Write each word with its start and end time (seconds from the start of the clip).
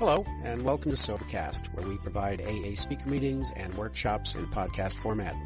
Hello, 0.00 0.24
and 0.44 0.64
welcome 0.64 0.90
to 0.90 0.96
Sobercast, 0.96 1.74
where 1.74 1.86
we 1.86 1.98
provide 1.98 2.40
AA 2.40 2.74
speaker 2.74 3.06
meetings 3.06 3.52
and 3.54 3.74
workshops 3.74 4.34
in 4.34 4.46
podcast 4.46 4.96
format. 4.96 5.36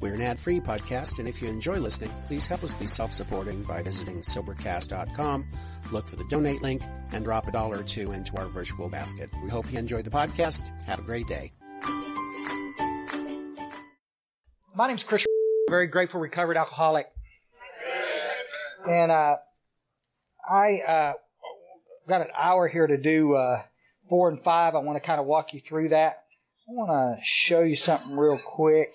We're 0.00 0.14
an 0.14 0.22
ad-free 0.22 0.60
podcast, 0.60 1.18
and 1.18 1.28
if 1.28 1.42
you 1.42 1.50
enjoy 1.50 1.76
listening, 1.76 2.10
please 2.24 2.46
help 2.46 2.64
us 2.64 2.72
be 2.72 2.86
self-supporting 2.86 3.64
by 3.64 3.82
visiting 3.82 4.22
Sobercast.com, 4.22 5.46
look 5.92 6.08
for 6.08 6.16
the 6.16 6.24
donate 6.30 6.62
link, 6.62 6.80
and 7.12 7.22
drop 7.22 7.46
a 7.48 7.52
dollar 7.52 7.80
or 7.80 7.82
two 7.82 8.12
into 8.12 8.34
our 8.38 8.46
virtual 8.46 8.88
basket. 8.88 9.28
We 9.44 9.50
hope 9.50 9.70
you 9.70 9.78
enjoyed 9.78 10.06
the 10.06 10.10
podcast. 10.10 10.70
Have 10.86 11.00
a 11.00 11.02
great 11.02 11.26
day. 11.26 11.52
My 14.74 14.88
name's 14.88 15.02
Chris. 15.02 15.26
Very 15.68 15.88
grateful 15.88 16.18
recovered 16.18 16.56
alcoholic, 16.56 17.08
and 18.88 19.12
uh, 19.12 19.36
I 20.48 20.80
uh, 20.80 21.12
got 22.08 22.22
an 22.22 22.28
hour 22.34 22.68
here 22.68 22.86
to 22.86 22.96
do 22.96 23.34
uh, 23.34 23.62
four 24.12 24.28
and 24.28 24.44
five. 24.44 24.74
I 24.74 24.80
want 24.80 24.96
to 24.96 25.00
kind 25.00 25.18
of 25.18 25.24
walk 25.24 25.54
you 25.54 25.60
through 25.60 25.88
that. 25.88 26.24
I 26.68 26.72
want 26.72 26.90
to 26.90 27.24
show 27.24 27.62
you 27.62 27.76
something 27.76 28.14
real 28.14 28.38
quick. 28.38 28.94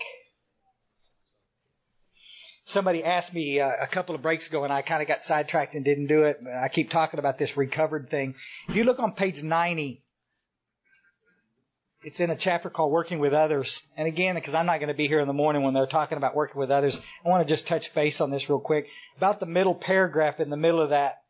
Somebody 2.66 3.03
asked 3.03 3.34
me 3.34 3.59
uh, 3.59 3.72
a 3.81 3.88
couple 3.88 4.13
of 4.13 4.22
breaks 4.22 4.48
ago, 4.48 4.63
and 4.63 4.72
I 4.72 4.84
kind 4.84 5.02
of 5.02 5.08
got 5.08 5.23
sidetracked 5.23 5.73
and 5.73 5.84
didn't 5.84 6.05
do 6.05 6.25
it. 6.25 6.41
I 6.48 6.67
keep 6.67 6.91
talking 6.91 7.20
about 7.20 7.39
this 7.39 7.58
recovered 7.58 8.11
thing. 8.11 8.35
If 8.70 8.75
you 8.75 8.84
look 8.84 8.99
on 8.99 9.13
page 9.13 9.41
90, 9.41 10.03
it's 12.03 12.20
in 12.20 12.30
a 12.30 12.36
chapter 12.36 12.70
called 12.70 12.91
Working 12.91 13.17
with 13.17 13.34
Others. 13.34 13.88
And 13.97 14.08
again, 14.08 14.36
because 14.36 14.53
I'm 14.53 14.67
not 14.67 14.80
going 14.80 14.89
to 14.89 14.94
be 14.94 15.08
here 15.08 15.20
in 15.20 15.27
the 15.27 15.34
morning 15.34 15.63
when 15.63 15.73
they're 15.73 15.88
talking 15.88 16.20
about 16.20 16.36
working 16.36 16.59
with 16.59 16.70
others, 16.70 16.99
I 17.25 17.30
want 17.30 17.41
to 17.41 17.52
just 17.52 17.66
touch 17.66 17.91
base 17.95 18.22
on 18.22 18.30
this 18.30 18.52
real 18.52 18.59
quick. 18.59 18.86
About 19.17 19.39
the 19.39 19.47
middle 19.47 19.73
paragraph 19.73 20.39
in 20.39 20.52
the 20.52 20.58
middle 20.58 20.80
of 20.80 20.91
that, 20.91 21.23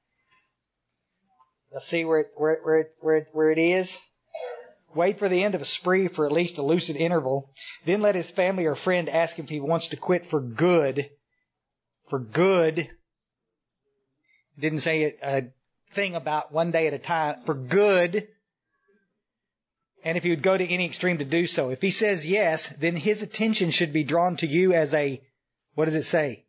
See 1.80 2.06
where 2.06 2.22
it, 2.22 2.32
where, 2.36 2.60
where, 2.64 2.80
it, 2.80 2.92
where, 3.02 3.18
it, 3.18 3.28
where 3.34 3.52
it 3.52 3.58
is. 3.58 4.00
Wait 4.96 5.20
for 5.20 5.30
the 5.30 5.44
end 5.44 5.54
of 5.54 5.62
a 5.62 5.66
spree 5.66 6.08
for 6.08 6.26
at 6.26 6.32
least 6.32 6.58
a 6.58 6.64
lucid 6.64 6.96
interval. 6.96 7.52
Then 7.86 8.02
let 8.02 8.16
his 8.16 8.32
family 8.32 8.66
or 8.66 8.76
friend 8.76 9.10
ask 9.10 9.38
him 9.38 9.46
if 9.46 9.50
he 9.50 9.60
wants 9.60 9.90
to 9.90 9.98
quit 9.98 10.26
for 10.26 10.42
good. 10.42 11.10
For 12.06 12.20
good. 12.20 12.90
Didn't 14.58 14.80
say 14.80 15.16
a 15.22 15.52
thing 15.92 16.16
about 16.16 16.52
one 16.52 16.72
day 16.72 16.88
at 16.88 16.94
a 16.94 17.00
time. 17.00 17.44
For 17.44 17.54
good. 17.54 18.28
And 20.04 20.18
if 20.18 20.24
he 20.24 20.30
would 20.30 20.42
go 20.42 20.58
to 20.58 20.66
any 20.66 20.86
extreme 20.86 21.18
to 21.18 21.26
do 21.26 21.46
so. 21.46 21.70
If 21.70 21.82
he 21.82 21.92
says 21.92 22.26
yes, 22.26 22.70
then 22.70 22.96
his 22.96 23.22
attention 23.22 23.72
should 23.72 23.94
be 23.94 24.04
drawn 24.04 24.38
to 24.38 24.48
you 24.48 24.74
as 24.74 24.94
a, 24.94 25.22
what 25.76 25.86
does 25.86 25.96
it 25.96 26.06
say? 26.06 26.46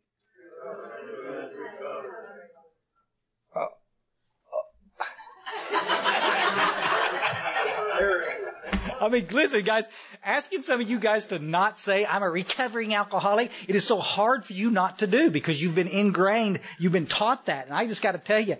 I 9.09 9.11
mean, 9.11 9.27
listen, 9.31 9.63
guys, 9.63 9.85
asking 10.23 10.61
some 10.61 10.79
of 10.81 10.87
you 10.87 10.99
guys 10.99 11.25
to 11.25 11.39
not 11.39 11.79
say, 11.79 12.05
I'm 12.05 12.21
a 12.21 12.29
recovering 12.29 12.93
alcoholic, 12.93 13.51
it 13.67 13.75
is 13.75 13.83
so 13.83 13.97
hard 13.97 14.45
for 14.45 14.53
you 14.53 14.69
not 14.69 14.99
to 14.99 15.07
do 15.07 15.31
because 15.31 15.59
you've 15.59 15.73
been 15.73 15.87
ingrained, 15.87 16.59
you've 16.77 16.91
been 16.91 17.07
taught 17.07 17.47
that. 17.47 17.65
And 17.65 17.73
I 17.73 17.87
just 17.87 18.03
got 18.03 18.11
to 18.11 18.19
tell 18.19 18.39
you, 18.39 18.57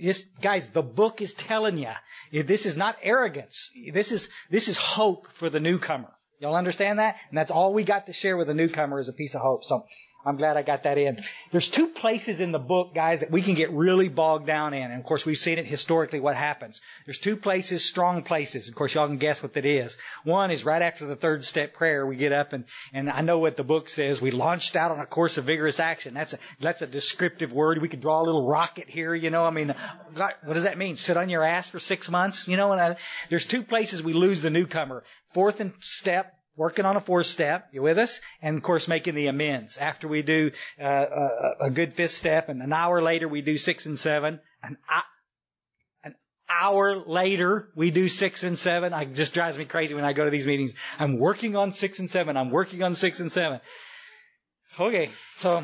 just, 0.00 0.40
guys, 0.40 0.70
the 0.70 0.82
book 0.82 1.22
is 1.22 1.34
telling 1.34 1.78
you, 1.78 2.42
this 2.42 2.66
is 2.66 2.76
not 2.76 2.96
arrogance. 3.00 3.70
This 3.92 4.10
is, 4.10 4.28
this 4.50 4.66
is 4.66 4.76
hope 4.76 5.28
for 5.28 5.48
the 5.48 5.60
newcomer. 5.60 6.10
Y'all 6.40 6.56
understand 6.56 6.98
that? 6.98 7.16
And 7.28 7.38
that's 7.38 7.52
all 7.52 7.72
we 7.72 7.84
got 7.84 8.06
to 8.06 8.12
share 8.12 8.36
with 8.36 8.48
the 8.48 8.54
newcomer 8.54 8.98
is 8.98 9.08
a 9.08 9.12
piece 9.12 9.36
of 9.36 9.40
hope. 9.40 9.62
So, 9.62 9.86
I'm 10.24 10.36
glad 10.36 10.56
I 10.56 10.62
got 10.62 10.84
that 10.84 10.98
in. 10.98 11.18
There's 11.50 11.68
two 11.68 11.88
places 11.88 12.40
in 12.40 12.52
the 12.52 12.58
book, 12.58 12.94
guys, 12.94 13.20
that 13.20 13.30
we 13.30 13.42
can 13.42 13.54
get 13.54 13.72
really 13.72 14.08
bogged 14.08 14.46
down 14.46 14.72
in. 14.72 14.90
And 14.90 15.00
of 15.00 15.04
course, 15.04 15.26
we've 15.26 15.38
seen 15.38 15.58
it 15.58 15.66
historically 15.66 16.20
what 16.20 16.36
happens. 16.36 16.80
There's 17.06 17.18
two 17.18 17.36
places, 17.36 17.84
strong 17.84 18.22
places. 18.22 18.68
Of 18.68 18.74
course, 18.76 18.94
y'all 18.94 19.08
can 19.08 19.16
guess 19.16 19.42
what 19.42 19.54
that 19.54 19.64
is. 19.64 19.98
One 20.22 20.50
is 20.50 20.64
right 20.64 20.80
after 20.80 21.06
the 21.06 21.16
third 21.16 21.44
step 21.44 21.74
prayer, 21.74 22.06
we 22.06 22.16
get 22.16 22.32
up 22.32 22.52
and, 22.52 22.64
and 22.92 23.10
I 23.10 23.22
know 23.22 23.38
what 23.38 23.56
the 23.56 23.64
book 23.64 23.88
says. 23.88 24.20
We 24.20 24.30
launched 24.30 24.76
out 24.76 24.92
on 24.92 25.00
a 25.00 25.06
course 25.06 25.38
of 25.38 25.44
vigorous 25.44 25.80
action. 25.80 26.14
That's 26.14 26.34
a, 26.34 26.38
that's 26.60 26.82
a 26.82 26.86
descriptive 26.86 27.52
word. 27.52 27.82
We 27.82 27.88
could 27.88 28.00
draw 28.00 28.22
a 28.22 28.24
little 28.24 28.46
rocket 28.46 28.88
here, 28.88 29.14
you 29.14 29.30
know. 29.30 29.44
I 29.44 29.50
mean, 29.50 29.74
what 30.14 30.54
does 30.54 30.64
that 30.64 30.78
mean? 30.78 30.96
Sit 30.96 31.16
on 31.16 31.30
your 31.30 31.42
ass 31.42 31.68
for 31.68 31.80
six 31.80 32.08
months? 32.08 32.46
You 32.46 32.56
know, 32.56 32.72
and 32.72 32.80
I, 32.80 32.96
there's 33.28 33.44
two 33.44 33.62
places 33.62 34.02
we 34.02 34.12
lose 34.12 34.40
the 34.40 34.50
newcomer. 34.50 35.02
Fourth 35.28 35.60
and 35.60 35.72
step, 35.80 36.34
working 36.56 36.84
on 36.84 36.96
a 36.96 37.00
fourth 37.00 37.26
step. 37.26 37.68
You 37.72 37.82
with 37.82 37.98
us? 37.98 38.20
And 38.40 38.56
of 38.56 38.62
course, 38.62 38.88
making 38.88 39.14
the 39.14 39.28
amends. 39.28 39.78
After 39.78 40.08
we 40.08 40.22
do 40.22 40.50
uh, 40.80 40.84
a, 40.84 41.66
a, 41.66 41.70
good 41.70 41.94
fifth 41.94 42.12
step, 42.12 42.48
and 42.48 42.62
an 42.62 42.72
hour 42.72 43.00
later 43.00 43.28
we 43.28 43.42
do 43.42 43.58
six 43.58 43.86
and 43.86 43.98
seven. 43.98 44.40
An, 44.62 44.76
an 46.04 46.14
hour 46.48 46.96
later 46.96 47.70
we 47.74 47.90
do 47.90 48.08
six 48.08 48.42
and 48.42 48.58
seven. 48.58 48.92
It 48.92 49.14
just 49.14 49.34
drives 49.34 49.58
me 49.58 49.64
crazy 49.64 49.94
when 49.94 50.04
I 50.04 50.12
go 50.12 50.24
to 50.24 50.30
these 50.30 50.46
meetings. 50.46 50.74
I'm 50.98 51.18
working 51.18 51.56
on 51.56 51.72
six 51.72 51.98
and 51.98 52.10
seven. 52.10 52.36
I'm 52.36 52.50
working 52.50 52.82
on 52.82 52.94
six 52.94 53.20
and 53.20 53.32
seven. 53.32 53.60
Okay, 54.78 55.10
so 55.36 55.62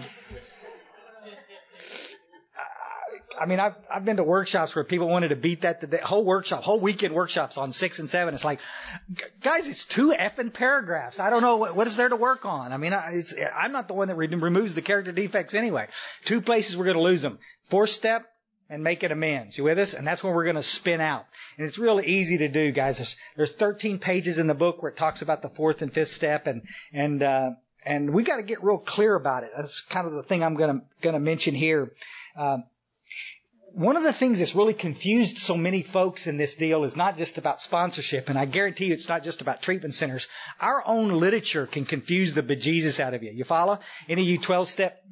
I 3.41 3.47
mean, 3.47 3.61
I've, 3.61 3.75
I've 3.91 4.05
been 4.05 4.17
to 4.17 4.25
workshops 4.25 4.75
where 4.75 4.85
people 4.85 5.09
wanted 5.09 5.29
to 5.29 5.37
beat 5.37 5.63
that 5.63 5.81
the 5.81 5.99
whole 5.99 6.25
workshop, 6.25 6.63
whole 6.63 6.81
weekend 6.81 7.15
workshops 7.15 7.59
on 7.59 7.73
six 7.73 7.99
and 7.99 8.09
seven. 8.09 8.35
It's 8.35 8.45
like, 8.45 8.61
guys, 9.41 9.69
it's 9.69 9.85
two 9.85 10.13
effing 10.13 10.53
paragraphs. 10.53 11.21
I 11.21 11.31
don't 11.31 11.43
know 11.43 11.57
what, 11.57 11.77
what 11.77 11.87
is 11.87 11.97
there 11.97 12.09
to 12.09 12.17
work 12.17 12.45
on. 12.45 12.73
I 12.73 12.77
mean, 12.77 12.93
I, 12.93 13.23
I'm 13.57 13.73
not 13.73 13.89
the 13.89 13.95
one 13.95 14.09
that 14.09 14.17
re- 14.17 14.27
removes 14.27 14.75
the 14.75 14.83
character 14.83 15.13
defects 15.13 15.55
anyway. 15.55 15.89
Two 16.25 16.41
places 16.41 16.77
we're 16.77 16.85
going 16.85 16.97
to 16.97 17.03
lose 17.03 17.23
them. 17.23 17.39
Fourth 17.65 17.91
step, 17.91 18.27
and 18.71 18.85
make 18.85 19.03
it 19.03 19.13
amends. 19.13 19.57
You 19.57 19.65
with 19.65 19.79
us? 19.79 19.95
And 19.95 20.07
that's 20.07 20.23
when 20.23 20.35
we're 20.35 20.45
going 20.45 20.57
to 20.57 20.63
spin 20.63 21.01
out. 21.01 21.27
And 21.57 21.67
it's 21.67 21.79
really 21.79 22.07
easy 22.07 22.39
to 22.39 22.49
do, 22.49 22.71
guys. 22.71 22.99
There's, 22.99 23.17
there's 23.37 23.53
13 23.53 23.99
pages 23.99 24.39
in 24.39 24.47
the 24.47 24.55
book 24.55 24.83
where 24.83 24.91
it 24.91 24.97
talks 24.97 25.23
about 25.23 25.43
the 25.43 25.49
fourth 25.49 25.83
and 25.83 25.93
fifth 25.93 26.11
step, 26.11 26.47
and 26.47 26.63
and 26.93 27.23
uh, 27.23 27.51
and 27.85 28.11
we 28.11 28.23
got 28.23 28.37
to 28.37 28.43
get 28.43 28.63
real 28.63 28.79
clear 28.79 29.15
about 29.15 29.45
it. 29.45 29.51
That's 29.57 29.81
kind 29.81 30.07
of 30.07 30.13
the 30.13 30.23
thing 30.23 30.43
I'm 30.43 30.55
going 30.55 30.81
to 30.81 30.85
going 31.01 31.15
to 31.15 31.21
mention 31.21 31.55
here. 31.55 31.93
Um, 32.37 32.65
one 33.73 33.97
of 33.97 34.03
the 34.03 34.13
things 34.13 34.39
that's 34.39 34.55
really 34.55 34.75
confused 34.75 35.39
so 35.39 35.57
many 35.57 35.83
folks 35.83 36.27
in 36.27 36.37
this 36.37 36.57
deal 36.57 36.85
is 36.85 36.97
not 36.97 37.17
just 37.17 37.39
about 37.39 37.63
sponsorship, 37.63 38.29
and 38.29 38.39
I 38.39 38.45
guarantee 38.45 38.87
you 38.87 38.93
it's 38.93 39.09
not 39.09 39.25
just 39.25 39.41
about 39.41 39.63
treatment 39.63 39.95
centers. 39.95 40.29
Our 40.61 40.83
own 40.87 41.11
literature 41.11 41.67
can 41.67 41.85
confuse 41.85 42.35
the 42.35 42.43
bejesus 42.43 43.01
out 43.01 43.15
of 43.15 43.23
you. 43.23 43.33
You 43.33 43.45
follow? 43.45 43.79
Any 44.09 44.23
of 44.23 44.29
you 44.29 44.39
12 44.39 44.69
step 44.69 45.03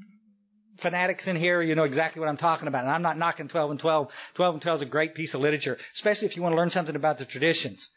fanatics 0.78 1.26
in 1.26 1.36
here, 1.36 1.62
you 1.62 1.74
know 1.74 1.84
exactly 1.84 2.20
what 2.20 2.28
I'm 2.28 2.36
talking 2.36 2.68
about. 2.68 2.84
And 2.84 2.92
I'm 2.92 3.02
not 3.02 3.18
knocking 3.18 3.48
12 3.48 3.72
and 3.72 3.80
12. 3.80 4.32
12 4.34 4.54
and 4.54 4.62
12 4.62 4.76
is 4.76 4.82
a 4.82 4.90
great 4.90 5.14
piece 5.14 5.34
of 5.34 5.40
literature, 5.40 5.78
especially 5.94 6.26
if 6.26 6.36
you 6.36 6.42
want 6.42 6.52
to 6.52 6.56
learn 6.56 6.70
something 6.70 6.96
about 6.96 7.18
the 7.18 7.24
traditions. 7.24 7.90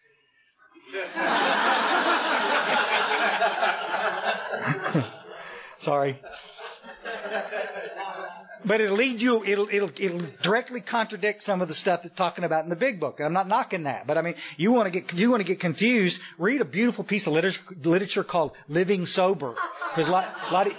Sorry 5.77 6.17
but 8.65 8.81
it'll 8.81 8.97
lead 8.97 9.21
you, 9.21 9.43
it'll, 9.45 9.67
it'll, 9.71 9.91
it'll 9.97 10.21
directly 10.41 10.81
contradict 10.81 11.43
some 11.43 11.61
of 11.61 11.67
the 11.67 11.73
stuff 11.73 12.03
that's 12.03 12.15
talking 12.15 12.43
about 12.43 12.63
in 12.63 12.69
the 12.69 12.75
big 12.75 12.99
book. 12.99 13.19
And 13.19 13.25
I'm 13.27 13.33
not 13.33 13.47
knocking 13.47 13.83
that, 13.83 14.07
but 14.07 14.17
I 14.17 14.21
mean, 14.21 14.35
you 14.57 14.71
want 14.71 14.91
to 14.91 14.99
get, 14.99 15.13
you 15.13 15.29
want 15.29 15.41
to 15.41 15.47
get 15.47 15.59
confused, 15.59 16.21
read 16.37 16.61
a 16.61 16.65
beautiful 16.65 17.03
piece 17.03 17.27
of 17.27 17.33
literature, 17.33 17.63
literature 17.83 18.23
called 18.23 18.51
Living 18.67 19.05
Sober. 19.05 19.55
Because 19.89 20.07
a 20.07 20.11
lot, 20.11 20.35
a 20.49 20.53
lot 20.53 20.67
of, 20.67 20.73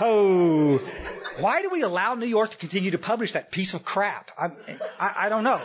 oh, 0.00 0.80
why 1.40 1.62
do 1.62 1.70
we 1.70 1.82
allow 1.82 2.14
New 2.14 2.26
York 2.26 2.50
to 2.50 2.56
continue 2.56 2.92
to 2.92 2.98
publish 2.98 3.32
that 3.32 3.50
piece 3.50 3.74
of 3.74 3.84
crap? 3.84 4.30
I, 4.38 4.50
I, 4.98 5.14
I 5.16 5.28
don't 5.28 5.44
know. 5.44 5.60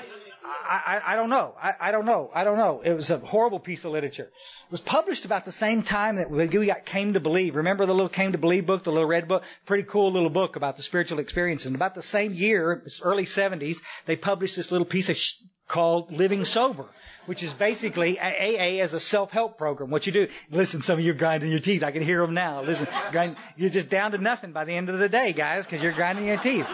I, 0.45 1.01
I, 1.05 1.13
I 1.13 1.15
don't 1.15 1.29
know. 1.29 1.53
I, 1.61 1.73
I 1.79 1.91
don't 1.91 2.05
know. 2.05 2.29
I 2.33 2.43
don't 2.43 2.57
know. 2.57 2.81
It 2.81 2.93
was 2.93 3.09
a 3.09 3.17
horrible 3.17 3.59
piece 3.59 3.85
of 3.85 3.91
literature. 3.91 4.23
It 4.25 4.71
was 4.71 4.81
published 4.81 5.25
about 5.25 5.45
the 5.45 5.51
same 5.51 5.83
time 5.83 6.17
that 6.17 6.29
we 6.29 6.47
got 6.47 6.85
Came 6.85 7.13
to 7.13 7.19
Believe. 7.19 7.55
Remember 7.55 7.85
the 7.85 7.93
little 7.93 8.09
Came 8.09 8.33
to 8.33 8.37
Believe 8.37 8.65
book, 8.65 8.83
the 8.83 8.91
little 8.91 9.07
red 9.07 9.27
book? 9.27 9.43
Pretty 9.65 9.83
cool 9.83 10.11
little 10.11 10.29
book 10.29 10.55
about 10.55 10.77
the 10.77 10.83
spiritual 10.83 11.19
experience. 11.19 11.65
And 11.65 11.75
about 11.75 11.95
the 11.95 12.01
same 12.01 12.33
year, 12.33 12.83
early 13.03 13.25
70s, 13.25 13.77
they 14.05 14.15
published 14.15 14.55
this 14.55 14.71
little 14.71 14.85
piece 14.85 15.09
of 15.09 15.17
sh- 15.17 15.35
called 15.67 16.11
Living 16.11 16.45
Sober 16.45 16.85
which 17.25 17.43
is 17.43 17.53
basically 17.53 18.19
AA 18.19 18.81
as 18.81 18.93
a 18.93 18.99
self-help 18.99 19.57
program. 19.57 19.89
What 19.89 20.05
you 20.05 20.11
do, 20.11 20.27
listen, 20.51 20.81
some 20.81 20.99
of 20.99 21.05
you 21.05 21.11
are 21.11 21.15
grinding 21.15 21.51
your 21.51 21.59
teeth. 21.59 21.83
I 21.83 21.91
can 21.91 22.01
hear 22.01 22.25
them 22.25 22.33
now. 22.33 22.61
Listen, 22.61 22.87
grind, 23.11 23.37
you're 23.55 23.69
just 23.69 23.89
down 23.89 24.11
to 24.11 24.17
nothing 24.17 24.51
by 24.51 24.65
the 24.65 24.73
end 24.73 24.89
of 24.89 24.99
the 24.99 25.09
day, 25.09 25.33
guys, 25.33 25.65
because 25.65 25.81
you're 25.81 25.93
grinding 25.93 26.27
your 26.27 26.37
teeth. 26.37 26.67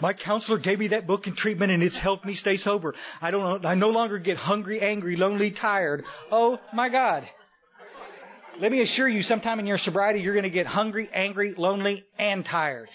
My 0.00 0.12
counselor 0.12 0.58
gave 0.58 0.78
me 0.78 0.88
that 0.88 1.06
book 1.06 1.26
in 1.26 1.34
treatment 1.34 1.72
and 1.72 1.82
it's 1.82 1.98
helped 1.98 2.24
me 2.24 2.34
stay 2.34 2.56
sober. 2.56 2.94
I 3.20 3.30
don't 3.30 3.64
I 3.64 3.74
no 3.74 3.90
longer 3.90 4.18
get 4.18 4.36
hungry, 4.36 4.80
angry, 4.80 5.16
lonely, 5.16 5.50
tired. 5.50 6.04
Oh 6.30 6.58
my 6.72 6.88
God. 6.88 7.28
Let 8.58 8.72
me 8.72 8.82
assure 8.82 9.08
you, 9.08 9.22
sometime 9.22 9.58
in 9.58 9.66
your 9.66 9.78
sobriety, 9.78 10.20
you're 10.20 10.34
going 10.34 10.42
to 10.42 10.50
get 10.50 10.66
hungry, 10.66 11.08
angry, 11.14 11.54
lonely, 11.54 12.04
and 12.18 12.44
tired. 12.44 12.90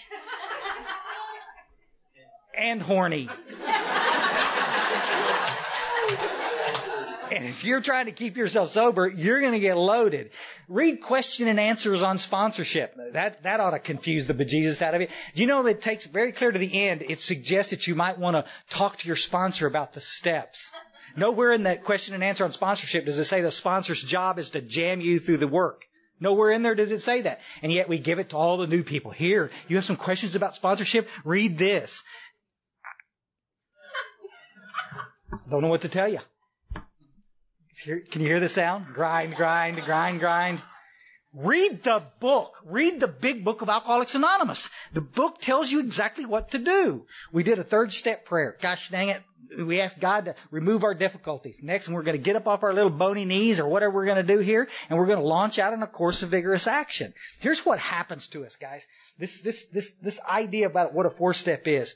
And 2.55 2.79
horny. 2.81 3.29
And 7.31 7.45
if 7.45 7.63
you're 7.63 7.81
trying 7.81 8.05
to 8.05 8.11
keep 8.11 8.37
yourself 8.37 8.69
sober, 8.69 9.07
you're 9.07 9.39
going 9.39 9.53
to 9.53 9.59
get 9.59 9.77
loaded. 9.77 10.31
Read 10.67 11.01
question 11.01 11.47
and 11.47 11.59
answers 11.59 12.03
on 12.03 12.17
sponsorship. 12.17 12.95
That, 13.13 13.43
that 13.43 13.59
ought 13.59 13.71
to 13.71 13.79
confuse 13.79 14.27
the 14.27 14.33
bejesus 14.33 14.81
out 14.81 14.95
of 14.95 15.01
you. 15.01 15.07
You 15.33 15.45
know 15.47 15.65
it 15.65 15.81
takes 15.81 16.05
very 16.05 16.31
clear 16.31 16.51
to 16.51 16.59
the 16.59 16.87
end, 16.87 17.03
it 17.07 17.19
suggests 17.19 17.71
that 17.71 17.87
you 17.87 17.95
might 17.95 18.17
want 18.17 18.35
to 18.35 18.45
talk 18.69 18.97
to 18.97 19.07
your 19.07 19.15
sponsor 19.15 19.67
about 19.67 19.93
the 19.93 20.01
steps. 20.01 20.71
Nowhere 21.17 21.53
in 21.53 21.63
that 21.63 21.83
question 21.83 22.13
and 22.13 22.23
answer 22.23 22.43
on 22.43 22.51
sponsorship 22.51 23.05
does 23.05 23.17
it 23.17 23.23
say 23.25 23.41
the 23.41 23.51
sponsor's 23.51 24.01
job 24.01 24.37
is 24.37 24.51
to 24.51 24.61
jam 24.61 24.99
you 24.99 25.19
through 25.19 25.37
the 25.37 25.47
work. 25.47 25.85
Nowhere 26.19 26.51
in 26.51 26.61
there 26.61 26.75
does 26.75 26.91
it 26.91 27.01
say 27.01 27.21
that. 27.21 27.41
And 27.61 27.71
yet 27.71 27.89
we 27.89 27.99
give 27.99 28.19
it 28.19 28.29
to 28.29 28.37
all 28.37 28.57
the 28.57 28.67
new 28.67 28.83
people. 28.83 29.11
Here, 29.11 29.51
you 29.67 29.75
have 29.75 29.85
some 29.85 29.95
questions 29.95 30.35
about 30.35 30.55
sponsorship? 30.55 31.09
Read 31.23 31.57
this. 31.57 32.03
Don't 35.49 35.61
know 35.61 35.67
what 35.67 35.81
to 35.81 35.89
tell 35.89 36.07
you. 36.07 36.19
Can 37.83 38.21
you 38.21 38.27
hear 38.27 38.39
the 38.39 38.49
sound? 38.49 38.87
Grind, 38.93 39.35
grind, 39.35 39.81
grind, 39.83 40.19
grind. 40.19 40.61
Read 41.33 41.83
the 41.83 42.01
book. 42.21 42.55
Read 42.63 43.01
the 43.01 43.09
big 43.09 43.43
book 43.43 43.61
of 43.61 43.67
Alcoholics 43.67 44.15
Anonymous. 44.15 44.69
The 44.93 45.01
book 45.01 45.41
tells 45.41 45.69
you 45.69 45.81
exactly 45.81 46.25
what 46.25 46.51
to 46.51 46.57
do. 46.57 47.05
We 47.33 47.43
did 47.43 47.59
a 47.59 47.63
third 47.63 47.91
step 47.91 48.23
prayer. 48.25 48.55
Gosh 48.61 48.89
dang 48.89 49.09
it. 49.09 49.21
We 49.59 49.81
asked 49.81 49.99
God 49.99 50.25
to 50.25 50.35
remove 50.49 50.83
our 50.83 50.93
difficulties. 50.93 51.61
Next, 51.61 51.89
we're 51.89 52.03
going 52.03 52.17
to 52.17 52.23
get 52.23 52.37
up 52.37 52.47
off 52.47 52.63
our 52.63 52.73
little 52.73 52.89
bony 52.89 53.25
knees 53.25 53.59
or 53.59 53.67
whatever 53.67 53.93
we're 53.93 54.05
going 54.05 54.25
to 54.25 54.35
do 54.35 54.39
here, 54.39 54.67
and 54.89 54.97
we're 54.97 55.05
going 55.05 55.19
to 55.19 55.25
launch 55.25 55.59
out 55.59 55.73
on 55.73 55.83
a 55.83 55.87
course 55.87 56.23
of 56.23 56.29
vigorous 56.29 56.67
action. 56.67 57.13
Here's 57.39 57.65
what 57.65 57.79
happens 57.79 58.29
to 58.29 58.45
us, 58.45 58.55
guys. 58.55 58.85
This, 59.17 59.41
this, 59.41 59.65
this, 59.67 59.93
this 60.01 60.19
idea 60.21 60.67
about 60.67 60.93
what 60.93 61.05
a 61.05 61.09
four 61.09 61.33
step 61.33 61.67
is. 61.67 61.95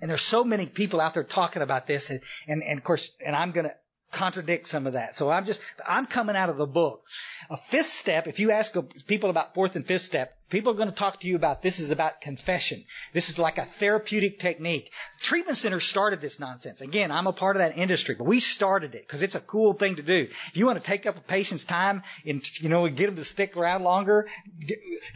And 0.00 0.10
there's 0.10 0.22
so 0.22 0.44
many 0.44 0.66
people 0.66 1.00
out 1.00 1.14
there 1.14 1.24
talking 1.24 1.62
about 1.62 1.86
this, 1.86 2.10
and, 2.10 2.20
and, 2.48 2.62
and 2.62 2.78
of 2.78 2.84
course, 2.84 3.10
and 3.24 3.36
I'm 3.36 3.50
going 3.50 3.66
to 3.66 3.74
contradict 4.10 4.68
some 4.68 4.86
of 4.86 4.94
that. 4.94 5.16
So 5.16 5.30
I'm 5.30 5.44
just, 5.44 5.60
I'm 5.86 6.06
coming 6.06 6.36
out 6.36 6.48
of 6.48 6.56
the 6.56 6.66
book. 6.66 7.04
A 7.48 7.56
fifth 7.56 7.88
step, 7.88 8.26
if 8.26 8.40
you 8.40 8.50
ask 8.50 8.74
people 9.06 9.30
about 9.30 9.54
fourth 9.54 9.76
and 9.76 9.86
fifth 9.86 10.02
step, 10.02 10.36
people 10.50 10.72
are 10.72 10.76
going 10.76 10.88
to 10.88 10.94
talk 10.94 11.20
to 11.20 11.28
you 11.28 11.36
about 11.36 11.62
this 11.62 11.80
is 11.80 11.90
about 11.90 12.20
confession. 12.20 12.84
This 13.12 13.30
is 13.30 13.38
like 13.38 13.58
a 13.58 13.64
therapeutic 13.64 14.38
technique. 14.38 14.92
Treatment 15.20 15.56
centers 15.56 15.84
started 15.84 16.20
this 16.20 16.38
nonsense. 16.38 16.80
Again, 16.80 17.10
I'm 17.10 17.26
a 17.26 17.32
part 17.32 17.56
of 17.56 17.60
that 17.60 17.78
industry, 17.78 18.16
but 18.16 18.24
we 18.24 18.40
started 18.40 18.94
it 18.94 19.06
because 19.06 19.22
it's 19.22 19.36
a 19.36 19.40
cool 19.40 19.72
thing 19.72 19.96
to 19.96 20.02
do. 20.02 20.28
If 20.28 20.56
you 20.56 20.66
want 20.66 20.78
to 20.78 20.84
take 20.84 21.06
up 21.06 21.16
a 21.16 21.20
patient's 21.20 21.64
time 21.64 22.02
and, 22.26 22.42
you 22.60 22.68
know, 22.68 22.88
get 22.88 23.06
them 23.06 23.16
to 23.16 23.24
stick 23.24 23.56
around 23.56 23.84
longer, 23.84 24.26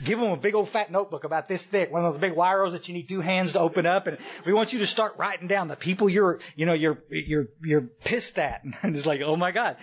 give 0.04 0.18
them 0.18 0.30
a 0.30 0.36
big 0.36 0.54
old 0.54 0.68
fat 0.68 0.90
notebook 0.90 1.24
about 1.24 1.48
this 1.48 1.62
thick, 1.62 1.92
one 1.92 2.04
of 2.04 2.12
those 2.12 2.20
big 2.20 2.34
wiros 2.34 2.72
that 2.72 2.88
you 2.88 2.94
need 2.94 3.08
two 3.08 3.20
hands 3.20 3.52
to 3.52 3.60
open 3.60 3.86
up. 3.86 4.06
And 4.06 4.18
we 4.46 4.52
want 4.52 4.72
you 4.72 4.78
to 4.78 4.86
start 4.86 5.16
writing 5.18 5.48
down 5.48 5.68
the 5.68 5.76
people 5.76 6.08
you're, 6.08 6.40
you 6.56 6.66
know, 6.66 6.74
you're, 6.74 7.02
you're, 7.10 7.48
you're 7.62 7.82
pissed 7.82 8.38
at. 8.38 8.62
And 8.82 8.94
it's 8.94 9.06
like, 9.06 9.22
oh 9.22 9.36
my 9.36 9.50
God. 9.50 9.76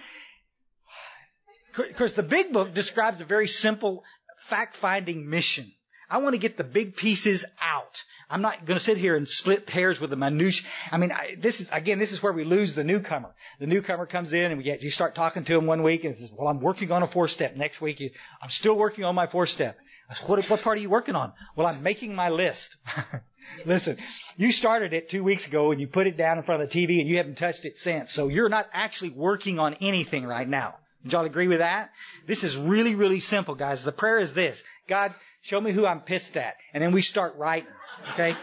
Of 1.78 1.96
course, 1.96 2.12
the 2.12 2.24
big 2.24 2.52
book 2.52 2.74
describes 2.74 3.22
a 3.22 3.26
very 3.26 3.48
simple 3.48 4.04
fact 4.42 4.76
finding 4.76 5.30
mission. 5.30 5.72
I 6.10 6.18
want 6.18 6.34
to 6.34 6.40
get 6.40 6.58
the 6.58 6.66
big 6.66 6.98
pieces 6.98 7.46
out. 7.62 8.04
I'm 8.30 8.42
not 8.42 8.66
going 8.66 8.78
to 8.78 8.84
sit 8.84 8.98
here 8.98 9.16
and 9.16 9.28
split 9.28 9.70
hairs 9.70 10.02
with 10.02 10.10
the 10.10 10.18
minutiae. 10.18 10.68
I 10.92 10.98
mean, 10.98 11.14
I, 11.14 11.36
this 11.40 11.62
is, 11.62 11.70
again, 11.72 12.00
this 12.00 12.12
is 12.12 12.22
where 12.22 12.34
we 12.34 12.44
lose 12.44 12.76
the 12.76 12.84
newcomer. 12.84 13.34
The 13.60 13.68
newcomer 13.68 14.06
comes 14.06 14.34
in 14.34 14.52
and 14.52 14.58
we 14.58 14.64
get, 14.66 14.84
you 14.84 14.90
start 14.90 15.16
talking 15.16 15.46
to 15.46 15.58
him 15.58 15.68
one 15.68 15.84
week 15.84 16.04
and 16.04 16.14
says, 16.14 16.34
well, 16.38 16.50
I'm 16.50 16.60
working 16.60 16.92
on 16.92 17.02
a 17.02 17.08
four 17.08 17.30
step. 17.30 17.56
Next 17.56 17.80
week, 17.80 18.02
you, 18.02 18.12
I'm 18.42 18.50
still 18.50 18.76
working 18.76 19.06
on 19.06 19.16
my 19.16 19.28
four 19.28 19.48
step. 19.48 19.78
I 20.10 20.16
said, 20.16 20.28
what, 20.28 20.50
what 20.50 20.62
part 20.62 20.78
are 20.78 20.82
you 20.82 20.90
working 20.90 21.16
on? 21.16 21.32
Well, 21.56 21.66
I'm 21.66 21.82
making 21.82 22.14
my 22.14 22.30
list. 22.30 22.76
Listen, 23.66 23.98
you 24.38 24.52
started 24.52 24.94
it 24.94 25.10
two 25.10 25.24
weeks 25.24 25.48
ago 25.48 25.72
and 25.72 25.80
you 25.80 25.88
put 25.88 26.08
it 26.08 26.18
down 26.18 26.38
in 26.38 26.44
front 26.44 26.62
of 26.62 26.70
the 26.70 26.88
TV 26.88 27.00
and 27.00 27.08
you 27.08 27.18
haven't 27.18 27.38
touched 27.38 27.64
it 27.64 27.78
since. 27.78 28.12
So 28.12 28.28
you're 28.28 28.50
not 28.50 28.70
actually 28.74 29.12
working 29.12 29.60
on 29.60 29.76
anything 29.76 30.26
right 30.26 30.48
now. 30.48 30.78
Y'all 31.04 31.26
agree 31.26 31.48
with 31.48 31.60
that? 31.60 31.92
This 32.28 32.44
is 32.44 32.58
really, 32.58 32.96
really 32.96 33.20
simple, 33.20 33.56
guys. 33.56 33.84
The 33.84 33.92
prayer 33.92 34.20
is 34.20 34.34
this. 34.34 34.64
God, 34.88 35.14
show 35.42 35.60
me 35.60 35.72
who 35.72 35.86
I'm 35.86 36.02
pissed 36.02 36.38
at. 36.38 36.56
And 36.74 36.84
then 36.84 36.92
we 36.92 37.02
start 37.02 37.36
writing. 37.38 37.70
Okay? 38.14 38.36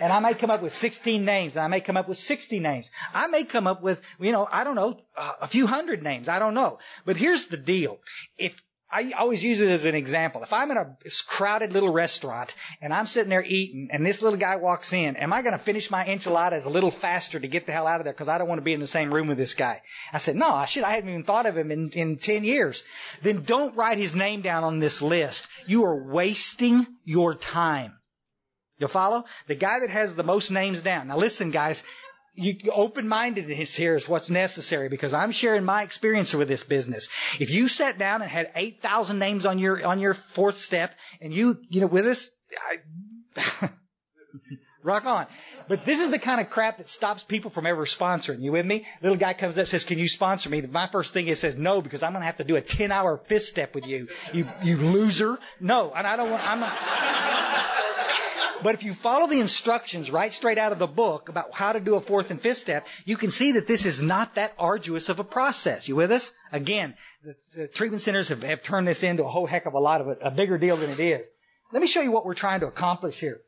and 0.00 0.12
I 0.12 0.20
may 0.20 0.34
come 0.34 0.50
up 0.50 0.62
with 0.62 0.72
16 0.72 1.24
names, 1.24 1.56
and 1.56 1.64
I 1.64 1.68
may 1.68 1.80
come 1.80 1.96
up 1.96 2.08
with 2.08 2.18
60 2.18 2.58
names. 2.60 2.90
I 3.14 3.26
may 3.28 3.44
come 3.44 3.66
up 3.66 3.82
with, 3.82 4.02
you 4.18 4.32
know, 4.32 4.46
I 4.50 4.64
don't 4.64 4.74
know, 4.74 4.98
a 5.16 5.46
few 5.46 5.66
hundred 5.66 6.02
names. 6.02 6.28
I 6.28 6.38
don't 6.38 6.54
know. 6.54 6.78
But 7.04 7.16
here's 7.16 7.46
the 7.46 7.56
deal. 7.56 7.98
If 8.36 8.60
I 8.92 9.12
always 9.12 9.44
use 9.44 9.60
it 9.60 9.70
as 9.70 9.84
an 9.84 9.94
example. 9.94 10.42
If 10.42 10.52
I'm 10.52 10.70
in 10.72 10.76
a 10.76 10.96
crowded 11.28 11.72
little 11.72 11.92
restaurant 11.92 12.54
and 12.82 12.92
I'm 12.92 13.06
sitting 13.06 13.30
there 13.30 13.44
eating 13.46 13.88
and 13.92 14.04
this 14.04 14.20
little 14.20 14.38
guy 14.38 14.56
walks 14.56 14.92
in, 14.92 15.14
am 15.16 15.32
I 15.32 15.42
going 15.42 15.52
to 15.52 15.58
finish 15.58 15.92
my 15.92 16.04
enchiladas 16.04 16.66
a 16.66 16.70
little 16.70 16.90
faster 16.90 17.38
to 17.38 17.46
get 17.46 17.66
the 17.66 17.72
hell 17.72 17.86
out 17.86 18.00
of 18.00 18.04
there 18.04 18.12
because 18.12 18.28
I 18.28 18.38
don't 18.38 18.48
want 18.48 18.58
to 18.58 18.64
be 18.64 18.72
in 18.72 18.80
the 18.80 18.88
same 18.88 19.14
room 19.14 19.28
with 19.28 19.38
this 19.38 19.54
guy? 19.54 19.80
I 20.12 20.18
said, 20.18 20.34
no, 20.34 20.64
shit, 20.66 20.82
I 20.82 20.90
hadn't 20.90 21.08
even 21.08 21.22
thought 21.22 21.46
of 21.46 21.56
him 21.56 21.70
in, 21.70 21.90
in 21.90 22.16
10 22.16 22.42
years. 22.42 22.82
Then 23.22 23.44
don't 23.44 23.76
write 23.76 23.98
his 23.98 24.16
name 24.16 24.40
down 24.40 24.64
on 24.64 24.80
this 24.80 25.00
list. 25.00 25.46
You 25.66 25.84
are 25.84 26.10
wasting 26.10 26.84
your 27.04 27.36
time. 27.36 27.94
You'll 28.78 28.88
follow? 28.88 29.24
The 29.46 29.54
guy 29.54 29.80
that 29.80 29.90
has 29.90 30.14
the 30.14 30.24
most 30.24 30.50
names 30.50 30.82
down. 30.82 31.08
Now 31.08 31.18
listen, 31.18 31.50
guys, 31.50 31.84
you, 32.34 32.70
open-mindedness 32.72 33.76
here 33.76 33.96
is 33.96 34.08
what's 34.08 34.30
necessary 34.30 34.88
because 34.88 35.14
I'm 35.14 35.32
sharing 35.32 35.64
my 35.64 35.82
experience 35.82 36.32
with 36.34 36.48
this 36.48 36.64
business. 36.64 37.08
If 37.38 37.50
you 37.50 37.68
sat 37.68 37.98
down 37.98 38.22
and 38.22 38.30
had 38.30 38.50
8,000 38.54 39.18
names 39.18 39.46
on 39.46 39.58
your, 39.58 39.84
on 39.86 40.00
your 40.00 40.14
fourth 40.14 40.56
step 40.56 40.94
and 41.20 41.32
you, 41.32 41.58
you 41.68 41.80
know, 41.80 41.86
with 41.86 42.06
us, 42.06 42.30
I, 43.36 43.70
rock 44.82 45.04
on. 45.06 45.26
But 45.68 45.84
this 45.84 46.00
is 46.00 46.10
the 46.10 46.18
kind 46.18 46.40
of 46.40 46.50
crap 46.50 46.78
that 46.78 46.88
stops 46.88 47.22
people 47.22 47.50
from 47.50 47.66
ever 47.66 47.84
sponsoring. 47.84 48.40
You 48.40 48.52
with 48.52 48.66
me? 48.66 48.86
Little 49.02 49.18
guy 49.18 49.34
comes 49.34 49.58
up 49.58 49.66
says, 49.66 49.84
can 49.84 49.98
you 49.98 50.08
sponsor 50.08 50.50
me? 50.50 50.60
My 50.62 50.86
first 50.86 51.12
thing 51.12 51.28
is 51.28 51.40
says 51.40 51.56
no 51.56 51.82
because 51.82 52.02
I'm 52.02 52.12
going 52.12 52.22
to 52.22 52.26
have 52.26 52.38
to 52.38 52.44
do 52.44 52.56
a 52.56 52.62
10 52.62 52.92
hour 52.92 53.18
fifth 53.18 53.44
step 53.44 53.74
with 53.74 53.86
you. 53.86 54.08
You, 54.32 54.48
you 54.62 54.76
loser. 54.76 55.38
No. 55.60 55.92
And 55.94 56.06
I 56.06 56.16
don't 56.16 56.30
want, 56.30 56.48
I'm 56.48 56.60
not, 56.60 56.72
but 58.62 58.74
if 58.74 58.84
you 58.84 58.92
follow 58.92 59.26
the 59.26 59.40
instructions 59.40 60.10
right 60.10 60.32
straight 60.32 60.58
out 60.58 60.72
of 60.72 60.78
the 60.78 60.86
book 60.86 61.28
about 61.28 61.54
how 61.54 61.72
to 61.72 61.80
do 61.80 61.94
a 61.94 62.00
fourth 62.00 62.30
and 62.30 62.40
fifth 62.40 62.58
step, 62.58 62.86
you 63.04 63.16
can 63.16 63.30
see 63.30 63.52
that 63.52 63.66
this 63.66 63.86
is 63.86 64.02
not 64.02 64.34
that 64.34 64.54
arduous 64.58 65.08
of 65.08 65.18
a 65.20 65.24
process. 65.24 65.88
You 65.88 65.96
with 65.96 66.10
us? 66.10 66.32
Again, 66.52 66.94
the, 67.24 67.34
the 67.54 67.68
treatment 67.68 68.02
centers 68.02 68.28
have, 68.28 68.42
have, 68.42 68.62
turned 68.62 68.86
this 68.86 69.02
into 69.02 69.24
a 69.24 69.28
whole 69.28 69.46
heck 69.46 69.66
of 69.66 69.74
a 69.74 69.78
lot 69.78 70.00
of 70.00 70.08
it, 70.08 70.18
a 70.22 70.30
bigger 70.30 70.58
deal 70.58 70.76
than 70.76 70.90
it 70.90 71.00
is. 71.00 71.26
Let 71.72 71.82
me 71.82 71.88
show 71.88 72.00
you 72.00 72.10
what 72.10 72.26
we're 72.26 72.34
trying 72.34 72.60
to 72.60 72.66
accomplish 72.66 73.20
here. 73.20 73.40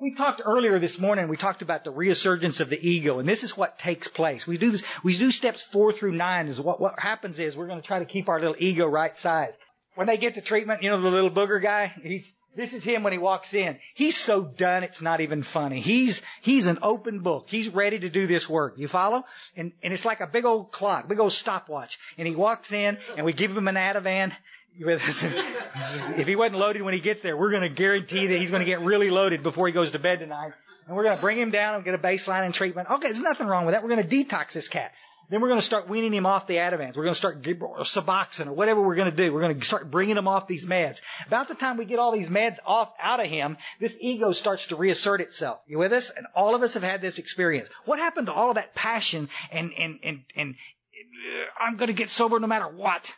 We 0.00 0.14
talked 0.16 0.42
earlier 0.44 0.80
this 0.80 0.98
morning, 0.98 1.28
we 1.28 1.36
talked 1.36 1.62
about 1.62 1.84
the 1.84 1.92
resurgence 1.92 2.58
of 2.58 2.68
the 2.68 2.88
ego, 2.88 3.20
and 3.20 3.28
this 3.28 3.44
is 3.44 3.56
what 3.56 3.78
takes 3.78 4.08
place. 4.08 4.44
We 4.44 4.58
do 4.58 4.70
this, 4.70 4.82
we 5.04 5.16
do 5.16 5.30
steps 5.30 5.62
four 5.62 5.92
through 5.92 6.12
nine 6.12 6.48
is 6.48 6.60
what, 6.60 6.80
what 6.80 6.98
happens 6.98 7.38
is 7.38 7.56
we're 7.56 7.68
going 7.68 7.80
to 7.80 7.86
try 7.86 8.00
to 8.00 8.04
keep 8.04 8.28
our 8.28 8.40
little 8.40 8.56
ego 8.58 8.86
right 8.86 9.16
size. 9.16 9.56
When 9.94 10.08
they 10.08 10.16
get 10.16 10.34
to 10.34 10.40
treatment, 10.40 10.82
you 10.82 10.90
know, 10.90 11.00
the 11.00 11.10
little 11.10 11.30
booger 11.30 11.62
guy, 11.62 11.86
he's, 12.02 12.32
this 12.56 12.72
is 12.72 12.82
him 12.82 13.02
when 13.02 13.12
he 13.12 13.18
walks 13.18 13.54
in. 13.54 13.78
He's 13.94 14.16
so 14.16 14.42
done 14.42 14.82
it's 14.82 15.02
not 15.02 15.20
even 15.20 15.42
funny. 15.42 15.80
He's 15.80 16.22
he's 16.40 16.66
an 16.66 16.78
open 16.82 17.20
book. 17.20 17.46
He's 17.48 17.68
ready 17.68 17.98
to 17.98 18.08
do 18.08 18.26
this 18.26 18.48
work. 18.48 18.78
You 18.78 18.88
follow? 18.88 19.24
And 19.56 19.72
and 19.82 19.92
it's 19.92 20.04
like 20.04 20.20
a 20.20 20.26
big 20.26 20.44
old 20.44 20.72
clock, 20.72 21.06
big 21.06 21.20
old 21.20 21.32
stopwatch. 21.32 21.98
And 22.18 22.26
he 22.26 22.34
walks 22.34 22.72
in 22.72 22.98
and 23.16 23.26
we 23.26 23.32
give 23.32 23.56
him 23.56 23.68
an 23.68 23.76
Ativan. 23.76 24.32
if 24.78 26.26
he 26.26 26.36
wasn't 26.36 26.58
loaded 26.58 26.82
when 26.82 26.92
he 26.92 27.00
gets 27.00 27.22
there, 27.22 27.34
we're 27.34 27.50
going 27.50 27.62
to 27.62 27.70
guarantee 27.70 28.26
that 28.26 28.36
he's 28.36 28.50
going 28.50 28.60
to 28.60 28.66
get 28.66 28.82
really 28.82 29.08
loaded 29.08 29.42
before 29.42 29.66
he 29.66 29.72
goes 29.72 29.92
to 29.92 29.98
bed 29.98 30.18
tonight. 30.18 30.52
And 30.86 30.96
we're 30.96 31.04
going 31.04 31.16
to 31.16 31.20
bring 31.20 31.38
him 31.38 31.50
down 31.50 31.76
and 31.76 31.84
get 31.84 31.94
a 31.94 31.98
baseline 31.98 32.44
and 32.44 32.52
treatment. 32.52 32.90
Okay, 32.90 33.08
there's 33.08 33.22
nothing 33.22 33.46
wrong 33.46 33.64
with 33.64 33.74
that. 33.74 33.82
We're 33.82 33.88
going 33.88 34.06
to 34.06 34.16
detox 34.16 34.52
this 34.52 34.68
cat. 34.68 34.92
Then 35.28 35.40
we're 35.40 35.48
going 35.48 35.60
to 35.60 35.66
start 35.66 35.88
weaning 35.88 36.14
him 36.14 36.26
off 36.26 36.46
the 36.46 36.56
Ativans. 36.56 36.96
We're 36.96 37.04
going 37.04 37.14
to 37.14 37.14
start 37.14 37.42
Suboxone 37.42 38.46
or 38.46 38.52
whatever 38.52 38.80
we're 38.80 38.94
going 38.94 39.10
to 39.10 39.16
do. 39.16 39.32
We're 39.32 39.40
going 39.40 39.58
to 39.58 39.64
start 39.64 39.90
bringing 39.90 40.16
him 40.16 40.28
off 40.28 40.46
these 40.46 40.66
meds. 40.66 41.00
About 41.26 41.48
the 41.48 41.54
time 41.54 41.76
we 41.76 41.84
get 41.84 41.98
all 41.98 42.12
these 42.12 42.30
meds 42.30 42.58
off 42.64 42.92
out 43.00 43.20
of 43.20 43.26
him, 43.26 43.56
this 43.80 43.96
ego 44.00 44.32
starts 44.32 44.68
to 44.68 44.76
reassert 44.76 45.20
itself. 45.20 45.60
You 45.66 45.78
with 45.78 45.92
us? 45.92 46.10
And 46.10 46.26
all 46.34 46.54
of 46.54 46.62
us 46.62 46.74
have 46.74 46.84
had 46.84 47.02
this 47.02 47.18
experience. 47.18 47.68
What 47.84 47.98
happened 47.98 48.28
to 48.28 48.32
all 48.32 48.50
of 48.50 48.56
that 48.56 48.74
passion 48.74 49.28
and 49.50 49.72
and 49.76 49.98
and 50.02 50.20
and 50.36 50.54
uh, 50.54 51.64
I'm 51.64 51.76
going 51.76 51.88
to 51.88 51.92
get 51.92 52.10
sober 52.10 52.38
no 52.38 52.46
matter 52.46 52.68
what? 52.68 53.12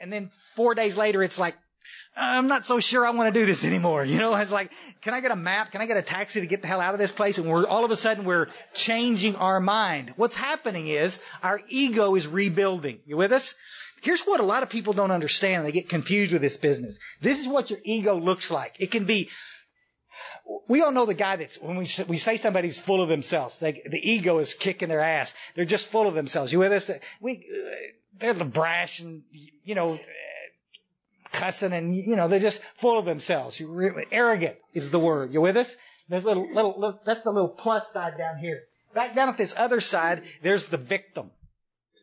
And 0.00 0.12
then 0.12 0.30
four 0.54 0.74
days 0.74 0.96
later, 0.96 1.22
it's 1.22 1.38
like, 1.38 1.56
I'm 2.16 2.46
not 2.46 2.64
so 2.64 2.80
sure 2.80 3.06
I 3.06 3.10
want 3.10 3.32
to 3.32 3.38
do 3.40 3.44
this 3.44 3.64
anymore. 3.64 4.02
You 4.02 4.18
know, 4.18 4.34
it's 4.36 4.50
like, 4.50 4.72
can 5.02 5.12
I 5.12 5.20
get 5.20 5.32
a 5.32 5.36
map? 5.36 5.72
Can 5.72 5.82
I 5.82 5.86
get 5.86 5.98
a 5.98 6.02
taxi 6.02 6.40
to 6.40 6.46
get 6.46 6.62
the 6.62 6.68
hell 6.68 6.80
out 6.80 6.94
of 6.94 6.98
this 6.98 7.12
place? 7.12 7.36
And 7.36 7.46
we're 7.46 7.66
all 7.66 7.84
of 7.84 7.90
a 7.90 7.96
sudden 7.96 8.24
we're 8.24 8.48
changing 8.72 9.36
our 9.36 9.60
mind. 9.60 10.14
What's 10.16 10.36
happening 10.36 10.88
is 10.88 11.20
our 11.42 11.60
ego 11.68 12.14
is 12.14 12.26
rebuilding. 12.26 13.00
You 13.04 13.18
with 13.18 13.32
us? 13.32 13.54
Here's 14.00 14.22
what 14.22 14.40
a 14.40 14.44
lot 14.44 14.62
of 14.62 14.70
people 14.70 14.94
don't 14.94 15.10
understand. 15.10 15.66
They 15.66 15.72
get 15.72 15.88
confused 15.88 16.32
with 16.32 16.40
this 16.40 16.56
business. 16.56 16.98
This 17.20 17.40
is 17.40 17.48
what 17.48 17.70
your 17.70 17.80
ego 17.84 18.16
looks 18.16 18.50
like. 18.50 18.76
It 18.78 18.90
can 18.90 19.04
be, 19.04 19.30
we 20.68 20.82
all 20.82 20.92
know 20.92 21.06
the 21.06 21.14
guy 21.14 21.36
that's, 21.36 21.60
when 21.60 21.76
we, 21.76 21.88
we 22.08 22.16
say 22.16 22.36
somebody's 22.36 22.78
full 22.78 23.02
of 23.02 23.08
themselves, 23.08 23.58
they, 23.58 23.72
the 23.72 24.00
ego 24.02 24.38
is 24.38 24.54
kicking 24.54 24.88
their 24.88 25.00
ass. 25.00 25.34
They're 25.54 25.64
just 25.64 25.88
full 25.88 26.06
of 26.06 26.14
themselves. 26.14 26.52
You 26.52 26.60
with 26.60 26.72
us? 26.72 26.90
We, 27.20 27.46
uh, 27.52 28.32
they're 28.32 28.44
brash 28.44 29.00
and, 29.00 29.22
you 29.64 29.74
know, 29.74 29.98
cussing 31.36 31.72
and, 31.72 31.94
you 31.94 32.16
know, 32.16 32.28
they're 32.28 32.40
just 32.40 32.62
full 32.76 32.98
of 32.98 33.04
themselves. 33.04 33.60
Really, 33.60 34.06
arrogant 34.10 34.56
is 34.74 34.90
the 34.90 34.98
word. 34.98 35.32
You 35.32 35.40
with 35.40 35.56
us? 35.56 35.76
There's 36.08 36.24
little, 36.24 36.46
little, 36.52 36.74
little, 36.78 37.00
that's 37.04 37.22
the 37.22 37.30
little 37.30 37.48
plus 37.48 37.92
side 37.92 38.16
down 38.16 38.38
here. 38.38 38.62
Back 38.94 39.14
down 39.14 39.28
at 39.28 39.36
this 39.36 39.54
other 39.56 39.80
side, 39.80 40.22
there's 40.42 40.66
the 40.66 40.76
victim. 40.76 41.30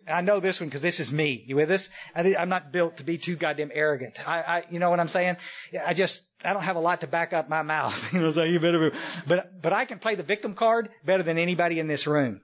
And 0.05 0.17
I 0.17 0.21
know 0.21 0.39
this 0.39 0.59
one 0.59 0.69
because 0.69 0.81
this 0.81 0.99
is 0.99 1.11
me. 1.11 1.43
You 1.47 1.55
with 1.55 1.71
us? 1.71 1.89
I, 2.13 2.21
am 2.21 2.49
not 2.49 2.71
built 2.71 2.97
to 2.97 3.03
be 3.03 3.17
too 3.17 3.35
goddamn 3.35 3.71
arrogant. 3.73 4.27
I, 4.27 4.41
I, 4.41 4.63
you 4.69 4.79
know 4.79 4.89
what 4.89 4.99
I'm 4.99 5.07
saying? 5.07 5.37
I 5.85 5.93
just, 5.93 6.21
I 6.43 6.53
don't 6.53 6.63
have 6.63 6.75
a 6.75 6.81
lot 6.81 7.01
to 7.01 7.07
back 7.07 7.31
up 7.31 7.49
my 7.49 7.61
mouth. 7.61 8.13
you 8.13 8.19
know, 8.19 8.29
so 8.29 8.43
you 8.43 8.59
better, 8.59 8.91
be, 8.91 8.97
but, 9.27 9.61
but 9.61 9.73
I 9.73 9.85
can 9.85 9.99
play 9.99 10.15
the 10.15 10.23
victim 10.23 10.53
card 10.55 10.89
better 11.05 11.23
than 11.23 11.37
anybody 11.37 11.79
in 11.79 11.87
this 11.87 12.05
room. 12.05 12.41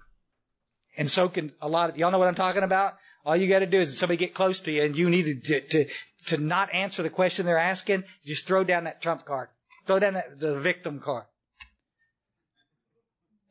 And 0.98 1.10
so 1.10 1.29
can 1.29 1.51
a 1.62 1.69
lot 1.69 1.89
of, 1.89 1.98
y'all 1.98 2.12
know 2.12 2.19
what 2.19 2.27
I'm 2.27 2.36
talking 2.36 2.63
about? 2.63 2.96
All 3.25 3.36
you 3.36 3.48
gotta 3.48 3.65
do 3.65 3.79
is 3.79 3.98
somebody 3.98 4.17
get 4.17 4.34
close 4.34 4.62
to 4.62 4.72
you 4.72 4.84
and 4.84 4.96
you 4.96 5.10
need 5.10 5.43
to, 5.43 5.62
to, 5.62 5.86
to 6.27 6.38
not 6.38 6.74
answer 6.74 7.03
the 7.03 7.10
question 7.10 7.46
they're 7.46 7.58
asking, 7.58 8.03
just 8.25 8.48
throw 8.48 8.63
down 8.63 8.86
that 8.86 9.01
trump 9.01 9.25
card. 9.25 9.50
Throw 9.86 10.00
down 10.00 10.13
that, 10.15 10.39
the 10.39 10.60
victim 10.60 11.00
card. 11.00 11.25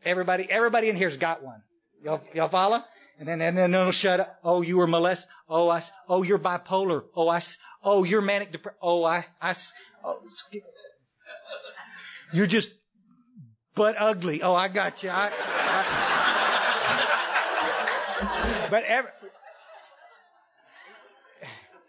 Everybody, 0.04 0.46
everybody 0.48 0.88
in 0.88 0.96
here's 0.96 1.16
got 1.16 1.42
one. 1.42 1.62
Y'all, 2.02 2.20
y'all 2.34 2.48
follow? 2.48 2.82
And 3.18 3.26
then, 3.26 3.40
and 3.40 3.58
then 3.58 3.74
it'll 3.74 3.90
shut 3.90 4.20
up. 4.20 4.38
Oh, 4.44 4.62
you 4.62 4.76
were 4.76 4.86
molested. 4.86 5.28
Oh, 5.48 5.68
I, 5.68 5.82
oh, 6.08 6.22
you're 6.22 6.38
bipolar. 6.38 7.02
Oh, 7.16 7.28
I, 7.28 7.40
oh, 7.82 8.04
you're 8.04 8.20
manic 8.20 8.52
depressed. 8.52 8.78
Oh, 8.80 9.04
I, 9.04 9.24
I, 9.42 9.56
oh, 10.04 10.20
you're 12.32 12.46
just 12.46 12.72
but 13.74 13.96
ugly. 13.98 14.42
Oh, 14.42 14.54
I 14.54 14.68
got 14.68 15.02
you. 15.02 15.10
I, 15.10 15.30
I, 15.30 16.17
but 18.70 18.84
every, 18.84 19.10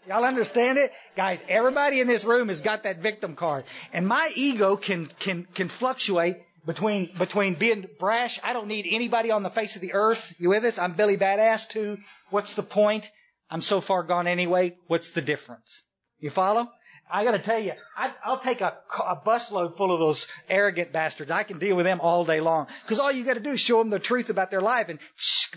Y'all 0.10 0.26
understand 0.26 0.80
it? 0.80 0.92
Guys, 1.16 1.40
everybody 1.48 2.00
in 2.00 2.08
this 2.08 2.26
room 2.26 2.48
has 2.48 2.62
got 2.62 2.84
that 2.84 2.98
victim 2.98 3.36
card. 3.36 3.64
And 3.94 4.08
my 4.08 4.32
ego 4.34 4.76
can, 4.76 5.06
can, 5.20 5.46
can 5.54 5.68
fluctuate 5.68 6.38
between, 6.66 7.12
between 7.16 7.54
being 7.54 7.88
brash. 8.00 8.40
I 8.44 8.54
don't 8.54 8.68
need 8.68 8.88
anybody 8.90 9.30
on 9.30 9.44
the 9.44 9.52
face 9.52 9.76
of 9.76 9.84
the 9.84 9.94
earth. 9.94 10.34
You 10.40 10.50
with 10.50 10.64
us? 10.66 10.80
I'm 10.80 10.94
Billy 10.94 11.16
Badass 11.16 11.70
too. 11.70 12.00
What's 12.32 12.56
the 12.56 12.64
point? 12.64 13.08
I'm 13.52 13.62
so 13.62 13.82
far 13.82 14.02
gone 14.02 14.26
anyway. 14.26 14.78
What's 14.88 15.12
the 15.12 15.22
difference? 15.22 15.84
You 16.20 16.32
follow? 16.32 16.68
I 17.12 17.24
gotta 17.24 17.40
tell 17.40 17.60
you, 17.60 17.74
I, 17.98 18.14
will 18.28 18.38
take 18.38 18.62
a, 18.62 18.78
a 19.06 19.16
busload 19.16 19.78
full 19.78 19.92
of 19.92 20.00
those 20.00 20.28
arrogant 20.48 20.92
bastards. 20.92 21.32
I 21.32 21.44
can 21.44 21.58
deal 21.58 21.76
with 21.76 21.86
them 21.86 22.02
all 22.02 22.24
day 22.24 22.40
long. 22.40 22.68
Cause 22.86 23.00
all 23.00 23.12
you 23.12 23.26
gotta 23.26 23.40
do 23.40 23.52
is 23.52 23.60
show 23.60 23.80
them 23.80 23.90
the 23.90 24.00
truth 24.00 24.30
about 24.30 24.52
their 24.52 24.62
life 24.62 24.90
and 24.90 25.00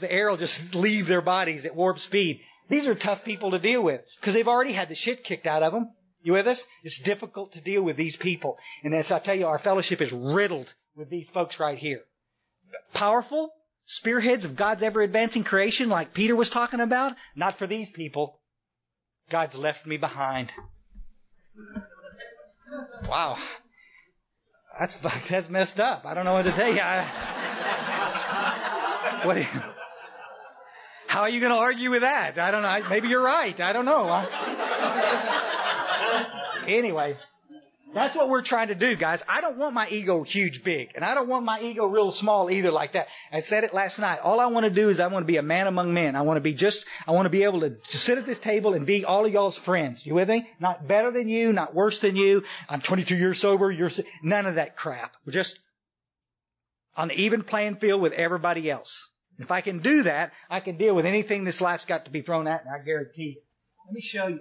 the 0.00 0.11
air 0.11 0.30
will 0.30 0.38
just 0.38 0.75
leave 0.75 1.06
their 1.06 1.21
bodies 1.21 1.66
at 1.66 1.76
warp 1.76 1.99
speed. 1.99 2.40
These 2.68 2.87
are 2.87 2.94
tough 2.94 3.25
people 3.25 3.50
to 3.50 3.59
deal 3.59 3.82
with 3.82 4.00
because 4.21 4.32
they've 4.32 4.49
already 4.49 4.73
had 4.73 4.88
the 4.88 4.94
shit 4.94 5.25
kicked 5.25 5.47
out 5.47 5.62
of 5.62 5.73
them. 5.73 5.90
You 6.23 6.32
with 6.35 6.47
us? 6.47 6.66
It's 6.85 6.99
difficult 6.99 7.52
to 7.52 7.61
deal 7.61 7.82
with 7.82 7.97
these 7.97 8.16
people. 8.16 8.56
And 8.82 8.94
as 8.94 9.11
I 9.11 9.18
tell 9.18 9.35
you, 9.35 9.47
our 9.47 9.59
fellowship 9.59 10.00
is 10.00 10.12
riddled 10.12 10.73
with 10.97 11.11
these 11.11 11.28
folks 11.28 11.61
right 11.61 11.76
here. 11.76 12.00
Powerful 12.94 13.52
spearheads 13.85 14.44
of 14.44 14.56
God's 14.56 14.82
ever 14.82 15.02
advancing 15.02 15.44
creation 15.44 15.88
like 15.88 16.14
Peter 16.14 16.37
was 16.37 16.49
talking 16.49 16.80
about? 16.80 17.14
Not 17.35 17.56
for 17.59 17.66
these 17.66 17.90
people. 17.90 18.40
God's 19.28 19.59
left 19.59 19.87
me 19.87 19.97
behind. 19.97 20.52
Wow. 23.09 23.37
That's, 24.78 24.94
that's 25.28 25.50
messed 25.50 25.80
up. 25.80 26.06
I 26.06 26.14
don't 26.14 26.25
know 26.25 26.35
what 26.35 26.44
to 26.44 26.52
tell 26.52 26.73
you. 26.73 26.80
I, 26.82 27.04
what, 29.25 29.38
how 31.06 31.23
are 31.23 31.28
you 31.28 31.40
going 31.40 31.52
to 31.52 31.59
argue 31.59 31.90
with 31.90 32.02
that? 32.02 32.38
I 32.38 32.50
don't 32.50 32.62
know. 32.62 32.88
Maybe 32.88 33.09
you're 33.09 33.23
right. 33.23 33.61
I 33.61 33.73
don't 33.73 33.85
know. 33.85 34.26
anyway, 36.66 37.18
that's 37.94 38.16
what 38.16 38.28
we're 38.28 38.42
trying 38.42 38.68
to 38.68 38.75
do, 38.75 38.96
guys. 38.96 39.22
I 39.28 39.40
don't 39.40 39.58
want 39.58 39.75
my 39.75 39.88
ego 39.88 40.22
huge 40.22 40.64
big, 40.64 40.92
and 40.94 41.04
I 41.04 41.14
don't 41.14 41.28
want 41.28 41.44
my 41.44 41.61
ego 41.61 41.87
real 41.87 42.11
small 42.11 42.50
either 42.50 42.70
like 42.70 42.92
that. 42.92 43.08
I 43.32 43.40
said 43.40 43.64
it 43.64 43.75
last 43.75 43.99
night. 43.99 44.20
All 44.22 44.40
I 44.40 44.46
want 44.46 44.64
to 44.64 44.70
do 44.70 44.88
is 44.88 45.00
I 45.00 45.08
want 45.08 45.25
to 45.25 45.26
be 45.26 45.37
a 45.37 45.42
man 45.42 45.66
among 45.66 45.92
men. 45.92 46.16
I 46.16 46.22
want 46.22 46.37
to 46.37 46.42
be 46.42 46.54
just, 46.54 46.87
I 47.06 47.12
want 47.12 47.26
to 47.26 47.30
be 47.30 47.44
able 47.44 47.61
to 47.61 47.76
sit 47.87 48.18
at 48.18 48.26
this 48.26 48.38
table 48.38 48.75
and 48.75 48.87
be 48.87 49.04
all 49.04 49.26
of 49.26 49.32
y'all's 49.32 49.58
friends. 49.58 50.06
You 50.06 50.14
with 50.14 50.28
me? 50.28 50.49
Not 50.61 50.87
better 50.87 51.11
than 51.11 51.28
you, 51.28 51.52
not 51.52 51.75
worse 51.75 51.99
than 51.99 52.16
you. 52.16 52.44
I'm 52.68 52.80
22 52.80 53.16
years 53.16 53.38
sober. 53.38 53.70
You're, 53.70 53.90
none 54.22 54.46
of 54.46 54.54
that 54.54 54.76
crap. 54.76 55.14
We're 55.26 55.32
just 55.32 55.58
on 56.96 57.08
the 57.08 57.20
even 57.20 57.42
playing 57.42 57.76
field 57.76 58.00
with 58.00 58.12
everybody 58.12 58.70
else. 58.70 59.11
If 59.38 59.50
I 59.50 59.61
can 59.61 59.78
do 59.78 60.04
that, 60.04 60.32
I 60.50 60.61
can 60.61 60.76
deal 60.76 60.94
with 60.94 61.06
anything 61.06 61.44
this 61.44 61.61
life's 61.61 61.84
got 61.84 62.04
to 62.04 62.11
be 62.11 62.20
thrown 62.20 62.46
at 62.46 62.64
me, 62.64 62.70
I 62.70 62.84
guarantee 62.84 63.22
you. 63.22 63.42
Let 63.87 63.94
me 63.94 64.00
show 64.00 64.26
you. 64.28 64.40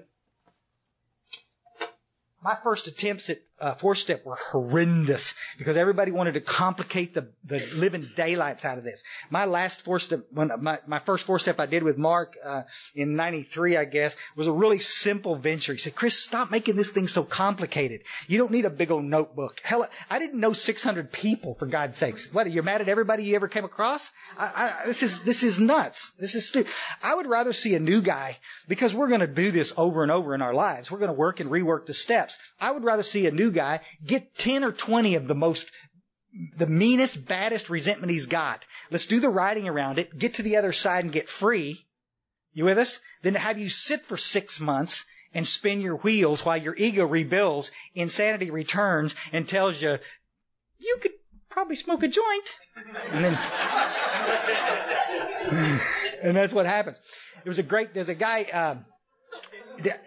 My 2.42 2.58
first 2.64 2.88
attempts 2.88 3.30
at 3.30 3.40
uh, 3.62 3.76
four 3.76 3.94
step 3.94 4.26
were 4.26 4.36
horrendous 4.36 5.36
because 5.58 5.78
everybody 5.78 6.12
wanted 6.12 6.34
to 6.34 6.42
complicate 6.42 7.14
the, 7.14 7.28
the 7.44 7.60
living 7.76 8.10
daylights 8.16 8.66
out 8.66 8.80
of 8.80 8.84
this. 8.84 9.04
My 9.30 9.46
last 9.46 9.84
four 9.84 10.00
step, 10.00 10.26
when 10.32 10.52
my, 10.60 10.80
my 10.88 11.00
first 11.00 11.26
four 11.26 11.38
step 11.38 11.60
I 11.60 11.68
did 11.68 11.84
with 11.84 11.98
Mark, 11.98 12.38
uh, 12.44 12.64
in 12.96 13.16
93, 13.16 13.78
I 13.78 13.86
guess, 13.86 14.16
was 14.36 14.48
a 14.48 14.52
really 14.52 14.80
simple 14.80 15.36
venture. 15.36 15.74
He 15.74 15.80
said, 15.80 15.96
Chris, 15.96 16.18
stop 16.18 16.50
making 16.50 16.76
this 16.76 16.90
thing 16.90 17.08
so 17.08 17.24
complicated. 17.24 18.02
You 18.28 18.40
don't 18.40 18.52
need 18.52 18.66
a 18.66 18.72
big 18.72 18.90
old 18.90 19.06
notebook. 19.06 19.62
Hell, 19.64 19.88
I 20.10 20.18
didn't 20.18 20.40
know 20.40 20.54
600 20.54 21.12
people 21.12 21.54
for 21.54 21.68
God's 21.68 21.98
sakes. 21.98 22.34
What, 22.34 22.52
you're 22.52 22.64
mad 22.64 22.82
at 22.82 22.90
everybody 22.90 23.26
you 23.26 23.36
ever 23.36 23.48
came 23.48 23.66
across? 23.66 24.10
I, 24.40 24.46
I, 24.84 24.88
this 24.88 25.04
is, 25.04 25.22
this 25.22 25.44
is 25.44 25.60
nuts. 25.60 26.12
This 26.12 26.34
is 26.34 26.48
stupid. 26.48 26.72
I 27.04 27.14
would 27.14 27.28
rather 27.28 27.54
see 27.54 27.76
a 27.76 27.80
new 27.80 28.02
guy 28.02 28.38
because 28.68 28.96
we're 28.96 29.10
going 29.10 29.20
to 29.20 29.28
do 29.28 29.52
this 29.52 29.74
over 29.78 30.02
and 30.02 30.12
over 30.12 30.34
in 30.34 30.42
our 30.42 30.54
lives. 30.54 30.90
We're 30.90 31.00
going 31.00 31.10
to 31.10 31.14
work 31.14 31.40
and 31.40 31.52
rework 31.52 31.86
the 31.86 31.94
steps. 31.94 32.40
I 32.60 32.72
would 32.72 32.84
rather 32.84 33.04
see 33.04 33.28
a 33.28 33.32
new 33.32 33.51
guy 33.52 33.82
get 34.06 34.36
10 34.36 34.64
or 34.64 34.72
20 34.72 35.16
of 35.16 35.28
the 35.28 35.36
most 35.36 35.68
the 36.58 36.68
meanest, 36.68 37.28
baddest 37.28 37.70
resentment 37.70 38.12
he's 38.12 38.26
got. 38.26 38.64
Let's 38.90 39.06
do 39.06 39.20
the 39.20 39.30
writing 39.30 39.68
around 39.68 40.00
it, 40.00 40.18
get 40.18 40.36
to 40.36 40.44
the 40.44 40.58
other 40.58 40.72
side 40.72 41.04
and 41.04 41.14
get 41.14 41.28
free. 41.28 41.86
You 42.54 42.66
with 42.66 42.78
us? 42.78 43.00
Then 43.22 43.36
have 43.36 43.60
you 43.60 43.70
sit 43.70 44.02
for 44.02 44.18
six 44.18 44.60
months 44.60 45.06
and 45.34 45.48
spin 45.48 45.82
your 45.82 45.96
wheels 45.98 46.46
while 46.46 46.58
your 46.58 46.76
ego 46.76 47.06
rebuilds, 47.06 47.72
insanity 47.96 48.52
returns 48.52 49.16
and 49.32 49.48
tells 49.48 49.82
you, 49.82 49.98
you 50.80 50.98
could 51.02 51.14
probably 51.50 51.76
smoke 51.76 52.04
a 52.04 52.08
joint. 52.08 52.48
And 53.12 53.24
then, 53.24 53.34
and 56.24 56.36
that's 56.36 56.54
what 56.54 56.66
happens. 56.66 57.00
There 57.44 57.50
was 57.50 57.60
a 57.60 57.64
great, 57.64 57.94
there's 57.94 58.10
a 58.10 58.16
guy, 58.16 58.48
uh, 58.52 58.76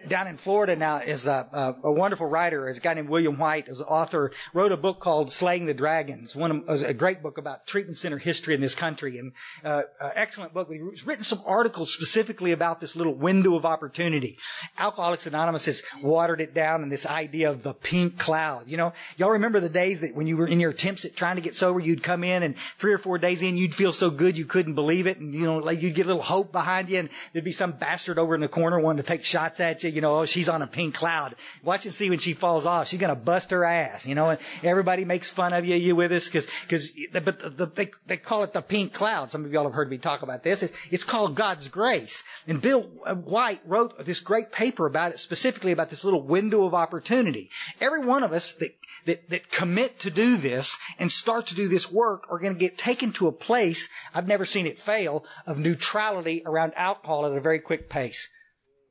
down 0.07 0.27
in 0.27 0.37
Florida 0.37 0.75
now 0.75 0.97
is 0.97 1.27
a, 1.27 1.75
a, 1.83 1.87
a 1.87 1.91
wonderful 1.91 2.27
writer. 2.27 2.67
Is 2.67 2.77
a 2.77 2.81
guy 2.81 2.93
named 2.93 3.09
William 3.09 3.37
White, 3.37 3.67
is 3.67 3.79
an 3.79 3.85
author, 3.85 4.31
wrote 4.53 4.71
a 4.71 4.77
book 4.77 4.99
called 4.99 5.31
Slaying 5.31 5.65
the 5.65 5.73
Dragons. 5.73 6.35
One 6.35 6.63
of, 6.67 6.83
a 6.83 6.93
great 6.93 7.21
book 7.21 7.37
about 7.37 7.67
treatment 7.67 7.97
center 7.97 8.17
history 8.17 8.55
in 8.55 8.61
this 8.61 8.75
country, 8.75 9.17
and 9.17 9.33
uh, 9.63 9.83
uh, 9.99 10.09
excellent 10.15 10.53
book. 10.53 10.69
He's 10.71 11.05
written 11.05 11.23
some 11.23 11.41
articles 11.45 11.93
specifically 11.93 12.51
about 12.51 12.79
this 12.79 12.95
little 12.95 13.13
window 13.13 13.55
of 13.55 13.65
opportunity. 13.65 14.37
Alcoholics 14.77 15.27
Anonymous 15.27 15.65
has 15.65 15.83
watered 16.01 16.41
it 16.41 16.53
down 16.53 16.83
in 16.83 16.89
this 16.89 17.05
idea 17.05 17.49
of 17.51 17.63
the 17.63 17.73
pink 17.73 18.17
cloud. 18.17 18.67
You 18.67 18.77
know, 18.77 18.93
y'all 19.17 19.31
remember 19.31 19.59
the 19.59 19.69
days 19.69 20.01
that 20.01 20.15
when 20.15 20.27
you 20.27 20.37
were 20.37 20.47
in 20.47 20.59
your 20.59 20.71
attempts 20.71 21.05
at 21.05 21.15
trying 21.15 21.35
to 21.35 21.41
get 21.41 21.55
sober, 21.55 21.79
you'd 21.79 22.03
come 22.03 22.23
in 22.23 22.43
and 22.43 22.57
three 22.57 22.93
or 22.93 22.97
four 22.97 23.17
days 23.17 23.41
in, 23.41 23.57
you'd 23.57 23.75
feel 23.75 23.93
so 23.93 24.09
good 24.09 24.37
you 24.37 24.45
couldn't 24.45 24.75
believe 24.75 25.07
it, 25.07 25.17
and 25.19 25.33
you 25.33 25.45
know, 25.45 25.57
like 25.57 25.81
you'd 25.81 25.95
get 25.95 26.05
a 26.05 26.09
little 26.09 26.21
hope 26.21 26.51
behind 26.51 26.89
you, 26.89 26.99
and 26.99 27.09
there'd 27.33 27.45
be 27.45 27.51
some 27.51 27.71
bastard 27.71 28.17
over 28.17 28.35
in 28.35 28.41
the 28.41 28.47
corner 28.47 28.79
wanting 28.79 29.01
to 29.01 29.07
take 29.07 29.23
shots 29.25 29.59
at 29.59 29.64
you. 29.83 29.89
You 29.89 30.01
know, 30.01 30.19
oh, 30.19 30.25
she's 30.25 30.49
on 30.49 30.61
a 30.61 30.67
pink 30.67 30.95
cloud. 30.95 31.35
Watch 31.63 31.85
and 31.85 31.93
see 31.93 32.09
when 32.09 32.19
she 32.19 32.33
falls 32.33 32.65
off. 32.65 32.87
She's 32.87 32.99
gonna 32.99 33.15
bust 33.15 33.51
her 33.51 33.63
ass. 33.63 34.05
You 34.05 34.15
know, 34.15 34.29
and 34.29 34.39
everybody 34.63 35.05
makes 35.05 35.29
fun 35.29 35.53
of 35.53 35.65
you. 35.65 35.75
You 35.75 35.95
with 35.95 36.11
us? 36.11 36.25
Because 36.25 36.47
because 36.61 36.91
but 37.11 37.39
the, 37.39 37.49
the, 37.49 37.65
they 37.67 37.91
they 38.05 38.17
call 38.17 38.43
it 38.43 38.53
the 38.53 38.61
pink 38.61 38.93
cloud. 38.93 39.31
Some 39.31 39.45
of 39.45 39.51
y'all 39.51 39.63
have 39.63 39.73
heard 39.73 39.89
me 39.89 39.97
talk 39.97 40.21
about 40.21 40.43
this. 40.43 40.63
It's, 40.63 40.77
it's 40.91 41.03
called 41.03 41.35
God's 41.35 41.67
grace. 41.67 42.23
And 42.47 42.61
Bill 42.61 42.81
White 42.81 43.61
wrote 43.65 44.05
this 44.05 44.19
great 44.19 44.51
paper 44.51 44.85
about 44.85 45.11
it, 45.11 45.19
specifically 45.19 45.71
about 45.71 45.89
this 45.89 46.03
little 46.03 46.21
window 46.21 46.65
of 46.65 46.73
opportunity. 46.73 47.49
Every 47.81 48.05
one 48.05 48.23
of 48.23 48.33
us 48.33 48.53
that 48.53 48.75
that 49.05 49.29
that 49.29 49.51
commit 49.51 49.99
to 50.01 50.11
do 50.11 50.37
this 50.37 50.77
and 50.99 51.11
start 51.11 51.47
to 51.47 51.55
do 51.55 51.67
this 51.67 51.91
work 51.91 52.27
are 52.29 52.39
going 52.39 52.53
to 52.53 52.59
get 52.59 52.77
taken 52.77 53.11
to 53.13 53.27
a 53.27 53.31
place 53.31 53.89
I've 54.13 54.27
never 54.27 54.45
seen 54.45 54.67
it 54.67 54.79
fail 54.79 55.25
of 55.45 55.57
neutrality 55.57 56.43
around 56.45 56.73
alcohol 56.75 57.25
at 57.25 57.33
a 57.33 57.41
very 57.41 57.59
quick 57.59 57.89
pace. 57.89 58.29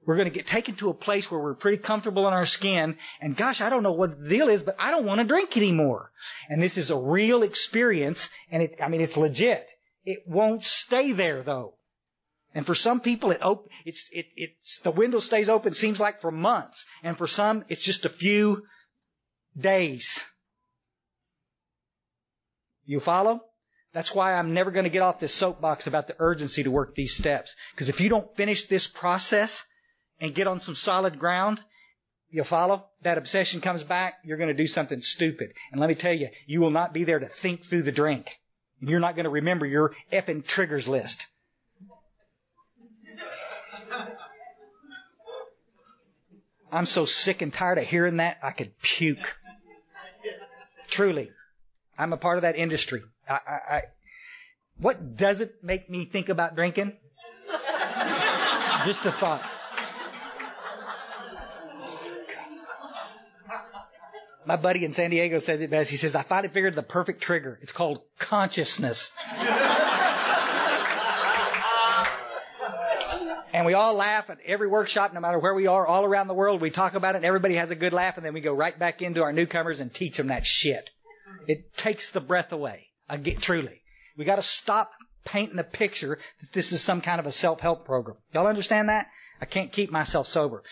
We're 0.07 0.17
going 0.17 0.29
to 0.29 0.35
get 0.35 0.47
taken 0.47 0.75
to 0.77 0.91
a 0.91 0.95
place 0.95 1.31
where 1.31 1.41
we're 1.41 1.55
pretty 1.55 1.79
comfortable 1.79 2.27
in 2.29 2.35
our 2.35 2.47
skin. 2.47 2.97
And 3.21 3.37
gosh, 3.37 3.61
I 3.61 3.71
don't 3.71 3.83
know 3.83 3.93
what 3.93 4.21
the 4.21 4.29
deal 4.29 4.49
is, 4.49 4.63
but 4.63 4.77
I 4.79 4.91
don't 4.91 5.07
want 5.07 5.21
to 5.21 5.27
drink 5.27 5.57
anymore. 5.57 6.11
And 6.49 6.63
this 6.63 6.77
is 6.77 6.91
a 6.91 6.97
real 6.97 7.43
experience. 7.43 8.31
And 8.51 8.63
it, 8.63 8.77
I 8.83 8.89
mean, 8.89 9.01
it's 9.01 9.17
legit. 9.17 9.71
It 10.05 10.25
won't 10.27 10.63
stay 10.63 11.13
there 11.13 11.43
though. 11.43 11.75
And 12.55 12.65
for 12.65 12.75
some 12.75 13.01
people, 13.01 13.33
it 13.33 13.43
op- 13.43 13.69
it's, 13.85 14.09
it, 14.13 14.27
it's, 14.37 14.81
the 14.81 14.93
window 14.93 15.19
stays 15.19 15.49
open, 15.49 15.75
seems 15.75 15.99
like 15.99 16.21
for 16.21 16.31
months. 16.31 16.85
And 17.03 17.19
for 17.19 17.27
some, 17.27 17.65
it's 17.69 17.83
just 17.83 18.05
a 18.05 18.09
few 18.09 18.65
days. 19.59 20.25
You 22.85 23.01
follow? 23.01 23.41
That's 23.93 24.15
why 24.15 24.35
I'm 24.35 24.55
never 24.55 24.71
going 24.71 24.85
to 24.85 24.91
get 24.91 25.03
off 25.03 25.21
this 25.21 25.33
soapbox 25.33 25.87
about 25.87 26.07
the 26.07 26.17
urgency 26.19 26.65
to 26.65 26.71
work 26.71 26.95
these 26.95 27.17
steps. 27.17 27.57
Because 27.73 27.89
if 27.89 28.01
you 28.01 28.09
don't 28.09 28.37
finish 28.37 28.65
this 28.65 28.87
process, 28.87 29.65
and 30.21 30.35
get 30.35 30.47
on 30.47 30.61
some 30.61 30.75
solid 30.75 31.19
ground, 31.19 31.61
you'll 32.31 32.45
follow? 32.45 32.87
That 33.03 33.19
obsession 33.19 33.61
comes 33.61 33.83
back, 33.83 34.19
you're 34.25 34.39
going 34.39 34.49
to 34.49 34.55
do 34.55 34.67
something 34.67 35.01
stupid. 35.01 35.53
And 35.71 35.81
let 35.81 35.89
me 35.89 35.95
tell 35.95 36.15
you, 36.15 36.29
you 36.47 36.61
will 36.61 36.71
not 36.71 36.93
be 36.93 37.05
there 37.05 37.19
to 37.19 37.27
think 37.27 37.65
through 37.65 37.83
the 37.83 37.93
drink. 37.93 38.39
And 38.81 38.91
you're 38.91 39.01
not 39.01 39.17
going 39.17 39.25
to 39.25 39.31
remember 39.31 39.67
your 39.67 39.95
effing 40.13 40.47
triggers 40.47 40.89
list. 40.89 41.27
I'm 46.73 46.87
so 46.87 47.05
sick 47.05 47.41
and 47.41 47.55
tired 47.55 47.79
of 47.79 47.85
hearing 47.85 48.17
that, 48.17 48.39
I 48.43 48.51
could 48.51 48.77
puke. 48.81 49.37
Truly. 50.89 51.31
I'm 51.97 52.13
a 52.13 52.17
part 52.17 52.37
of 52.37 52.43
that 52.43 52.57
industry. 52.57 53.03
I, 53.29 53.33
I, 53.47 53.75
I, 53.77 53.83
what 54.79 55.17
doesn't 55.17 55.53
make 55.63 55.89
me 55.89 56.05
think 56.05 56.29
about 56.29 56.57
drinking? 56.57 56.93
Just 58.87 59.07
a 59.07 59.13
thought. 59.13 59.43
My 64.47 64.57
buddy 64.57 64.85
in 64.85 64.93
San 64.93 65.11
Diego 65.11 65.39
says 65.39 65.61
it 65.63 65.71
best. 65.71 65.91
He 65.91 65.97
says, 65.97 66.15
I 66.15 66.23
finally 66.23 66.53
figured 66.53 66.75
the 66.75 66.83
perfect 66.83 67.23
trigger. 67.23 67.59
It's 67.63 67.73
called 67.73 68.01
consciousness. 68.19 69.13
and 73.55 73.65
we 73.65 73.73
all 73.73 73.95
laugh 73.95 74.29
at 74.29 74.39
every 74.45 74.69
workshop, 74.69 75.15
no 75.15 75.21
matter 75.21 75.39
where 75.39 75.55
we 75.55 75.67
are, 75.67 75.87
all 75.87 76.05
around 76.05 76.29
the 76.29 76.35
world. 76.35 76.61
We 76.61 76.71
talk 76.71 76.95
about 76.95 77.15
it, 77.15 77.19
and 77.19 77.25
everybody 77.25 77.55
has 77.55 77.71
a 77.71 77.77
good 77.77 77.95
laugh, 77.95 78.17
and 78.19 78.27
then 78.27 78.35
we 78.35 78.41
go 78.41 78.53
right 78.53 78.79
back 78.79 79.01
into 79.01 79.23
our 79.23 79.33
newcomers 79.33 79.81
and 79.81 79.93
teach 79.93 80.19
them 80.19 80.27
that 80.27 80.45
shit. 80.45 80.91
It 81.47 81.75
takes 81.75 82.11
the 82.11 82.21
breath 82.21 82.53
away. 82.53 82.89
I 83.09 83.17
get 83.17 83.41
truly. 83.41 83.81
We 84.17 84.25
got 84.25 84.37
to 84.37 84.43
stop 84.43 84.91
painting 85.25 85.59
a 85.59 85.65
picture 85.65 86.19
that 86.41 86.53
this 86.53 86.73
is 86.73 86.83
some 86.83 87.01
kind 87.01 87.19
of 87.19 87.27
a 87.27 87.33
self-help 87.33 87.87
program. 87.87 88.19
Y'all 88.33 88.47
understand 88.47 88.91
that? 88.91 89.07
I 89.41 89.47
can't 89.47 89.73
keep 89.73 89.91
myself 89.91 90.27
sober. 90.27 90.63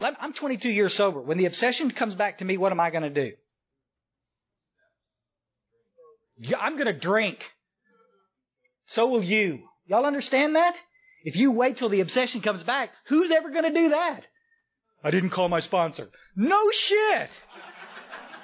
I'm 0.00 0.32
22 0.32 0.70
years 0.70 0.94
sober. 0.94 1.20
When 1.20 1.38
the 1.38 1.46
obsession 1.46 1.90
comes 1.90 2.14
back 2.14 2.38
to 2.38 2.44
me, 2.44 2.56
what 2.56 2.72
am 2.72 2.80
I 2.80 2.90
going 2.90 3.02
to 3.02 3.10
do? 3.10 3.32
I'm 6.58 6.74
going 6.74 6.86
to 6.86 6.92
drink. 6.92 7.52
So 8.86 9.08
will 9.08 9.22
you. 9.22 9.62
Y'all 9.86 10.06
understand 10.06 10.56
that? 10.56 10.76
If 11.24 11.36
you 11.36 11.50
wait 11.50 11.76
till 11.76 11.88
the 11.88 12.00
obsession 12.00 12.40
comes 12.40 12.62
back, 12.62 12.90
who's 13.06 13.30
ever 13.30 13.50
going 13.50 13.64
to 13.64 13.80
do 13.80 13.90
that? 13.90 14.20
I 15.02 15.10
didn't 15.10 15.30
call 15.30 15.48
my 15.48 15.60
sponsor. 15.60 16.08
No 16.36 16.70
shit. 16.70 17.30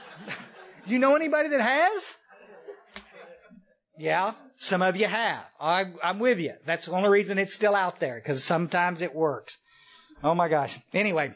you 0.86 0.98
know 0.98 1.16
anybody 1.16 1.48
that 1.50 1.60
has? 1.60 2.16
Yeah, 3.98 4.32
some 4.56 4.82
of 4.82 4.96
you 4.96 5.06
have. 5.06 5.48
I, 5.60 5.86
I'm 6.02 6.18
with 6.18 6.40
you. 6.40 6.54
That's 6.66 6.86
the 6.86 6.92
only 6.92 7.08
reason 7.08 7.38
it's 7.38 7.54
still 7.54 7.76
out 7.76 8.00
there, 8.00 8.16
because 8.16 8.42
sometimes 8.42 9.02
it 9.02 9.14
works. 9.14 9.56
Oh 10.22 10.34
my 10.34 10.48
gosh. 10.48 10.78
Anyway, 10.92 11.34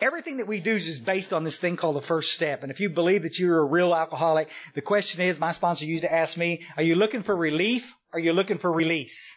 everything 0.00 0.38
that 0.38 0.46
we 0.46 0.60
do 0.60 0.74
is 0.74 0.86
just 0.86 1.04
based 1.04 1.32
on 1.32 1.44
this 1.44 1.56
thing 1.56 1.76
called 1.76 1.96
the 1.96 2.02
first 2.02 2.32
step. 2.32 2.62
And 2.62 2.70
if 2.70 2.80
you 2.80 2.88
believe 2.88 3.22
that 3.24 3.38
you're 3.38 3.58
a 3.58 3.64
real 3.64 3.94
alcoholic, 3.94 4.48
the 4.74 4.82
question 4.82 5.20
is, 5.22 5.38
my 5.38 5.52
sponsor 5.52 5.84
used 5.84 6.04
to 6.04 6.12
ask 6.12 6.36
me, 6.36 6.66
are 6.76 6.82
you 6.82 6.94
looking 6.94 7.22
for 7.22 7.36
relief? 7.36 7.94
Or 8.12 8.18
are 8.18 8.22
you 8.22 8.32
looking 8.32 8.58
for 8.58 8.72
release? 8.72 9.36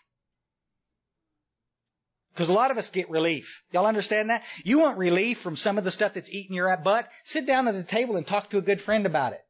Because 2.34 2.48
a 2.48 2.54
lot 2.54 2.72
of 2.72 2.78
us 2.78 2.90
get 2.90 3.10
relief. 3.10 3.62
Y'all 3.72 3.86
understand 3.86 4.30
that? 4.30 4.44
You 4.63 4.80
want 4.80 4.98
relief 4.98 5.40
from 5.40 5.58
some 5.58 5.78
of 5.78 5.84
the 5.84 5.92
stuff 5.92 6.13
that's 6.13 6.32
eating 6.32 6.56
your 6.56 6.75
butt? 6.78 7.10
Sit 7.25 7.46
down 7.46 7.68
at 7.68 7.75
the 7.75 7.84
table 7.84 8.16
and 8.16 8.25
talk 8.25 8.51
to 8.51 8.58
a 8.58 8.62
good 8.62 8.80
friend 8.80 9.06
about 9.06 9.34
it. 9.34 9.42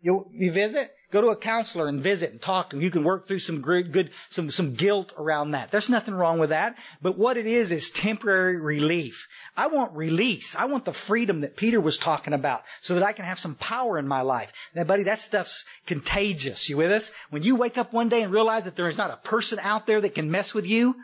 You, 0.00 0.26
you 0.32 0.52
visit? 0.52 0.92
Go 1.12 1.20
to 1.20 1.28
a 1.28 1.36
counselor 1.36 1.86
and 1.86 2.02
visit 2.02 2.32
and 2.32 2.40
talk, 2.40 2.72
and 2.72 2.82
you 2.82 2.90
can 2.90 3.04
work 3.04 3.26
through 3.26 3.38
some 3.38 3.60
good, 3.60 3.92
good, 3.92 4.10
some, 4.30 4.50
some 4.50 4.74
guilt 4.74 5.12
around 5.16 5.52
that. 5.52 5.70
There's 5.70 5.88
nothing 5.88 6.14
wrong 6.14 6.38
with 6.38 6.50
that. 6.50 6.76
But 7.00 7.16
what 7.16 7.36
it 7.36 7.46
is 7.46 7.70
is 7.70 7.90
temporary 7.90 8.60
relief. 8.60 9.28
I 9.56 9.68
want 9.68 9.96
release. 9.96 10.56
I 10.56 10.64
want 10.64 10.84
the 10.84 10.92
freedom 10.92 11.42
that 11.42 11.56
Peter 11.56 11.80
was 11.80 11.96
talking 11.96 12.34
about 12.34 12.62
so 12.82 12.94
that 12.94 13.04
I 13.04 13.12
can 13.12 13.24
have 13.24 13.38
some 13.38 13.54
power 13.54 13.98
in 13.98 14.08
my 14.08 14.22
life. 14.22 14.52
Now, 14.74 14.84
buddy, 14.84 15.04
that 15.04 15.20
stuff's 15.20 15.64
contagious. 15.86 16.68
You 16.68 16.76
with 16.76 16.90
us? 16.90 17.12
When 17.30 17.44
you 17.44 17.54
wake 17.54 17.78
up 17.78 17.92
one 17.92 18.08
day 18.08 18.22
and 18.22 18.32
realize 18.32 18.64
that 18.64 18.74
there 18.74 18.88
is 18.88 18.98
not 18.98 19.12
a 19.12 19.28
person 19.28 19.60
out 19.60 19.86
there 19.86 20.00
that 20.00 20.14
can 20.16 20.30
mess 20.30 20.54
with 20.54 20.66
you, 20.66 20.96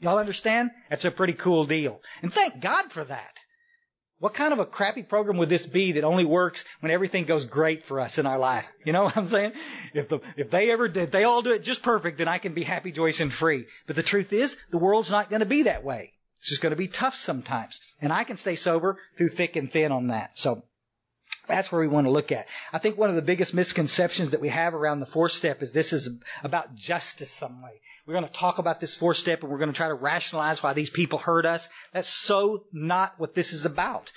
y'all 0.00 0.18
understand? 0.18 0.70
That's 0.88 1.04
a 1.04 1.10
pretty 1.10 1.34
cool 1.34 1.64
deal. 1.64 2.00
And 2.22 2.32
thank 2.32 2.60
God 2.60 2.90
for 2.90 3.04
that. 3.04 3.38
What 4.20 4.34
kind 4.34 4.52
of 4.52 4.58
a 4.58 4.66
crappy 4.66 5.02
program 5.02 5.38
would 5.38 5.48
this 5.48 5.64
be 5.64 5.92
that 5.92 6.04
only 6.04 6.26
works 6.26 6.66
when 6.80 6.92
everything 6.92 7.24
goes 7.24 7.46
great 7.46 7.82
for 7.82 7.98
us 8.00 8.18
in 8.18 8.26
our 8.26 8.38
life? 8.38 8.70
You 8.84 8.92
know 8.92 9.04
what 9.04 9.16
I'm 9.16 9.26
saying? 9.26 9.52
If 9.94 10.10
the, 10.10 10.20
if 10.36 10.50
they 10.50 10.70
ever 10.70 10.88
did, 10.88 11.10
they 11.10 11.24
all 11.24 11.40
do 11.40 11.52
it 11.52 11.62
just 11.62 11.82
perfect, 11.82 12.18
then 12.18 12.28
I 12.28 12.36
can 12.36 12.52
be 12.52 12.62
happy, 12.62 12.92
joyous, 12.92 13.20
and 13.20 13.32
free. 13.32 13.66
But 13.86 13.96
the 13.96 14.02
truth 14.02 14.34
is, 14.34 14.58
the 14.70 14.78
world's 14.78 15.10
not 15.10 15.30
going 15.30 15.40
to 15.40 15.46
be 15.46 15.62
that 15.62 15.84
way. 15.84 16.12
It's 16.36 16.50
just 16.50 16.60
going 16.60 16.70
to 16.70 16.76
be 16.76 16.86
tough 16.86 17.16
sometimes. 17.16 17.80
And 18.02 18.12
I 18.12 18.24
can 18.24 18.36
stay 18.36 18.56
sober 18.56 18.98
through 19.16 19.30
thick 19.30 19.56
and 19.56 19.72
thin 19.72 19.90
on 19.90 20.08
that. 20.08 20.38
So 20.38 20.64
that's 21.50 21.70
where 21.70 21.80
we 21.80 21.88
want 21.88 22.06
to 22.06 22.10
look 22.10 22.32
at. 22.32 22.48
I 22.72 22.78
think 22.78 22.96
one 22.96 23.10
of 23.10 23.16
the 23.16 23.22
biggest 23.22 23.54
misconceptions 23.54 24.30
that 24.30 24.40
we 24.40 24.48
have 24.48 24.74
around 24.74 25.00
the 25.00 25.06
fourth 25.06 25.32
step 25.32 25.62
is 25.62 25.72
this 25.72 25.92
is 25.92 26.08
about 26.42 26.74
justice 26.74 27.30
some 27.30 27.62
way. 27.62 27.80
We're 28.06 28.14
going 28.14 28.26
to 28.26 28.32
talk 28.32 28.58
about 28.58 28.80
this 28.80 28.96
fourth 28.96 29.16
step 29.16 29.42
and 29.42 29.50
we're 29.50 29.58
going 29.58 29.70
to 29.70 29.76
try 29.76 29.88
to 29.88 29.94
rationalize 29.94 30.62
why 30.62 30.72
these 30.72 30.90
people 30.90 31.18
hurt 31.18 31.46
us. 31.46 31.68
That's 31.92 32.08
so 32.08 32.64
not 32.72 33.14
what 33.18 33.34
this 33.34 33.52
is 33.52 33.66
about. 33.66 34.10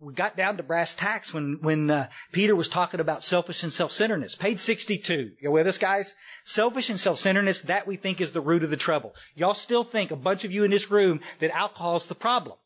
We 0.00 0.12
got 0.12 0.36
down 0.36 0.58
to 0.58 0.62
brass 0.62 0.94
tacks 0.94 1.32
when 1.32 1.58
when 1.62 1.90
uh, 1.90 2.10
Peter 2.32 2.54
was 2.54 2.68
talking 2.68 3.00
about 3.00 3.24
selfish 3.24 3.62
and 3.62 3.72
self-centeredness. 3.72 4.34
Page 4.34 4.58
62. 4.58 5.32
You 5.40 5.50
with 5.50 5.66
us, 5.66 5.78
guys? 5.78 6.14
Selfish 6.44 6.90
and 6.90 7.00
self-centeredness, 7.00 7.62
that 7.62 7.86
we 7.86 7.96
think 7.96 8.20
is 8.20 8.32
the 8.32 8.42
root 8.42 8.64
of 8.64 8.70
the 8.70 8.76
trouble. 8.76 9.14
Y'all 9.34 9.54
still 9.54 9.84
think, 9.84 10.10
a 10.10 10.16
bunch 10.16 10.44
of 10.44 10.52
you 10.52 10.64
in 10.64 10.70
this 10.70 10.90
room, 10.90 11.20
that 11.38 11.52
alcohol 11.52 11.96
is 11.96 12.04
the 12.04 12.14
problem 12.14 12.58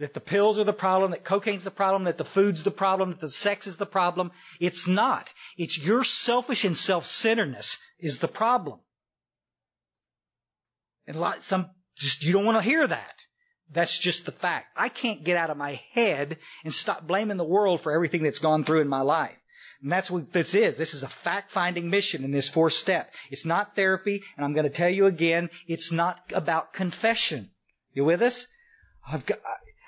that 0.00 0.14
the 0.14 0.20
pills 0.20 0.58
are 0.58 0.64
the 0.64 0.72
problem, 0.72 1.10
that 1.10 1.24
cocaine's 1.24 1.64
the 1.64 1.70
problem, 1.70 2.04
that 2.04 2.16
the 2.16 2.24
food's 2.24 2.62
the 2.62 2.70
problem, 2.70 3.10
that 3.10 3.20
the 3.20 3.30
sex 3.30 3.66
is 3.66 3.76
the 3.76 3.86
problem. 3.86 4.32
It's 4.58 4.88
not. 4.88 5.30
It's 5.58 5.78
your 5.78 6.04
selfish 6.04 6.64
and 6.64 6.76
self-centeredness 6.76 7.78
is 7.98 8.18
the 8.18 8.28
problem. 8.28 8.80
And 11.06 11.16
a 11.16 11.20
lot, 11.20 11.44
some, 11.44 11.68
just, 11.96 12.24
you 12.24 12.32
don't 12.32 12.46
want 12.46 12.56
to 12.56 12.62
hear 12.62 12.86
that. 12.86 13.24
That's 13.72 13.98
just 13.98 14.24
the 14.24 14.32
fact. 14.32 14.68
I 14.74 14.88
can't 14.88 15.22
get 15.22 15.36
out 15.36 15.50
of 15.50 15.58
my 15.58 15.80
head 15.92 16.38
and 16.64 16.72
stop 16.72 17.06
blaming 17.06 17.36
the 17.36 17.44
world 17.44 17.82
for 17.82 17.92
everything 17.92 18.22
that's 18.22 18.38
gone 18.38 18.64
through 18.64 18.80
in 18.80 18.88
my 18.88 19.02
life. 19.02 19.36
And 19.82 19.92
that's 19.92 20.10
what 20.10 20.32
this 20.32 20.54
is. 20.54 20.76
This 20.76 20.94
is 20.94 21.02
a 21.02 21.08
fact-finding 21.08 21.90
mission 21.90 22.24
in 22.24 22.30
this 22.30 22.48
fourth 22.48 22.72
step. 22.72 23.12
It's 23.30 23.44
not 23.44 23.76
therapy, 23.76 24.22
and 24.36 24.44
I'm 24.44 24.54
going 24.54 24.64
to 24.64 24.70
tell 24.70 24.88
you 24.90 25.06
again, 25.06 25.50
it's 25.66 25.92
not 25.92 26.18
about 26.34 26.72
confession. 26.72 27.50
You 27.92 28.04
with 28.04 28.22
us? 28.22 28.46
I've 29.06 29.26
got, 29.26 29.38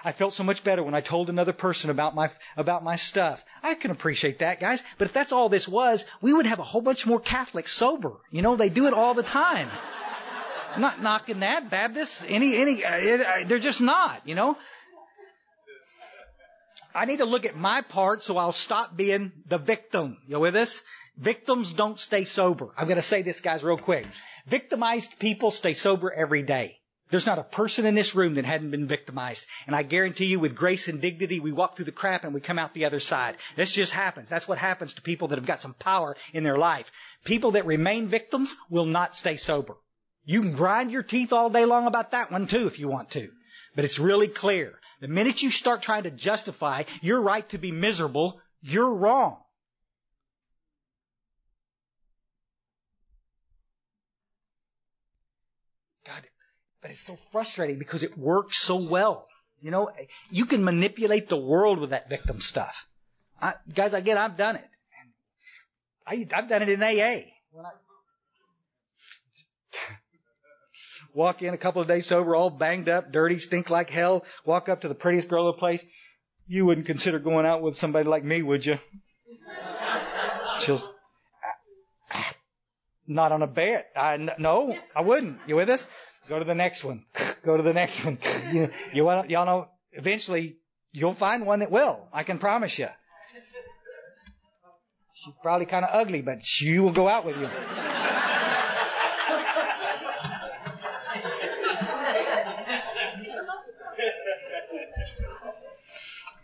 I 0.04 0.12
felt 0.12 0.34
so 0.34 0.42
much 0.42 0.64
better 0.64 0.82
when 0.82 0.94
I 0.94 1.00
told 1.00 1.30
another 1.30 1.52
person 1.52 1.90
about 1.90 2.14
my 2.14 2.30
about 2.56 2.82
my 2.82 2.96
stuff. 2.96 3.44
I 3.62 3.74
can 3.74 3.90
appreciate 3.90 4.40
that, 4.40 4.60
guys. 4.60 4.82
But 4.98 5.06
if 5.06 5.12
that's 5.12 5.32
all 5.32 5.48
this 5.48 5.68
was, 5.68 6.04
we 6.20 6.32
would 6.32 6.46
have 6.46 6.58
a 6.58 6.64
whole 6.64 6.80
bunch 6.80 7.06
more 7.06 7.20
Catholics 7.20 7.72
sober. 7.72 8.14
You 8.30 8.42
know, 8.42 8.56
they 8.56 8.68
do 8.68 8.86
it 8.86 8.94
all 8.94 9.14
the 9.14 9.22
time. 9.22 9.68
I'm 10.74 10.80
not 10.80 11.02
knocking 11.02 11.40
that 11.40 11.70
Baptists. 11.70 12.24
Any 12.26 12.56
any, 12.56 12.84
uh, 12.84 13.46
they're 13.46 13.58
just 13.58 13.80
not. 13.80 14.26
You 14.26 14.34
know. 14.34 14.56
I 16.94 17.06
need 17.06 17.18
to 17.18 17.24
look 17.24 17.46
at 17.46 17.56
my 17.56 17.80
part 17.80 18.22
so 18.22 18.36
I'll 18.36 18.52
stop 18.52 18.94
being 18.94 19.32
the 19.46 19.56
victim. 19.58 20.18
You 20.26 20.40
with 20.40 20.56
us? 20.56 20.82
Victims 21.16 21.72
don't 21.72 21.98
stay 21.98 22.24
sober. 22.24 22.70
I'm 22.76 22.86
going 22.86 22.96
to 22.96 23.02
say 23.02 23.22
this, 23.22 23.40
guys, 23.40 23.62
real 23.62 23.78
quick. 23.78 24.06
Victimized 24.46 25.18
people 25.18 25.50
stay 25.50 25.72
sober 25.72 26.12
every 26.12 26.42
day. 26.42 26.81
There's 27.12 27.26
not 27.26 27.38
a 27.38 27.44
person 27.44 27.84
in 27.84 27.94
this 27.94 28.14
room 28.14 28.34
that 28.34 28.46
hadn't 28.46 28.70
been 28.70 28.88
victimized. 28.88 29.46
And 29.66 29.76
I 29.76 29.82
guarantee 29.82 30.24
you 30.24 30.40
with 30.40 30.56
grace 30.56 30.88
and 30.88 30.98
dignity, 30.98 31.40
we 31.40 31.52
walk 31.52 31.76
through 31.76 31.84
the 31.84 31.92
crap 31.92 32.24
and 32.24 32.32
we 32.32 32.40
come 32.40 32.58
out 32.58 32.72
the 32.72 32.86
other 32.86 33.00
side. 33.00 33.36
This 33.54 33.70
just 33.70 33.92
happens. 33.92 34.30
That's 34.30 34.48
what 34.48 34.56
happens 34.56 34.94
to 34.94 35.02
people 35.02 35.28
that 35.28 35.36
have 35.36 35.46
got 35.46 35.60
some 35.60 35.74
power 35.74 36.16
in 36.32 36.42
their 36.42 36.56
life. 36.56 36.90
People 37.22 37.50
that 37.50 37.66
remain 37.66 38.08
victims 38.08 38.56
will 38.70 38.86
not 38.86 39.14
stay 39.14 39.36
sober. 39.36 39.76
You 40.24 40.40
can 40.40 40.52
grind 40.52 40.90
your 40.90 41.02
teeth 41.02 41.34
all 41.34 41.50
day 41.50 41.66
long 41.66 41.86
about 41.86 42.12
that 42.12 42.32
one 42.32 42.46
too 42.46 42.66
if 42.66 42.78
you 42.78 42.88
want 42.88 43.10
to. 43.10 43.30
But 43.76 43.84
it's 43.84 43.98
really 43.98 44.28
clear. 44.28 44.72
The 45.02 45.08
minute 45.08 45.42
you 45.42 45.50
start 45.50 45.82
trying 45.82 46.04
to 46.04 46.10
justify 46.10 46.84
your 47.02 47.20
right 47.20 47.46
to 47.50 47.58
be 47.58 47.72
miserable, 47.72 48.40
you're 48.62 48.94
wrong. 48.94 49.41
But 56.82 56.90
it's 56.90 57.00
so 57.00 57.16
frustrating 57.30 57.78
because 57.78 58.02
it 58.02 58.18
works 58.18 58.58
so 58.58 58.76
well. 58.76 59.26
You 59.62 59.70
know, 59.70 59.90
you 60.30 60.44
can 60.46 60.64
manipulate 60.64 61.28
the 61.28 61.36
world 61.36 61.78
with 61.78 61.90
that 61.90 62.10
victim 62.10 62.40
stuff. 62.40 62.88
I, 63.40 63.54
guys, 63.72 63.94
I 63.94 64.00
get, 64.00 64.18
I've 64.18 64.36
done 64.36 64.56
it. 64.56 64.68
I, 66.04 66.26
I've 66.34 66.48
done 66.48 66.62
it 66.62 66.68
in 66.68 66.82
AA. 66.82 67.22
When 67.52 67.64
I 67.64 67.70
walk 71.14 71.42
in 71.42 71.54
a 71.54 71.58
couple 71.58 71.80
of 71.80 71.86
days 71.86 72.06
sober, 72.06 72.34
all 72.34 72.50
banged 72.50 72.88
up, 72.88 73.12
dirty, 73.12 73.38
stink 73.38 73.70
like 73.70 73.88
hell, 73.88 74.24
walk 74.44 74.68
up 74.68 74.80
to 74.80 74.88
the 74.88 74.96
prettiest 74.96 75.28
girl 75.28 75.48
in 75.48 75.54
the 75.54 75.60
place. 75.60 75.84
You 76.48 76.66
wouldn't 76.66 76.86
consider 76.86 77.20
going 77.20 77.46
out 77.46 77.62
with 77.62 77.76
somebody 77.76 78.08
like 78.08 78.24
me, 78.24 78.42
would 78.42 78.66
you? 78.66 78.78
She'll, 80.60 80.82
not 83.06 83.32
on 83.32 83.42
a 83.42 83.46
bet. 83.46 83.90
I, 83.96 84.16
no, 84.38 84.76
I 84.94 85.02
wouldn't. 85.02 85.38
You 85.46 85.56
with 85.56 85.68
us? 85.68 85.86
Go 86.28 86.38
to 86.38 86.44
the 86.44 86.54
next 86.54 86.84
one. 86.84 87.04
Go 87.44 87.56
to 87.56 87.62
the 87.62 87.72
next 87.72 88.04
one. 88.04 88.18
you, 88.52 88.70
you 88.92 89.04
want, 89.04 89.30
y'all 89.30 89.46
know, 89.46 89.68
eventually 89.92 90.58
you'll 90.92 91.14
find 91.14 91.46
one 91.46 91.60
that 91.60 91.70
will. 91.70 92.08
I 92.12 92.22
can 92.22 92.38
promise 92.38 92.78
you. 92.78 92.88
She's 95.14 95.34
probably 95.42 95.66
kind 95.66 95.84
of 95.84 95.90
ugly, 95.92 96.22
but 96.22 96.44
she 96.44 96.78
will 96.80 96.92
go 96.92 97.08
out 97.08 97.24
with 97.24 97.36
you. 97.38 97.48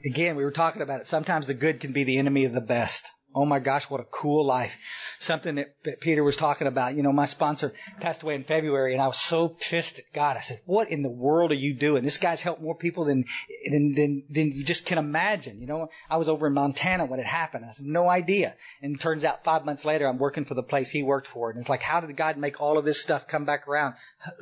Again, 0.05 0.37
we 0.37 0.45
were 0.45 0.53
talking 0.53 0.81
about 0.81 1.01
it. 1.01 1.07
Sometimes 1.07 1.47
the 1.47 1.55
good 1.55 1.81
can 1.81 1.93
be 1.93 2.05
the 2.05 2.19
enemy 2.19 2.45
of 2.45 2.53
the 2.53 2.61
best. 2.61 3.11
Oh 3.35 3.45
my 3.45 3.59
gosh, 3.59 3.91
what 3.91 4.01
a 4.01 4.05
cool 4.05 4.45
life. 4.45 4.77
Something 5.19 5.57
that, 5.57 5.75
that, 5.85 6.01
Peter 6.01 6.23
was 6.23 6.37
talking 6.37 6.67
about. 6.67 6.95
You 6.95 7.03
know, 7.03 7.13
my 7.13 7.27
sponsor 7.27 7.73
passed 8.01 8.23
away 8.23 8.35
in 8.35 8.45
February 8.45 8.93
and 8.93 9.03
I 9.03 9.07
was 9.07 9.19
so 9.19 9.49
pissed 9.49 9.99
at 9.99 10.05
God. 10.13 10.37
I 10.37 10.41
said, 10.41 10.61
what 10.67 10.91
in 10.91 11.03
the 11.03 11.11
world 11.11 11.53
are 11.53 11.57
you 11.57 11.75
doing? 11.75 12.05
This 12.05 12.19
guy's 12.19 12.41
helped 12.41 12.63
more 12.63 12.75
people 12.75 13.05
than, 13.05 13.25
than, 13.71 13.95
than, 13.95 14.23
than 14.31 14.53
you 14.53 14.65
just 14.65 14.87
can 14.87 14.99
imagine. 14.99 15.61
You 15.61 15.67
know, 15.67 15.89
I 16.09 16.17
was 16.17 16.29
over 16.29 16.47
in 16.47 16.55
Montana 16.55 17.05
when 17.05 17.21
it 17.21 17.27
happened. 17.27 17.65
I 17.65 17.69
had 17.69 17.81
no 17.81 18.09
idea. 18.09 18.55
And 18.83 18.95
it 18.95 19.01
turns 19.01 19.25
out 19.25 19.45
five 19.45 19.65
months 19.65 19.85
later, 19.85 20.07
I'm 20.07 20.19
working 20.19 20.45
for 20.45 20.55
the 20.55 20.63
place 20.63 20.91
he 20.91 21.03
worked 21.03 21.27
for. 21.27 21.51
And 21.51 21.59
it's 21.59 21.69
like, 21.69 21.83
how 21.83 22.01
did 22.01 22.17
God 22.17 22.37
make 22.37 22.61
all 22.61 22.79
of 22.79 22.85
this 22.85 23.01
stuff 23.01 23.29
come 23.29 23.45
back 23.45 23.69
around? 23.69 23.95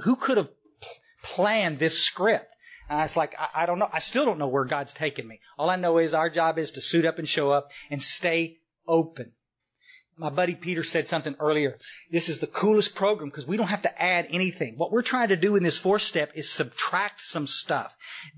Who 0.05 0.17
could 0.17 0.37
have 0.37 0.51
planned 1.23 1.79
this 1.79 1.99
script? 1.99 2.53
And 2.89 3.03
it's 3.03 3.17
like, 3.17 3.35
I, 3.39 3.63
I 3.63 3.67
don't 3.67 3.79
know. 3.79 3.89
I 3.93 3.99
still 3.99 4.25
don't 4.25 4.39
know 4.39 4.49
where 4.49 4.65
God's 4.65 4.93
taking 4.93 5.27
me. 5.27 5.41
All 5.59 5.71
I 5.71 5.77
know 5.77 5.99
is 5.99 6.15
our 6.15 6.31
job 6.31 6.59
is 6.59 6.73
to 6.73 6.81
suit 6.81 7.05
up 7.05 7.19
and 7.19 7.29
show 7.29 7.51
up 7.51 7.73
and 7.91 8.03
stay 8.03 8.59
open. 8.87 9.33
My 10.19 10.31
buddy 10.31 10.55
Peter 10.55 10.83
said 10.83 11.09
something 11.09 11.37
earlier. 11.39 11.77
This 12.11 12.31
is 12.31 12.39
the 12.39 12.47
coolest 12.47 12.95
program 12.95 13.29
because 13.29 13.47
we 13.47 13.59
don't 13.59 13.67
have 13.67 13.83
to 13.83 14.03
add 14.03 14.29
anything. 14.31 14.79
What 14.79 14.91
we're 14.91 15.03
trying 15.03 15.29
to 15.29 15.37
do 15.37 15.57
in 15.57 15.63
this 15.63 15.79
fourth 15.79 16.03
step 16.03 16.33
is 16.35 16.49
subtract 16.49 17.21
some 17.21 17.47
stuff. 17.47 17.95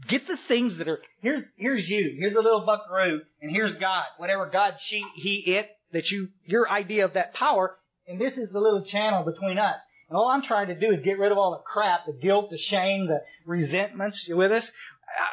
Get 0.08 0.26
the 0.26 0.36
things 0.36 0.78
that 0.78 0.88
are, 0.88 1.00
here's, 1.22 1.44
here's 1.56 1.88
you, 1.88 2.16
here's 2.18 2.34
a 2.34 2.40
little 2.40 2.66
buckaroo, 2.66 3.22
and 3.40 3.50
here's 3.50 3.76
God. 3.76 4.04
Whatever 4.16 4.46
God, 4.46 4.80
she, 4.80 5.04
he, 5.14 5.54
it, 5.54 5.70
that 5.92 6.10
you, 6.10 6.30
your 6.44 6.68
idea 6.68 7.04
of 7.04 7.12
that 7.12 7.32
power, 7.32 7.76
and 8.08 8.20
this 8.20 8.38
is 8.38 8.50
the 8.50 8.60
little 8.60 8.82
channel 8.82 9.22
between 9.22 9.58
us. 9.58 9.78
And 10.08 10.16
all 10.16 10.28
I'm 10.28 10.42
trying 10.42 10.68
to 10.68 10.74
do 10.74 10.90
is 10.90 11.00
get 11.00 11.18
rid 11.18 11.30
of 11.30 11.38
all 11.38 11.52
the 11.52 11.62
crap, 11.62 12.06
the 12.06 12.12
guilt, 12.12 12.50
the 12.50 12.58
shame, 12.58 13.06
the 13.06 13.22
resentments. 13.44 14.26
You 14.26 14.36
with 14.36 14.52
us? 14.52 14.72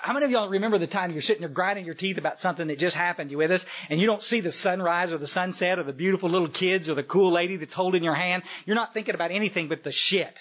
How 0.02 0.14
many 0.14 0.26
of 0.26 0.32
y'all 0.32 0.50
remember 0.50 0.78
the 0.78 0.88
time 0.88 1.12
you're 1.12 1.22
sitting 1.22 1.42
there 1.42 1.50
grinding 1.50 1.86
your 1.86 1.94
teeth 1.94 2.18
about 2.18 2.40
something 2.40 2.68
that 2.68 2.80
just 2.80 2.96
happened? 2.96 3.30
You 3.30 3.38
with 3.38 3.52
us? 3.52 3.66
And 3.90 4.00
you 4.00 4.08
don't 4.08 4.24
see 4.24 4.40
the 4.40 4.52
sunrise 4.52 5.12
or 5.12 5.18
the 5.18 5.28
sunset 5.28 5.80
or 5.80 5.84
the 5.84 5.94
beautiful 5.94 6.30
little 6.30 6.48
kids 6.48 6.90
or 6.90 6.94
the 6.94 7.04
cool 7.04 7.32
lady 7.32 7.58
that's 7.58 7.74
holding 7.74 8.04
your 8.04 8.14
hand. 8.14 8.44
You're 8.66 8.76
not 8.76 8.94
thinking 8.94 9.16
about 9.16 9.32
anything 9.32 9.68
but 9.68 9.84
the 9.84 9.92
shit. 9.92 10.34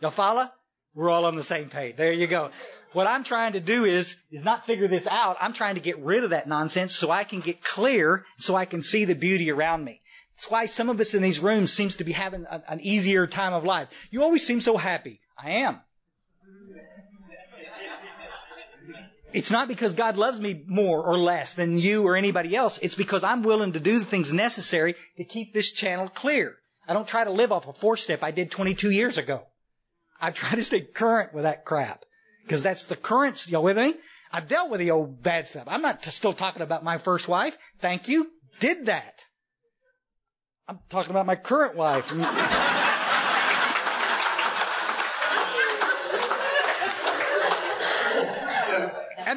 Y'all 0.00 0.10
follow? 0.10 0.48
We're 0.94 1.10
all 1.10 1.26
on 1.26 1.36
the 1.36 1.42
same 1.42 1.68
page. 1.68 1.96
There 1.96 2.12
you 2.12 2.26
go. 2.26 2.50
What 2.92 3.06
I'm 3.06 3.24
trying 3.24 3.52
to 3.52 3.60
do 3.60 3.84
is, 3.84 4.16
is 4.30 4.44
not 4.44 4.66
figure 4.66 4.88
this 4.88 5.06
out. 5.06 5.36
I'm 5.40 5.52
trying 5.52 5.74
to 5.74 5.80
get 5.80 5.98
rid 5.98 6.24
of 6.24 6.30
that 6.30 6.48
nonsense 6.48 6.94
so 6.94 7.10
I 7.10 7.24
can 7.24 7.40
get 7.40 7.62
clear, 7.62 8.24
so 8.38 8.54
I 8.54 8.64
can 8.64 8.82
see 8.82 9.04
the 9.04 9.14
beauty 9.14 9.50
around 9.50 9.84
me. 9.84 10.00
That's 10.36 10.50
why 10.50 10.66
some 10.66 10.88
of 10.88 11.00
us 11.00 11.14
in 11.14 11.22
these 11.22 11.40
rooms 11.40 11.72
seems 11.72 11.96
to 11.96 12.04
be 12.04 12.12
having 12.12 12.46
an 12.48 12.80
easier 12.80 13.26
time 13.26 13.54
of 13.54 13.64
life. 13.64 13.88
You 14.10 14.22
always 14.22 14.46
seem 14.46 14.60
so 14.60 14.76
happy. 14.76 15.20
I 15.36 15.50
am. 15.50 15.80
It's 19.32 19.50
not 19.50 19.68
because 19.68 19.94
God 19.94 20.16
loves 20.16 20.40
me 20.40 20.62
more 20.66 21.02
or 21.02 21.18
less 21.18 21.54
than 21.54 21.78
you 21.78 22.06
or 22.06 22.16
anybody 22.16 22.56
else. 22.56 22.78
It's 22.78 22.94
because 22.94 23.24
I'm 23.24 23.42
willing 23.42 23.72
to 23.72 23.80
do 23.80 23.98
the 23.98 24.04
things 24.04 24.32
necessary 24.32 24.94
to 25.16 25.24
keep 25.24 25.52
this 25.52 25.72
channel 25.72 26.08
clear. 26.08 26.56
I 26.86 26.94
don't 26.94 27.06
try 27.06 27.24
to 27.24 27.30
live 27.30 27.52
off 27.52 27.68
a 27.68 27.72
four 27.72 27.98
step 27.98 28.22
I 28.22 28.30
did 28.30 28.50
22 28.50 28.90
years 28.90 29.18
ago. 29.18 29.42
I 30.20 30.30
try 30.30 30.56
to 30.56 30.64
stay 30.64 30.80
current 30.80 31.34
with 31.34 31.44
that 31.44 31.64
crap. 31.64 32.04
Because 32.42 32.62
that's 32.62 32.84
the 32.84 32.96
current, 32.96 33.46
y'all 33.48 33.62
with 33.62 33.76
me? 33.76 33.94
I've 34.32 34.48
dealt 34.48 34.70
with 34.70 34.80
the 34.80 34.90
old 34.92 35.22
bad 35.22 35.46
stuff. 35.46 35.64
I'm 35.66 35.82
not 35.82 36.02
still 36.04 36.32
talking 36.32 36.62
about 36.62 36.82
my 36.82 36.98
first 36.98 37.28
wife. 37.28 37.56
Thank 37.80 38.08
you. 38.08 38.30
Did 38.60 38.86
that. 38.86 39.24
I'm 40.66 40.78
talking 40.88 41.10
about 41.10 41.26
my 41.26 41.36
current 41.36 41.76
wife. 41.76 42.10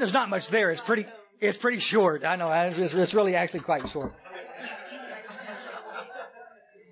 There's 0.01 0.13
not 0.13 0.29
much 0.29 0.47
there. 0.47 0.71
It's 0.71 0.81
pretty, 0.81 1.05
it's 1.39 1.57
pretty 1.57 1.79
short. 1.79 2.25
I 2.25 2.35
know. 2.35 2.51
It's, 2.51 2.93
it's 2.93 3.13
really 3.13 3.35
actually 3.35 3.61
quite 3.61 3.87
short. 3.89 4.13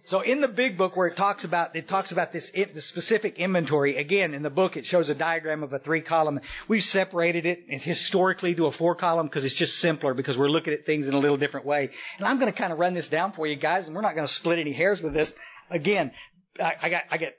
So 0.06 0.22
in 0.22 0.42
the 0.42 0.48
big 0.48 0.76
book 0.76 0.98
where 0.98 1.06
it 1.06 1.16
talks 1.16 1.44
about 1.44 1.76
it 1.76 1.88
talks 1.88 2.12
about 2.12 2.32
this 2.32 2.50
the 2.50 2.82
specific 2.82 3.38
inventory 3.38 3.96
again 3.96 4.34
in 4.34 4.42
the 4.42 4.50
book 4.50 4.76
it 4.76 4.88
shows 4.88 5.10
a 5.10 5.14
diagram 5.14 5.62
of 5.62 5.72
a 5.72 5.78
three 5.78 6.02
column. 6.02 6.42
We've 6.68 6.84
separated 6.84 7.46
it 7.46 7.82
historically 7.84 8.56
to 8.56 8.66
a 8.66 8.72
four 8.72 8.96
column 8.96 9.28
because 9.28 9.46
it's 9.46 9.54
just 9.54 9.78
simpler 9.78 10.16
because 10.16 10.36
we're 10.36 10.50
looking 10.50 10.74
at 10.74 10.84
things 10.84 11.06
in 11.06 11.14
a 11.14 11.20
little 11.20 11.38
different 11.38 11.68
way. 11.68 11.92
And 12.18 12.26
I'm 12.26 12.40
going 12.40 12.52
to 12.52 12.58
kind 12.58 12.74
of 12.74 12.80
run 12.80 12.96
this 12.96 13.08
down 13.08 13.34
for 13.34 13.46
you 13.46 13.56
guys, 13.56 13.86
and 13.86 13.96
we're 13.96 14.02
not 14.02 14.16
going 14.16 14.26
to 14.26 14.34
split 14.34 14.58
any 14.58 14.72
hairs 14.72 15.00
with 15.04 15.14
this. 15.14 15.36
Again, 15.70 16.12
I, 16.60 16.76
I 16.82 16.90
got 16.90 17.04
I 17.12 17.18
get 17.18 17.38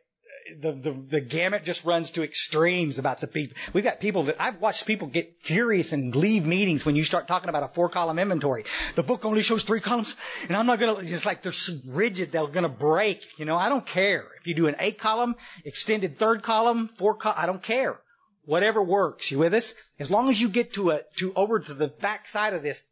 the, 0.59 0.73
the, 0.73 0.93
the 0.93 1.21
gamut 1.21 1.65
just 1.65 1.85
runs 1.85 2.13
to 2.13 2.23
extremes 2.23 2.99
about 2.99 3.21
the 3.21 3.27
people. 3.27 3.57
We've 3.73 3.85
got 3.85 4.01
people 4.01 4.25
that 4.25 4.37
I've 4.41 4.61
watched 4.61 4.87
people 4.87 5.09
get 5.09 5.35
furious 5.35 5.93
and 5.93 6.15
leave 6.15 6.45
meetings 6.45 6.85
when 6.85 6.97
you 6.97 7.05
start 7.05 7.29
talking 7.29 7.49
about 7.49 7.63
a 7.63 7.69
four 7.69 7.89
column 7.89 8.19
inventory. 8.19 8.65
The 8.95 9.03
book 9.03 9.25
only 9.25 9.43
shows 9.43 9.65
three 9.65 9.81
columns 9.81 10.17
and 10.49 10.57
I'm 10.57 10.67
not 10.67 10.79
going 10.79 10.97
to, 10.97 11.15
it's 11.15 11.27
like 11.27 11.43
they're 11.43 11.53
so 11.53 11.75
rigid 11.89 12.33
they're 12.33 12.47
going 12.47 12.63
to 12.63 12.69
break. 12.69 13.39
You 13.39 13.45
know, 13.45 13.57
I 13.57 13.69
don't 13.69 13.85
care. 13.85 14.27
If 14.41 14.47
you 14.47 14.55
do 14.55 14.67
an 14.67 14.77
eight 14.79 14.99
column, 14.99 15.37
extended 15.65 16.19
third 16.19 16.43
column, 16.43 16.89
four 16.89 17.15
column, 17.15 17.39
I 17.41 17.47
don't 17.47 17.63
care. 17.63 18.01
Whatever 18.45 18.83
works. 18.83 19.31
You 19.31 19.39
with 19.39 19.55
us? 19.55 19.75
As 19.99 20.11
long 20.11 20.29
as 20.29 20.41
you 20.41 20.49
get 20.49 20.75
to 20.75 20.91
a, 20.91 21.01
to 21.17 21.33
over 21.35 21.61
to 21.61 21.75
the 21.75 21.89
back 21.89 22.27
side 22.27 22.55
of 22.55 22.63
this 22.63 22.85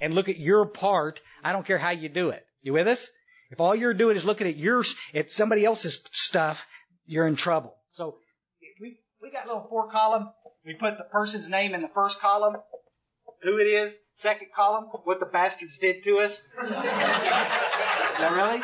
and 0.00 0.14
look 0.14 0.28
at 0.28 0.38
your 0.38 0.66
part, 0.66 1.20
I 1.44 1.52
don't 1.52 1.66
care 1.66 1.78
how 1.78 1.90
you 1.90 2.08
do 2.08 2.30
it. 2.30 2.46
You 2.62 2.72
with 2.72 2.88
us? 2.88 3.10
If 3.52 3.60
all 3.60 3.74
you're 3.74 3.92
doing 3.92 4.16
is 4.16 4.24
looking 4.24 4.46
at 4.46 4.56
your, 4.56 4.82
at 5.12 5.30
somebody 5.30 5.66
else's 5.66 6.02
stuff, 6.12 6.66
you're 7.12 7.26
in 7.26 7.36
trouble. 7.36 7.76
So 7.92 8.16
we, 8.80 8.96
we 9.20 9.30
got 9.30 9.44
a 9.44 9.48
little 9.48 9.66
four 9.68 9.90
column. 9.90 10.30
We 10.64 10.74
put 10.74 10.96
the 10.96 11.04
person's 11.04 11.48
name 11.48 11.74
in 11.74 11.82
the 11.82 11.88
first 11.88 12.20
column, 12.20 12.56
who 13.42 13.58
it 13.58 13.66
is. 13.66 13.98
Second 14.14 14.48
column, 14.54 14.84
what 15.04 15.20
the 15.20 15.26
bastards 15.26 15.76
did 15.78 16.04
to 16.04 16.20
us. 16.20 16.38
is 16.38 16.70
that 16.70 18.32
really? 18.32 18.62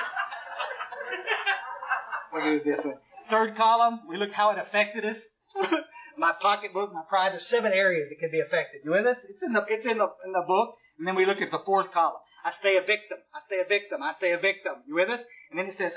We'll 2.33 2.59
do 2.59 2.65
this 2.65 2.85
one. 2.85 2.95
Third 3.29 3.57
column, 3.57 4.01
we 4.09 4.17
look 4.17 4.33
how 4.33 4.51
it 4.53 4.59
affected 4.59 5.05
us. 5.05 5.23
my 6.19 6.33
pocketbook, 6.41 6.93
my 6.95 7.03
pride. 7.07 7.33
There's 7.33 7.47
seven 7.47 7.73
areas 7.73 8.09
that 8.09 8.19
can 8.19 8.31
be 8.31 8.41
affected. 8.41 8.81
You 8.85 8.93
with 8.93 9.07
us? 9.07 9.19
It's 9.29 9.43
in 9.43 9.53
the 9.53 9.65
it's 9.69 9.85
in 9.85 9.99
the 9.99 10.09
in 10.25 10.33
the 10.33 10.45
book. 10.47 10.75
And 10.99 11.07
then 11.07 11.17
we 11.17 11.27
look 11.27 11.43
at 11.43 11.51
the 11.51 11.61
fourth 11.65 11.93
column. 11.93 12.21
I 12.45 12.51
stay 12.51 12.77
a 12.77 12.81
victim. 12.81 13.19
I 13.35 13.41
stay 13.41 13.61
a 13.61 13.69
victim. 13.69 14.03
I 14.03 14.13
stay 14.13 14.33
a 14.33 14.39
victim. 14.39 14.73
You 14.87 14.95
with 14.95 15.11
us? 15.11 15.23
And 15.51 15.59
then 15.59 15.67
it 15.67 15.75
says, 15.75 15.97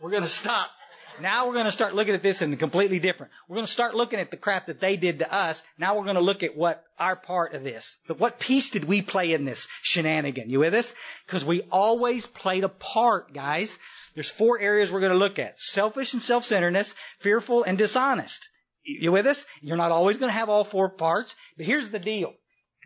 we're 0.00 0.10
to 0.10 0.26
stop 0.26 0.70
now 1.20 1.46
we're 1.46 1.54
going 1.54 1.64
to 1.64 1.72
start 1.72 1.94
looking 1.94 2.14
at 2.14 2.22
this 2.22 2.42
in 2.42 2.52
a 2.52 2.56
completely 2.56 2.98
different. 2.98 3.32
We're 3.48 3.56
going 3.56 3.66
to 3.66 3.72
start 3.72 3.94
looking 3.94 4.20
at 4.20 4.30
the 4.30 4.36
crap 4.36 4.66
that 4.66 4.80
they 4.80 4.96
did 4.96 5.20
to 5.20 5.32
us. 5.32 5.62
Now 5.78 5.96
we're 5.96 6.04
going 6.04 6.16
to 6.16 6.22
look 6.22 6.42
at 6.42 6.56
what 6.56 6.84
our 6.98 7.16
part 7.16 7.54
of 7.54 7.64
this. 7.64 7.98
What 8.16 8.38
piece 8.38 8.70
did 8.70 8.84
we 8.84 9.02
play 9.02 9.32
in 9.32 9.44
this 9.44 9.68
shenanigan? 9.82 10.50
You 10.50 10.60
with 10.60 10.74
us? 10.74 10.94
Because 11.26 11.44
we 11.44 11.62
always 11.70 12.26
played 12.26 12.64
a 12.64 12.68
part, 12.68 13.32
guys. 13.32 13.78
There's 14.14 14.30
four 14.30 14.58
areas 14.58 14.90
we're 14.90 15.00
going 15.00 15.12
to 15.12 15.18
look 15.18 15.38
at. 15.38 15.60
Selfish 15.60 16.12
and 16.12 16.22
self-centeredness, 16.22 16.94
fearful 17.20 17.62
and 17.62 17.78
dishonest. 17.78 18.48
You 18.84 19.12
with 19.12 19.26
us? 19.26 19.44
You're 19.60 19.76
not 19.76 19.92
always 19.92 20.16
going 20.16 20.30
to 20.30 20.38
have 20.38 20.48
all 20.48 20.64
four 20.64 20.88
parts, 20.88 21.36
but 21.56 21.66
here's 21.66 21.90
the 21.90 21.98
deal. 21.98 22.32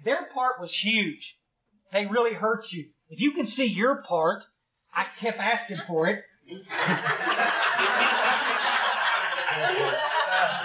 Their 0.05 0.27
part 0.35 0.61
was 0.61 0.75
huge. 0.75 1.39
They 1.93 2.07
really 2.07 2.35
hurt 2.35 2.73
you. 2.73 2.89
If 3.09 3.21
you 3.21 3.33
can 3.33 3.47
see 3.47 3.67
your 3.67 4.03
part, 4.03 4.43
I 4.93 5.07
kept 5.21 5.39
asking 5.39 5.81
for 5.87 6.09
it. 6.09 6.25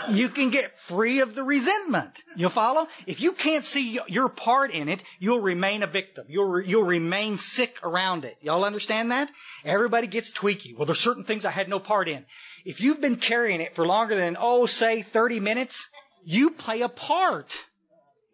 you 0.09 0.29
can 0.29 0.49
get 0.49 0.77
free 0.77 1.19
of 1.19 1.35
the 1.35 1.43
resentment. 1.43 2.11
You'll 2.35 2.49
follow? 2.49 2.87
If 3.05 3.21
you 3.21 3.33
can't 3.33 3.65
see 3.65 3.99
your 4.07 4.29
part 4.29 4.71
in 4.71 4.89
it, 4.89 5.01
you'll 5.19 5.41
remain 5.41 5.83
a 5.83 5.87
victim. 5.87 6.25
You'll, 6.29 6.61
you'll 6.61 6.83
remain 6.83 7.37
sick 7.37 7.77
around 7.83 8.25
it. 8.25 8.37
Y'all 8.41 8.63
understand 8.63 9.11
that? 9.11 9.29
Everybody 9.65 10.07
gets 10.07 10.31
tweaky. 10.31 10.75
Well, 10.75 10.85
there's 10.85 10.99
certain 10.99 11.23
things 11.23 11.45
I 11.45 11.51
had 11.51 11.69
no 11.69 11.79
part 11.79 12.07
in. 12.07 12.25
If 12.65 12.81
you've 12.81 13.01
been 13.01 13.17
carrying 13.17 13.61
it 13.61 13.75
for 13.75 13.85
longer 13.85 14.15
than, 14.15 14.37
oh, 14.39 14.65
say 14.65 15.01
30 15.01 15.39
minutes, 15.39 15.87
you 16.23 16.51
play 16.51 16.81
a 16.81 16.89
part. 16.89 17.57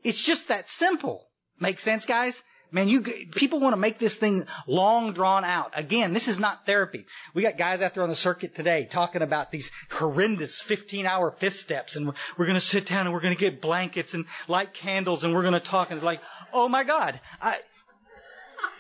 It's 0.04 0.22
just 0.22 0.50
that 0.50 0.70
simple. 0.70 1.28
Make 1.60 1.80
sense, 1.80 2.06
guys? 2.06 2.44
Man, 2.74 2.90
you 2.90 3.02
people 3.02 3.60
want 3.60 3.74
to 3.74 3.80
make 3.80 4.00
this 4.00 4.16
thing 4.16 4.48
long 4.66 5.14
drawn 5.14 5.46
out. 5.46 5.74
Again, 5.76 6.12
this 6.12 6.28
is 6.28 6.40
not 6.40 6.66
therapy. 6.66 7.06
We 7.36 7.44
got 7.44 7.56
guys 7.56 7.84
out 7.84 7.94
there 7.94 8.02
on 8.02 8.10
the 8.10 8.16
circuit 8.16 8.56
today 8.56 8.88
talking 8.90 9.22
about 9.22 9.52
these 9.52 9.70
horrendous 9.92 10.60
15-hour 10.60 11.30
fifth 11.32 11.58
steps, 11.58 11.96
and 11.96 12.08
we're 12.36 12.46
going 12.46 12.56
to 12.56 12.60
sit 12.60 12.88
down 12.88 13.06
and 13.06 13.14
we're 13.14 13.22
going 13.22 13.36
to 13.36 13.40
get 13.40 13.62
blankets 13.62 14.16
and 14.16 14.26
light 14.48 14.74
candles, 14.74 15.24
and 15.24 15.36
we're 15.36 15.44
going 15.44 15.54
to 15.54 15.60
talk. 15.60 15.92
And 15.92 15.98
it's 16.00 16.06
like, 16.06 16.22
oh 16.52 16.68
my 16.68 16.84
God, 16.84 17.20
I. 17.40 17.58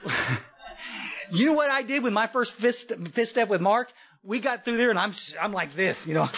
you 1.32 1.46
know 1.46 1.54
what 1.54 1.70
I 1.70 1.84
did 1.84 2.02
with 2.02 2.14
my 2.14 2.26
first 2.26 2.56
fifth, 2.56 2.92
fifth 3.14 3.30
step 3.30 3.48
with 3.48 3.62
Mark? 3.62 3.94
We 4.24 4.40
got 4.40 4.66
through 4.66 4.78
there, 4.78 4.90
and 4.90 4.98
I'm 4.98 5.14
I'm 5.40 5.54
like 5.54 5.74
this, 5.74 6.08
you 6.08 6.16
know. 6.16 6.30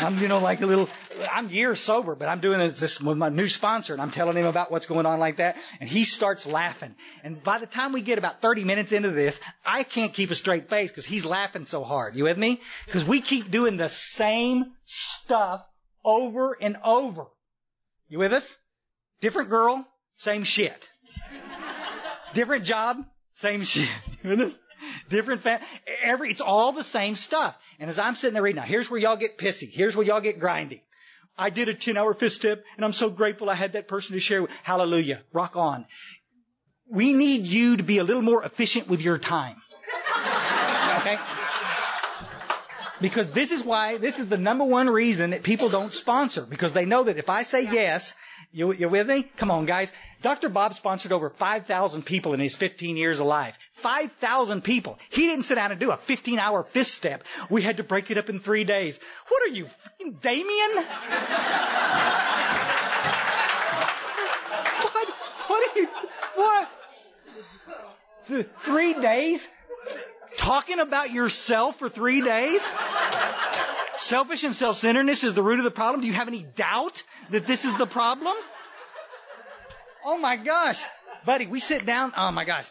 I'm, 0.00 0.18
you 0.18 0.28
know, 0.28 0.38
like 0.40 0.60
a 0.60 0.66
little, 0.66 0.88
I'm 1.32 1.48
years 1.48 1.80
sober, 1.80 2.14
but 2.14 2.28
I'm 2.28 2.40
doing 2.40 2.58
this 2.58 3.00
with 3.00 3.16
my 3.16 3.28
new 3.28 3.48
sponsor 3.48 3.92
and 3.92 4.02
I'm 4.02 4.10
telling 4.10 4.36
him 4.36 4.46
about 4.46 4.70
what's 4.70 4.86
going 4.86 5.06
on 5.06 5.18
like 5.18 5.36
that. 5.36 5.56
And 5.80 5.88
he 5.88 6.04
starts 6.04 6.46
laughing. 6.46 6.94
And 7.24 7.42
by 7.42 7.58
the 7.58 7.66
time 7.66 7.92
we 7.92 8.02
get 8.02 8.18
about 8.18 8.42
30 8.42 8.64
minutes 8.64 8.92
into 8.92 9.10
this, 9.10 9.40
I 9.64 9.82
can't 9.82 10.12
keep 10.12 10.30
a 10.30 10.34
straight 10.34 10.68
face 10.68 10.90
because 10.90 11.06
he's 11.06 11.24
laughing 11.24 11.64
so 11.64 11.84
hard. 11.84 12.14
You 12.14 12.24
with 12.24 12.38
me? 12.38 12.60
Because 12.84 13.04
we 13.04 13.20
keep 13.20 13.50
doing 13.50 13.76
the 13.76 13.88
same 13.88 14.72
stuff 14.84 15.64
over 16.04 16.56
and 16.60 16.76
over. 16.84 17.26
You 18.08 18.18
with 18.18 18.32
us? 18.32 18.56
Different 19.20 19.50
girl, 19.50 19.86
same 20.18 20.44
shit. 20.44 20.88
Different 22.34 22.64
job, 22.64 23.04
same 23.32 23.64
shit. 23.64 23.88
Different 25.08 25.42
fam- 25.42 25.60
every 26.02 26.30
it's 26.30 26.40
all 26.40 26.72
the 26.72 26.82
same 26.82 27.16
stuff. 27.16 27.56
And 27.78 27.88
as 27.88 27.98
I'm 27.98 28.14
sitting 28.14 28.34
there 28.34 28.42
reading, 28.42 28.60
now 28.60 28.66
here's 28.66 28.90
where 28.90 29.00
y'all 29.00 29.16
get 29.16 29.38
pissy. 29.38 29.70
Here's 29.70 29.96
where 29.96 30.06
y'all 30.06 30.20
get 30.20 30.40
grindy. 30.40 30.80
I 31.38 31.50
did 31.50 31.68
a 31.68 31.74
10 31.74 31.96
hour 31.96 32.14
fifth 32.14 32.32
step 32.32 32.64
and 32.76 32.84
I'm 32.84 32.92
so 32.92 33.10
grateful 33.10 33.50
I 33.50 33.54
had 33.54 33.74
that 33.74 33.88
person 33.88 34.14
to 34.14 34.20
share 34.20 34.42
with. 34.42 34.50
Hallelujah. 34.62 35.22
Rock 35.32 35.56
on. 35.56 35.86
We 36.88 37.12
need 37.12 37.46
you 37.46 37.76
to 37.76 37.82
be 37.82 37.98
a 37.98 38.04
little 38.04 38.22
more 38.22 38.44
efficient 38.44 38.88
with 38.88 39.02
your 39.02 39.18
time. 39.18 39.56
Okay? 40.98 41.18
Because 43.00 43.30
this 43.30 43.52
is 43.52 43.62
why, 43.62 43.98
this 43.98 44.18
is 44.18 44.28
the 44.28 44.38
number 44.38 44.64
one 44.64 44.88
reason 44.88 45.30
that 45.30 45.42
people 45.42 45.68
don't 45.68 45.92
sponsor. 45.92 46.42
Because 46.42 46.72
they 46.72 46.86
know 46.86 47.04
that 47.04 47.18
if 47.18 47.28
I 47.28 47.42
say 47.42 47.62
yes, 47.62 48.14
you, 48.52 48.72
you 48.72 48.88
with 48.88 49.06
me? 49.06 49.24
Come 49.36 49.50
on, 49.50 49.66
guys. 49.66 49.92
Dr. 50.22 50.48
Bob 50.48 50.74
sponsored 50.74 51.12
over 51.12 51.28
5,000 51.28 52.06
people 52.06 52.32
in 52.32 52.40
his 52.40 52.54
15 52.54 52.96
years 52.96 53.18
alive. 53.18 53.58
5,000 53.72 54.64
people. 54.64 54.98
He 55.10 55.26
didn't 55.26 55.44
sit 55.44 55.56
down 55.56 55.72
and 55.72 55.80
do 55.80 55.90
a 55.90 55.96
15 55.98 56.38
hour 56.38 56.62
fifth 56.62 56.86
step. 56.86 57.24
We 57.50 57.60
had 57.62 57.76
to 57.76 57.84
break 57.84 58.10
it 58.10 58.16
up 58.16 58.30
in 58.30 58.40
three 58.40 58.64
days. 58.64 58.98
What 59.28 59.42
are 59.42 59.52
you, 59.52 59.68
Damien? 60.22 60.46
what? 64.80 65.08
What 65.48 65.76
are 65.76 65.78
you, 65.78 65.88
what? 66.34 66.68
Three 68.62 68.94
days? 68.94 69.46
Talking 70.36 70.80
about 70.80 71.12
yourself 71.12 71.78
for 71.78 71.88
three 71.88 72.20
days? 72.20 72.62
Selfish 73.98 74.44
and 74.44 74.54
self-centeredness 74.54 75.24
is 75.24 75.34
the 75.34 75.42
root 75.42 75.58
of 75.58 75.64
the 75.64 75.70
problem. 75.70 76.02
Do 76.02 76.06
you 76.06 76.12
have 76.12 76.28
any 76.28 76.42
doubt 76.42 77.02
that 77.30 77.46
this 77.46 77.64
is 77.64 77.76
the 77.76 77.86
problem? 77.86 78.36
Oh 80.04 80.18
my 80.18 80.36
gosh. 80.36 80.82
Buddy, 81.24 81.46
we 81.46 81.60
sit 81.60 81.86
down. 81.86 82.12
Oh 82.16 82.30
my 82.30 82.44
gosh. 82.44 82.70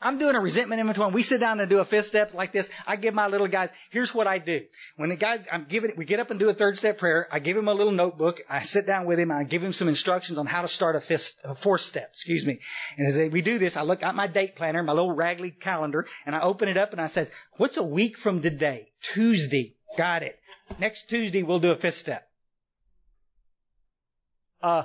I'm 0.00 0.18
doing 0.18 0.36
a 0.36 0.40
resentment 0.40 0.80
inventory. 0.80 1.12
We 1.12 1.22
sit 1.22 1.40
down 1.40 1.58
and 1.58 1.68
do 1.68 1.80
a 1.80 1.84
fifth 1.84 2.06
step 2.06 2.32
like 2.32 2.52
this. 2.52 2.70
I 2.86 2.94
give 2.94 3.14
my 3.14 3.26
little 3.26 3.48
guys, 3.48 3.72
here's 3.90 4.14
what 4.14 4.28
I 4.28 4.38
do. 4.38 4.62
When 4.96 5.08
the 5.08 5.16
guys, 5.16 5.44
I'm 5.50 5.66
giving, 5.68 5.92
we 5.96 6.04
get 6.04 6.20
up 6.20 6.30
and 6.30 6.38
do 6.38 6.48
a 6.48 6.54
third 6.54 6.78
step 6.78 6.98
prayer. 6.98 7.26
I 7.32 7.40
give 7.40 7.56
him 7.56 7.66
a 7.66 7.74
little 7.74 7.92
notebook. 7.92 8.40
I 8.48 8.62
sit 8.62 8.86
down 8.86 9.06
with 9.06 9.18
him. 9.18 9.32
I 9.32 9.42
give 9.42 9.62
him 9.62 9.72
some 9.72 9.88
instructions 9.88 10.38
on 10.38 10.46
how 10.46 10.62
to 10.62 10.68
start 10.68 10.94
a 10.94 11.00
fifth, 11.00 11.40
a 11.42 11.52
fourth 11.52 11.80
step, 11.80 12.10
excuse 12.10 12.46
me. 12.46 12.60
And 12.96 13.08
as 13.08 13.18
we 13.30 13.42
do 13.42 13.58
this, 13.58 13.76
I 13.76 13.82
look 13.82 14.04
at 14.04 14.14
my 14.14 14.28
date 14.28 14.54
planner, 14.54 14.84
my 14.84 14.92
little 14.92 15.12
raggedy 15.12 15.50
calendar, 15.50 16.06
and 16.24 16.36
I 16.36 16.42
open 16.42 16.68
it 16.68 16.76
up 16.76 16.92
and 16.92 17.00
I 17.00 17.08
says, 17.08 17.30
what's 17.56 17.76
a 17.76 17.82
week 17.82 18.16
from 18.16 18.40
today? 18.40 18.92
Tuesday. 19.02 19.74
Got 19.96 20.22
it. 20.22 20.38
Next 20.78 21.08
Tuesday, 21.08 21.42
we'll 21.42 21.58
do 21.58 21.72
a 21.72 21.76
fifth 21.76 21.96
step. 21.96 22.28
Uh, 24.62 24.84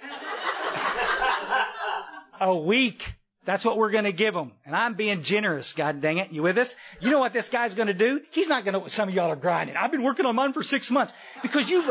a 2.40 2.56
week. 2.56 3.17
That's 3.48 3.64
what 3.64 3.78
we're 3.78 3.90
going 3.90 4.04
to 4.04 4.12
give 4.12 4.34
them. 4.34 4.52
And 4.66 4.76
I'm 4.76 4.92
being 4.92 5.22
generous, 5.22 5.72
God 5.72 6.02
dang 6.02 6.18
it. 6.18 6.32
You 6.32 6.42
with 6.42 6.58
us? 6.58 6.76
You 7.00 7.08
know 7.08 7.18
what 7.18 7.32
this 7.32 7.48
guy's 7.48 7.74
going 7.74 7.86
to 7.86 7.94
do? 7.94 8.20
He's 8.30 8.50
not 8.50 8.66
going 8.66 8.78
to, 8.78 8.90
some 8.90 9.08
of 9.08 9.14
y'all 9.14 9.30
are 9.30 9.36
grinding. 9.36 9.74
I've 9.74 9.90
been 9.90 10.02
working 10.02 10.26
on 10.26 10.36
mine 10.36 10.52
for 10.52 10.62
six 10.62 10.90
months 10.90 11.14
because 11.40 11.70
you've, 11.70 11.90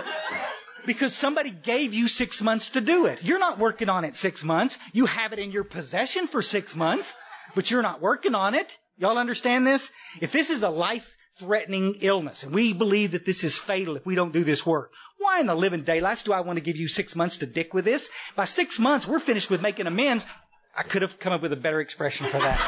because 0.86 1.16
somebody 1.16 1.50
gave 1.50 1.96
you 1.96 2.08
six 2.08 2.44
months 2.44 2.70
to 2.72 2.82
do 2.82 3.08
it. 3.08 3.24
You're 3.24 3.40
not 3.40 3.58
working 3.58 3.90
on 3.90 4.06
it 4.06 4.16
six 4.16 4.44
months. 4.44 4.78
You 4.94 5.08
have 5.08 5.34
it 5.34 5.40
in 5.40 5.50
your 5.50 5.64
possession 5.64 6.28
for 6.28 6.44
six 6.44 6.76
months, 6.76 7.16
but 7.56 7.72
you're 7.72 7.82
not 7.82 8.02
working 8.02 8.36
on 8.36 8.54
it. 8.54 8.78
Y'all 9.00 9.18
understand 9.18 9.66
this? 9.66 9.90
If 10.22 10.32
this 10.32 10.52
is 10.52 10.62
a 10.62 10.70
life 10.70 11.12
threatening 11.40 11.96
illness 12.02 12.44
and 12.44 12.54
we 12.54 12.74
believe 12.74 13.14
that 13.14 13.26
this 13.26 13.44
is 13.44 13.58
fatal 13.58 13.96
if 13.96 14.06
we 14.06 14.14
don't 14.14 14.32
do 14.32 14.44
this 14.44 14.64
work, 14.64 14.92
why 15.18 15.40
in 15.40 15.48
the 15.48 15.56
living 15.56 15.82
daylights 15.82 16.22
do 16.22 16.34
I 16.34 16.42
want 16.42 16.58
to 16.58 16.64
give 16.64 16.78
you 16.78 16.88
six 16.88 17.16
months 17.16 17.38
to 17.38 17.48
dick 17.48 17.74
with 17.74 17.86
this? 17.86 18.10
By 18.36 18.46
six 18.46 18.78
months, 18.78 19.08
we're 19.08 19.18
finished 19.18 19.50
with 19.50 19.64
making 19.64 19.88
amends. 19.88 20.28
I 20.78 20.84
could 20.84 21.02
have 21.02 21.18
come 21.18 21.34
up 21.34 21.42
with 21.42 21.52
a 21.54 21.56
better 21.58 21.82
expression 21.82 22.28
for 22.28 22.38
that. 22.38 22.60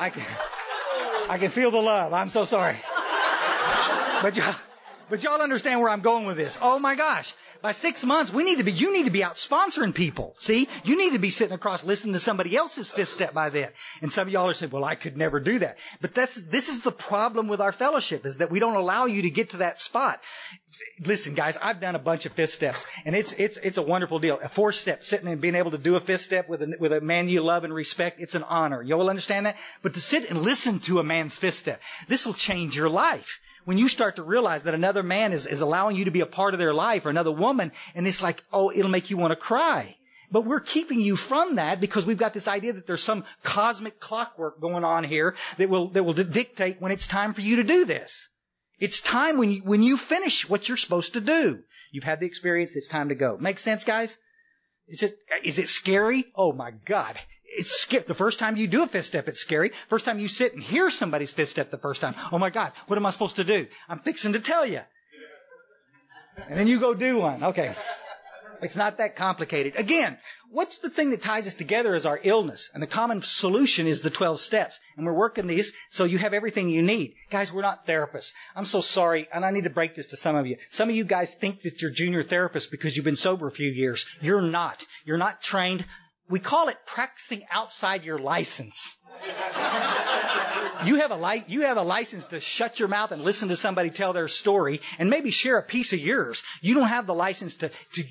I 0.00 0.10
can, 0.10 0.24
I 1.28 1.38
can 1.38 1.50
feel 1.50 1.72
the 1.72 1.82
love. 1.82 2.12
I'm 2.12 2.28
so 2.28 2.44
sorry. 2.44 2.76
But 4.22 4.36
y'all, 4.36 4.54
but 5.10 5.22
y'all 5.22 5.42
understand 5.42 5.80
where 5.80 5.90
I'm 5.90 6.00
going 6.00 6.24
with 6.24 6.36
this. 6.36 6.58
Oh 6.62 6.78
my 6.78 6.94
gosh. 6.94 7.34
By 7.62 7.72
six 7.72 8.04
months, 8.04 8.32
we 8.32 8.44
need 8.44 8.56
to 8.56 8.64
be, 8.64 8.72
you 8.72 8.92
need 8.92 9.04
to 9.04 9.10
be 9.10 9.22
out 9.22 9.34
sponsoring 9.34 9.94
people. 9.94 10.34
See? 10.38 10.68
You 10.84 10.96
need 10.96 11.12
to 11.12 11.18
be 11.18 11.28
sitting 11.28 11.52
across 11.52 11.84
listening 11.84 12.14
to 12.14 12.20
somebody 12.20 12.56
else's 12.56 12.90
fifth 12.90 13.10
step 13.10 13.34
by 13.34 13.50
then. 13.50 13.68
And 14.00 14.10
some 14.10 14.28
of 14.28 14.32
y'all 14.32 14.48
are 14.48 14.54
saying, 14.54 14.72
well, 14.72 14.84
I 14.84 14.94
could 14.94 15.18
never 15.18 15.40
do 15.40 15.58
that. 15.58 15.76
But 16.00 16.14
that's, 16.14 16.42
this 16.46 16.70
is 16.70 16.80
the 16.80 16.92
problem 16.92 17.48
with 17.48 17.60
our 17.60 17.72
fellowship 17.72 18.24
is 18.24 18.38
that 18.38 18.50
we 18.50 18.60
don't 18.60 18.76
allow 18.76 19.04
you 19.06 19.22
to 19.22 19.30
get 19.30 19.50
to 19.50 19.58
that 19.58 19.78
spot. 19.78 20.22
Listen, 21.04 21.34
guys, 21.34 21.58
I've 21.60 21.80
done 21.80 21.96
a 21.96 21.98
bunch 21.98 22.24
of 22.24 22.32
fifth 22.32 22.54
steps 22.54 22.86
and 23.04 23.14
it's, 23.14 23.32
it's, 23.32 23.58
it's 23.58 23.76
a 23.76 23.82
wonderful 23.82 24.20
deal. 24.20 24.38
A 24.42 24.48
fourth 24.48 24.76
step, 24.76 25.04
sitting 25.04 25.28
and 25.28 25.40
being 25.40 25.54
able 25.54 25.72
to 25.72 25.78
do 25.78 25.96
a 25.96 26.00
fifth 26.00 26.22
step 26.22 26.48
with 26.48 26.62
a, 26.62 26.76
with 26.80 26.92
a 26.92 27.00
man 27.02 27.28
you 27.28 27.42
love 27.42 27.64
and 27.64 27.74
respect, 27.74 28.20
it's 28.20 28.34
an 28.34 28.44
honor. 28.44 28.80
You 28.82 28.94
all 28.94 29.10
understand 29.10 29.44
that? 29.44 29.56
But 29.82 29.94
to 29.94 30.00
sit 30.00 30.30
and 30.30 30.40
listen 30.40 30.78
to 30.80 30.98
a 30.98 31.04
man's 31.04 31.36
fifth 31.36 31.54
step, 31.54 31.82
this 32.08 32.24
will 32.24 32.34
change 32.34 32.74
your 32.74 32.88
life 32.88 33.40
when 33.64 33.78
you 33.78 33.88
start 33.88 34.16
to 34.16 34.22
realize 34.22 34.64
that 34.64 34.74
another 34.74 35.02
man 35.02 35.32
is, 35.32 35.46
is 35.46 35.60
allowing 35.60 35.96
you 35.96 36.06
to 36.06 36.10
be 36.10 36.20
a 36.20 36.26
part 36.26 36.54
of 36.54 36.58
their 36.58 36.74
life 36.74 37.06
or 37.06 37.10
another 37.10 37.32
woman, 37.32 37.72
and 37.94 38.06
it's 38.06 38.22
like, 38.22 38.42
oh, 38.52 38.70
it'll 38.70 38.90
make 38.90 39.10
you 39.10 39.16
want 39.16 39.32
to 39.32 39.36
cry. 39.36 39.96
But 40.32 40.44
we're 40.44 40.60
keeping 40.60 41.00
you 41.00 41.16
from 41.16 41.56
that 41.56 41.80
because 41.80 42.06
we've 42.06 42.18
got 42.18 42.32
this 42.32 42.46
idea 42.46 42.72
that 42.74 42.86
there's 42.86 43.02
some 43.02 43.24
cosmic 43.42 43.98
clockwork 43.98 44.60
going 44.60 44.84
on 44.84 45.02
here 45.02 45.34
that 45.56 45.68
will, 45.68 45.88
that 45.88 46.04
will 46.04 46.12
dictate 46.12 46.80
when 46.80 46.92
it's 46.92 47.06
time 47.06 47.34
for 47.34 47.40
you 47.40 47.56
to 47.56 47.64
do 47.64 47.84
this. 47.84 48.28
It's 48.78 49.00
time 49.00 49.38
when 49.38 49.50
you, 49.50 49.62
when 49.62 49.82
you 49.82 49.96
finish 49.96 50.48
what 50.48 50.68
you're 50.68 50.76
supposed 50.76 51.14
to 51.14 51.20
do. 51.20 51.62
You've 51.90 52.04
had 52.04 52.20
the 52.20 52.26
experience, 52.26 52.76
it's 52.76 52.88
time 52.88 53.08
to 53.08 53.16
go. 53.16 53.36
Make 53.40 53.58
sense, 53.58 53.82
guys? 53.82 54.16
Is 54.86 55.02
it, 55.02 55.18
is 55.44 55.58
it 55.58 55.68
scary? 55.68 56.26
Oh 56.36 56.52
my 56.52 56.70
God 56.70 57.18
it's 57.50 57.80
scary. 57.80 58.04
The 58.06 58.14
first 58.14 58.38
time 58.38 58.56
you 58.56 58.68
do 58.68 58.82
a 58.82 58.86
fifth 58.86 59.06
step, 59.06 59.28
it's 59.28 59.40
scary. 59.40 59.72
First 59.88 60.04
time 60.04 60.18
you 60.18 60.28
sit 60.28 60.54
and 60.54 60.62
hear 60.62 60.90
somebody's 60.90 61.32
fifth 61.32 61.50
step 61.50 61.70
the 61.70 61.78
first 61.78 62.00
time, 62.00 62.14
oh 62.32 62.38
my 62.38 62.50
God, 62.50 62.72
what 62.86 62.96
am 62.96 63.06
I 63.06 63.10
supposed 63.10 63.36
to 63.36 63.44
do? 63.44 63.66
I'm 63.88 63.98
fixing 63.98 64.34
to 64.34 64.40
tell 64.40 64.64
you. 64.64 64.80
And 66.48 66.58
then 66.58 66.68
you 66.68 66.80
go 66.80 66.94
do 66.94 67.18
one. 67.18 67.42
Okay. 67.44 67.74
It's 68.62 68.76
not 68.76 68.98
that 68.98 69.16
complicated. 69.16 69.76
Again, 69.76 70.18
what's 70.50 70.80
the 70.80 70.90
thing 70.90 71.10
that 71.10 71.22
ties 71.22 71.46
us 71.46 71.54
together 71.54 71.94
is 71.94 72.04
our 72.04 72.20
illness. 72.22 72.70
And 72.74 72.82
the 72.82 72.86
common 72.86 73.22
solution 73.22 73.86
is 73.86 74.02
the 74.02 74.10
12 74.10 74.38
steps. 74.38 74.80
And 74.96 75.06
we're 75.06 75.14
working 75.14 75.46
these 75.46 75.72
so 75.88 76.04
you 76.04 76.18
have 76.18 76.34
everything 76.34 76.68
you 76.68 76.82
need. 76.82 77.14
Guys, 77.30 77.52
we're 77.52 77.62
not 77.62 77.86
therapists. 77.86 78.34
I'm 78.54 78.66
so 78.66 78.82
sorry. 78.82 79.28
And 79.32 79.44
I 79.46 79.50
need 79.50 79.64
to 79.64 79.70
break 79.70 79.94
this 79.94 80.08
to 80.08 80.16
some 80.16 80.36
of 80.36 80.46
you. 80.46 80.58
Some 80.70 80.90
of 80.90 80.94
you 80.94 81.04
guys 81.04 81.34
think 81.34 81.62
that 81.62 81.80
you're 81.80 81.90
junior 81.90 82.22
therapists 82.22 82.70
because 82.70 82.96
you've 82.96 83.04
been 83.04 83.16
sober 83.16 83.46
a 83.46 83.52
few 83.52 83.70
years. 83.70 84.06
You're 84.20 84.42
not. 84.42 84.84
You're 85.04 85.16
not 85.16 85.40
trained 85.40 85.84
we 86.30 86.38
call 86.38 86.68
it 86.68 86.78
practicing 86.86 87.42
outside 87.50 88.04
your 88.04 88.18
license. 88.18 88.96
you 90.84 90.96
have 90.96 91.10
a 91.10 91.16
li- 91.16 91.44
you 91.48 91.62
have 91.62 91.76
a 91.76 91.82
license 91.82 92.28
to 92.28 92.40
shut 92.40 92.78
your 92.78 92.88
mouth 92.88 93.10
and 93.10 93.22
listen 93.22 93.48
to 93.48 93.56
somebody 93.56 93.90
tell 93.90 94.12
their 94.12 94.28
story 94.28 94.80
and 94.98 95.10
maybe 95.10 95.30
share 95.30 95.58
a 95.58 95.62
piece 95.62 95.92
of 95.92 95.98
yours. 95.98 96.42
You 96.62 96.74
don't 96.74 96.88
have 96.88 97.06
the 97.06 97.14
license 97.14 97.56
to, 97.56 97.70
to 97.94 98.04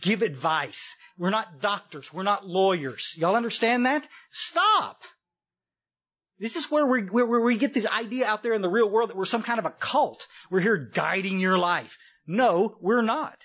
give 0.00 0.22
advice. 0.22 0.96
We're 1.16 1.30
not 1.30 1.60
doctors. 1.60 2.12
We're 2.12 2.24
not 2.24 2.46
lawyers. 2.46 3.14
Y'all 3.16 3.36
understand 3.36 3.86
that? 3.86 4.06
Stop. 4.30 5.02
This 6.38 6.56
is 6.56 6.70
where 6.70 6.84
we, 6.84 7.02
where, 7.02 7.24
where 7.24 7.40
we 7.40 7.56
get 7.56 7.72
this 7.72 7.86
idea 7.86 8.26
out 8.26 8.42
there 8.42 8.54
in 8.54 8.62
the 8.62 8.68
real 8.68 8.90
world 8.90 9.10
that 9.10 9.16
we're 9.16 9.24
some 9.24 9.44
kind 9.44 9.60
of 9.60 9.66
a 9.66 9.70
cult. 9.70 10.26
We're 10.50 10.60
here 10.60 10.76
guiding 10.76 11.38
your 11.38 11.56
life. 11.56 11.96
No, 12.26 12.76
we're 12.80 13.02
not. 13.02 13.38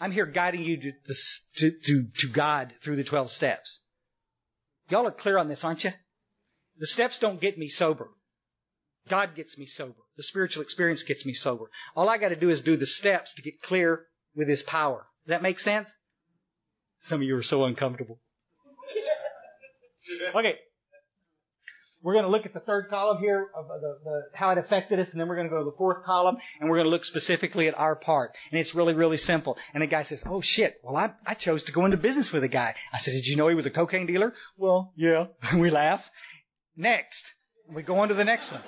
I'm 0.00 0.10
here 0.10 0.26
guiding 0.26 0.64
you 0.64 0.76
to, 0.76 0.92
to, 1.56 1.70
to, 1.70 2.06
to 2.18 2.28
God 2.28 2.72
through 2.82 2.96
the 2.96 3.04
12 3.04 3.30
steps. 3.30 3.80
Y'all 4.90 5.06
are 5.06 5.12
clear 5.12 5.38
on 5.38 5.48
this, 5.48 5.64
aren't 5.64 5.84
you? 5.84 5.92
The 6.78 6.86
steps 6.86 7.18
don't 7.18 7.40
get 7.40 7.56
me 7.56 7.68
sober. 7.68 8.08
God 9.08 9.34
gets 9.34 9.58
me 9.58 9.66
sober. 9.66 10.00
The 10.16 10.22
spiritual 10.22 10.62
experience 10.62 11.02
gets 11.02 11.24
me 11.24 11.32
sober. 11.32 11.70
All 11.94 12.08
I 12.08 12.18
got 12.18 12.30
to 12.30 12.36
do 12.36 12.50
is 12.50 12.62
do 12.62 12.76
the 12.76 12.86
steps 12.86 13.34
to 13.34 13.42
get 13.42 13.62
clear 13.62 14.06
with 14.34 14.48
His 14.48 14.62
power. 14.62 15.06
Does 15.26 15.30
that 15.30 15.42
make 15.42 15.60
sense? 15.60 15.94
Some 17.00 17.20
of 17.20 17.26
you 17.26 17.36
are 17.36 17.42
so 17.42 17.64
uncomfortable. 17.64 18.18
Okay, 20.34 20.58
we're 22.04 22.12
going 22.12 22.26
to 22.26 22.30
look 22.30 22.44
at 22.44 22.52
the 22.52 22.60
third 22.60 22.90
column 22.90 23.18
here 23.18 23.48
of 23.56 23.66
the, 23.66 23.98
the, 24.04 24.22
how 24.34 24.50
it 24.50 24.58
affected 24.58 25.00
us, 25.00 25.12
and 25.12 25.20
then 25.20 25.26
we're 25.26 25.36
going 25.36 25.48
to 25.48 25.50
go 25.50 25.60
to 25.60 25.64
the 25.64 25.76
fourth 25.76 26.04
column, 26.04 26.36
and 26.60 26.68
we're 26.68 26.76
going 26.76 26.84
to 26.84 26.90
look 26.90 27.04
specifically 27.04 27.66
at 27.66 27.78
our 27.78 27.96
part. 27.96 28.36
And 28.50 28.60
it's 28.60 28.74
really, 28.74 28.92
really 28.92 29.16
simple. 29.16 29.56
And 29.72 29.82
the 29.82 29.86
guy 29.86 30.02
says, 30.02 30.22
"Oh 30.26 30.42
shit! 30.42 30.78
Well, 30.84 30.96
I, 30.96 31.14
I 31.26 31.32
chose 31.32 31.64
to 31.64 31.72
go 31.72 31.86
into 31.86 31.96
business 31.96 32.30
with 32.30 32.44
a 32.44 32.48
guy." 32.48 32.74
I 32.92 32.98
said, 32.98 33.12
"Did 33.12 33.26
you 33.26 33.36
know 33.36 33.48
he 33.48 33.54
was 33.54 33.64
a 33.64 33.70
cocaine 33.70 34.04
dealer?" 34.04 34.34
Well, 34.58 34.92
yeah. 34.96 35.28
we 35.58 35.70
laugh. 35.70 36.08
Next, 36.76 37.32
we 37.70 37.82
go 37.82 37.96
on 37.96 38.08
to 38.08 38.14
the 38.14 38.24
next 38.24 38.52
one. 38.52 38.60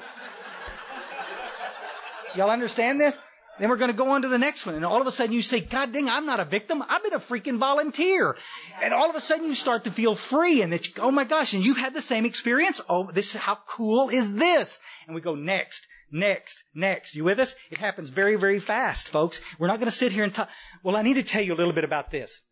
Y'all 2.35 2.51
understand 2.51 2.99
this? 2.99 3.19
Then 3.59 3.71
we're 3.71 3.77
going 3.77 3.91
to 3.91 3.97
go 3.97 4.11
on 4.11 4.23
to 4.23 4.29
the 4.29 4.39
next 4.39 4.67
one. 4.67 4.75
And 4.75 4.85
all 4.85 5.01
of 5.01 5.07
a 5.07 5.11
sudden 5.11 5.33
you 5.33 5.41
say, 5.41 5.61
God 5.61 5.93
dang, 5.93 6.09
I'm 6.09 6.27
not 6.27 6.41
a 6.41 6.45
victim. 6.45 6.83
I've 6.87 7.03
been 7.03 7.15
a 7.15 7.19
freaking 7.19 7.59
volunteer. 7.59 8.37
And 8.83 8.93
all 8.93 9.09
of 9.09 9.17
a 9.17 9.21
sudden 9.21 9.47
you 9.47 9.55
start 9.55 9.85
to 9.85 9.91
feel 9.91 10.15
free 10.15 10.63
and 10.63 10.73
that, 10.73 10.99
oh 10.99 11.11
my 11.11 11.25
gosh, 11.25 11.55
and 11.55 11.65
you've 11.65 11.79
had 11.79 11.95
the 11.95 12.03
same 12.03 12.27
experience. 12.27 12.81
Oh, 12.89 13.11
this, 13.11 13.35
is 13.35 13.41
how 13.41 13.59
cool 13.67 14.11
is 14.11 14.35
this? 14.35 14.79
And 15.07 15.15
we 15.15 15.23
go 15.23 15.35
next, 15.35 15.87
next, 16.11 16.65
next. 16.75 17.17
You 17.17 17.25
with 17.25 17.39
us? 17.39 17.55
It 17.71 17.79
happens 17.79 18.11
very, 18.11 18.37
very 18.37 18.61
fast, 18.61 19.09
folks. 19.09 19.41
We're 19.59 19.69
not 19.69 19.79
going 19.79 19.87
to 19.87 19.91
sit 19.91 20.13
here 20.13 20.25
and 20.25 20.35
talk. 20.35 20.51
Well, 20.83 20.97
I 20.97 21.03
need 21.03 21.15
to 21.15 21.23
tell 21.23 21.43
you 21.43 21.55
a 21.55 21.57
little 21.57 21.73
bit 21.73 21.85
about 21.85 22.11
this. 22.11 22.43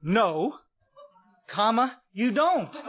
No, 0.00 0.56
comma, 1.48 1.94
you 2.12 2.30
don't. 2.30 2.72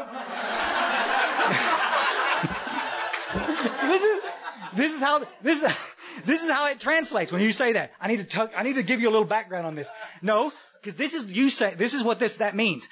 this 4.75 4.93
is 4.93 5.01
how 5.01 5.25
this 5.41 5.63
is 5.63 5.93
this 6.25 6.43
is 6.43 6.51
how 6.51 6.67
it 6.67 6.79
translates 6.79 7.31
when 7.31 7.41
you 7.41 7.51
say 7.51 7.73
that. 7.73 7.91
I 7.99 8.07
need 8.07 8.17
to 8.17 8.23
tuck, 8.23 8.51
I 8.55 8.63
need 8.63 8.75
to 8.75 8.83
give 8.83 9.01
you 9.01 9.09
a 9.09 9.11
little 9.11 9.27
background 9.27 9.67
on 9.67 9.75
this. 9.75 9.89
No, 10.21 10.51
because 10.81 10.95
this 10.95 11.13
is 11.13 11.31
you 11.31 11.49
say 11.49 11.73
this 11.75 11.93
is 11.93 12.03
what 12.03 12.19
this 12.19 12.37
that 12.37 12.55
means. 12.55 12.87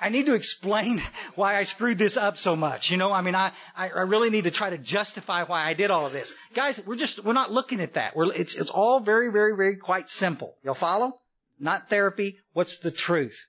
I 0.00 0.10
need 0.10 0.26
to 0.26 0.34
explain 0.34 1.00
why 1.34 1.56
I 1.56 1.62
screwed 1.64 1.98
this 1.98 2.16
up 2.16 2.38
so 2.38 2.56
much. 2.56 2.90
You 2.90 2.96
know, 2.96 3.12
I 3.12 3.22
mean, 3.22 3.34
I, 3.34 3.52
I, 3.76 3.88
really 4.02 4.30
need 4.30 4.44
to 4.44 4.50
try 4.50 4.70
to 4.70 4.78
justify 4.78 5.44
why 5.44 5.64
I 5.64 5.74
did 5.74 5.90
all 5.90 6.06
of 6.06 6.12
this. 6.12 6.34
Guys, 6.54 6.80
we're 6.84 6.96
just, 6.96 7.24
we're 7.24 7.32
not 7.32 7.52
looking 7.52 7.80
at 7.80 7.94
that. 7.94 8.14
We're, 8.14 8.32
it's, 8.32 8.54
it's 8.54 8.70
all 8.70 9.00
very, 9.00 9.30
very, 9.30 9.56
very 9.56 9.76
quite 9.76 10.10
simple. 10.10 10.54
You'll 10.62 10.74
follow? 10.74 11.20
Not 11.58 11.88
therapy. 11.88 12.38
What's 12.52 12.78
the 12.78 12.90
truth? 12.90 13.46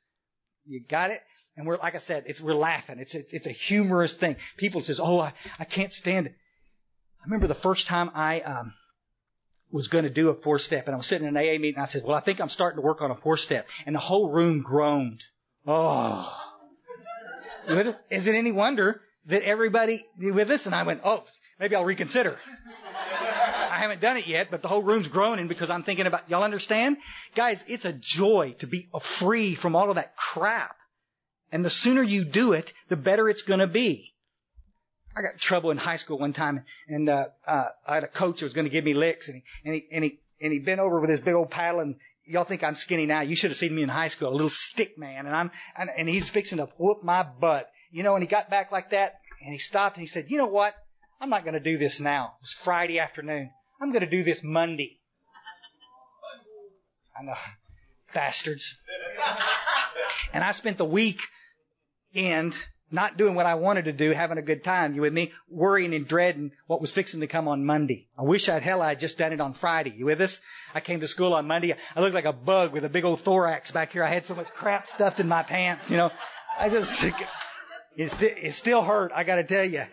You 0.65 0.83
got 0.87 1.11
it? 1.11 1.21
And 1.55 1.67
we're, 1.67 1.77
like 1.77 1.95
I 1.95 1.99
said, 1.99 2.23
it's, 2.27 2.41
we're 2.41 2.53
laughing. 2.53 2.99
It's, 2.99 3.15
it's, 3.15 3.33
it's 3.33 3.45
a 3.45 3.51
humorous 3.51 4.13
thing. 4.13 4.37
People 4.57 4.81
says, 4.81 4.99
oh, 4.99 5.19
I, 5.19 5.33
I 5.59 5.65
can't 5.65 5.91
stand 5.91 6.27
it. 6.27 6.35
I 7.21 7.25
remember 7.25 7.47
the 7.47 7.53
first 7.55 7.87
time 7.87 8.11
I, 8.15 8.39
um, 8.39 8.73
was 9.71 9.87
going 9.87 10.03
to 10.03 10.09
do 10.09 10.29
a 10.29 10.33
four 10.33 10.59
step 10.59 10.87
and 10.87 10.95
I 10.95 10.97
was 10.97 11.05
sitting 11.05 11.27
in 11.27 11.35
an 11.35 11.37
AA 11.37 11.59
meeting 11.59 11.75
and 11.75 11.83
I 11.83 11.85
said, 11.85 12.03
well, 12.03 12.15
I 12.15 12.21
think 12.21 12.41
I'm 12.41 12.49
starting 12.49 12.77
to 12.77 12.81
work 12.81 13.01
on 13.01 13.11
a 13.11 13.15
four 13.15 13.37
step 13.37 13.67
and 13.85 13.95
the 13.95 13.99
whole 13.99 14.31
room 14.31 14.61
groaned. 14.61 15.23
Oh. 15.67 16.35
Is 18.09 18.27
it 18.27 18.35
any 18.35 18.51
wonder 18.51 19.01
that 19.25 19.43
everybody 19.43 20.03
with 20.17 20.47
this? 20.47 20.65
And 20.65 20.73
I 20.73 20.83
went, 20.83 21.01
oh, 21.03 21.23
maybe 21.59 21.75
I'll 21.75 21.85
reconsider. 21.85 22.37
I 22.95 23.77
haven't 23.83 24.01
done 24.01 24.17
it 24.17 24.27
yet, 24.27 24.49
but 24.49 24.61
the 24.61 24.67
whole 24.67 24.81
room's 24.81 25.07
groaning 25.07 25.47
because 25.47 25.69
I'm 25.69 25.83
thinking 25.83 26.07
about, 26.07 26.29
y'all 26.29 26.43
understand? 26.43 26.97
Guys, 27.35 27.63
it's 27.67 27.85
a 27.85 27.93
joy 27.93 28.55
to 28.59 28.67
be 28.67 28.89
free 28.99 29.55
from 29.55 29.75
all 29.75 29.89
of 29.89 29.95
that 29.95 30.15
crap. 30.15 30.75
And 31.51 31.63
the 31.63 31.69
sooner 31.69 32.01
you 32.01 32.25
do 32.25 32.53
it, 32.53 32.73
the 32.89 32.97
better 32.97 33.29
it's 33.29 33.43
going 33.43 33.59
to 33.59 33.67
be. 33.67 34.13
I 35.15 35.21
got 35.21 35.37
trouble 35.37 35.71
in 35.71 35.77
high 35.77 35.95
school 35.95 36.19
one 36.19 36.33
time, 36.33 36.63
and 36.87 37.09
uh, 37.09 37.27
uh, 37.45 37.65
I 37.87 37.95
had 37.95 38.03
a 38.03 38.07
coach 38.07 38.39
who 38.39 38.45
was 38.45 38.53
going 38.53 38.65
to 38.65 38.71
give 38.71 38.85
me 38.85 38.93
licks, 38.93 39.27
and 39.27 39.37
he 39.37 39.43
and 39.65 39.75
he 39.75 39.87
and 39.91 40.03
he 40.03 40.19
and 40.41 40.53
he 40.53 40.59
bent 40.59 40.79
over 40.79 40.99
with 40.99 41.09
his 41.09 41.19
big 41.19 41.33
old 41.33 41.49
paddle, 41.49 41.81
and 41.81 41.95
y'all 42.25 42.43
think 42.43 42.63
I'm 42.63 42.75
skinny 42.75 43.05
now. 43.05 43.21
You 43.21 43.35
should 43.35 43.51
have 43.51 43.57
seen 43.57 43.75
me 43.75 43.83
in 43.83 43.89
high 43.89 44.07
school, 44.07 44.29
a 44.29 44.31
little 44.31 44.49
stick 44.49 44.97
man, 44.97 45.25
and 45.25 45.35
I'm 45.35 45.51
and, 45.75 45.89
and 45.89 46.07
he's 46.07 46.29
fixing 46.29 46.59
to 46.59 46.69
whoop 46.77 47.03
my 47.03 47.23
butt, 47.23 47.69
you 47.91 48.03
know. 48.03 48.15
And 48.15 48.23
he 48.23 48.27
got 48.27 48.49
back 48.49 48.71
like 48.71 48.91
that, 48.91 49.15
and 49.43 49.51
he 49.51 49.57
stopped 49.57 49.97
and 49.97 50.01
he 50.01 50.07
said, 50.07 50.29
"You 50.29 50.37
know 50.37 50.47
what? 50.47 50.75
I'm 51.19 51.29
not 51.29 51.43
going 51.43 51.55
to 51.55 51.59
do 51.59 51.77
this 51.77 51.99
now. 51.99 52.35
It's 52.41 52.53
Friday 52.53 52.99
afternoon. 52.99 53.49
I'm 53.81 53.91
going 53.91 54.03
to 54.03 54.09
do 54.09 54.23
this 54.23 54.43
Monday." 54.43 54.99
I 57.19 57.23
know, 57.23 57.35
bastards. 58.13 58.77
And 60.33 60.43
I 60.43 60.51
spent 60.51 60.77
the 60.77 60.85
week 60.85 61.21
end 62.13 62.55
not 62.91 63.17
doing 63.17 63.35
what 63.35 63.45
I 63.45 63.55
wanted 63.55 63.85
to 63.85 63.93
do, 63.93 64.11
having 64.11 64.37
a 64.37 64.41
good 64.41 64.63
time. 64.63 64.95
You 64.95 65.01
with 65.01 65.13
me? 65.13 65.31
Worrying 65.49 65.93
and 65.93 66.07
dreading 66.07 66.51
what 66.67 66.81
was 66.81 66.91
fixing 66.91 67.19
to 67.21 67.27
come 67.27 67.47
on 67.47 67.65
Monday. 67.65 68.07
I 68.17 68.23
wish 68.23 68.49
I'd 68.49 68.63
hell 68.63 68.81
I'd 68.81 68.99
just 68.99 69.17
done 69.17 69.33
it 69.33 69.41
on 69.41 69.53
Friday. 69.53 69.93
You 69.95 70.05
with 70.05 70.21
us? 70.21 70.41
I 70.73 70.79
came 70.79 70.99
to 71.01 71.07
school 71.07 71.33
on 71.33 71.47
Monday. 71.47 71.75
I 71.95 72.01
looked 72.01 72.15
like 72.15 72.25
a 72.25 72.33
bug 72.33 72.73
with 72.73 72.85
a 72.85 72.89
big 72.89 73.05
old 73.05 73.21
thorax 73.21 73.71
back 73.71 73.91
here. 73.91 74.03
I 74.03 74.09
had 74.09 74.25
so 74.25 74.35
much 74.35 74.51
crap 74.51 74.87
stuffed 74.87 75.19
in 75.19 75.27
my 75.27 75.43
pants. 75.43 75.91
You 75.91 75.97
know, 75.97 76.11
I 76.57 76.69
just 76.69 77.03
it, 77.95 78.11
st- 78.11 78.37
it 78.37 78.53
still 78.53 78.81
hurt. 78.81 79.11
I 79.13 79.23
got 79.23 79.35
to 79.35 79.43
tell 79.43 79.65
you. 79.65 79.83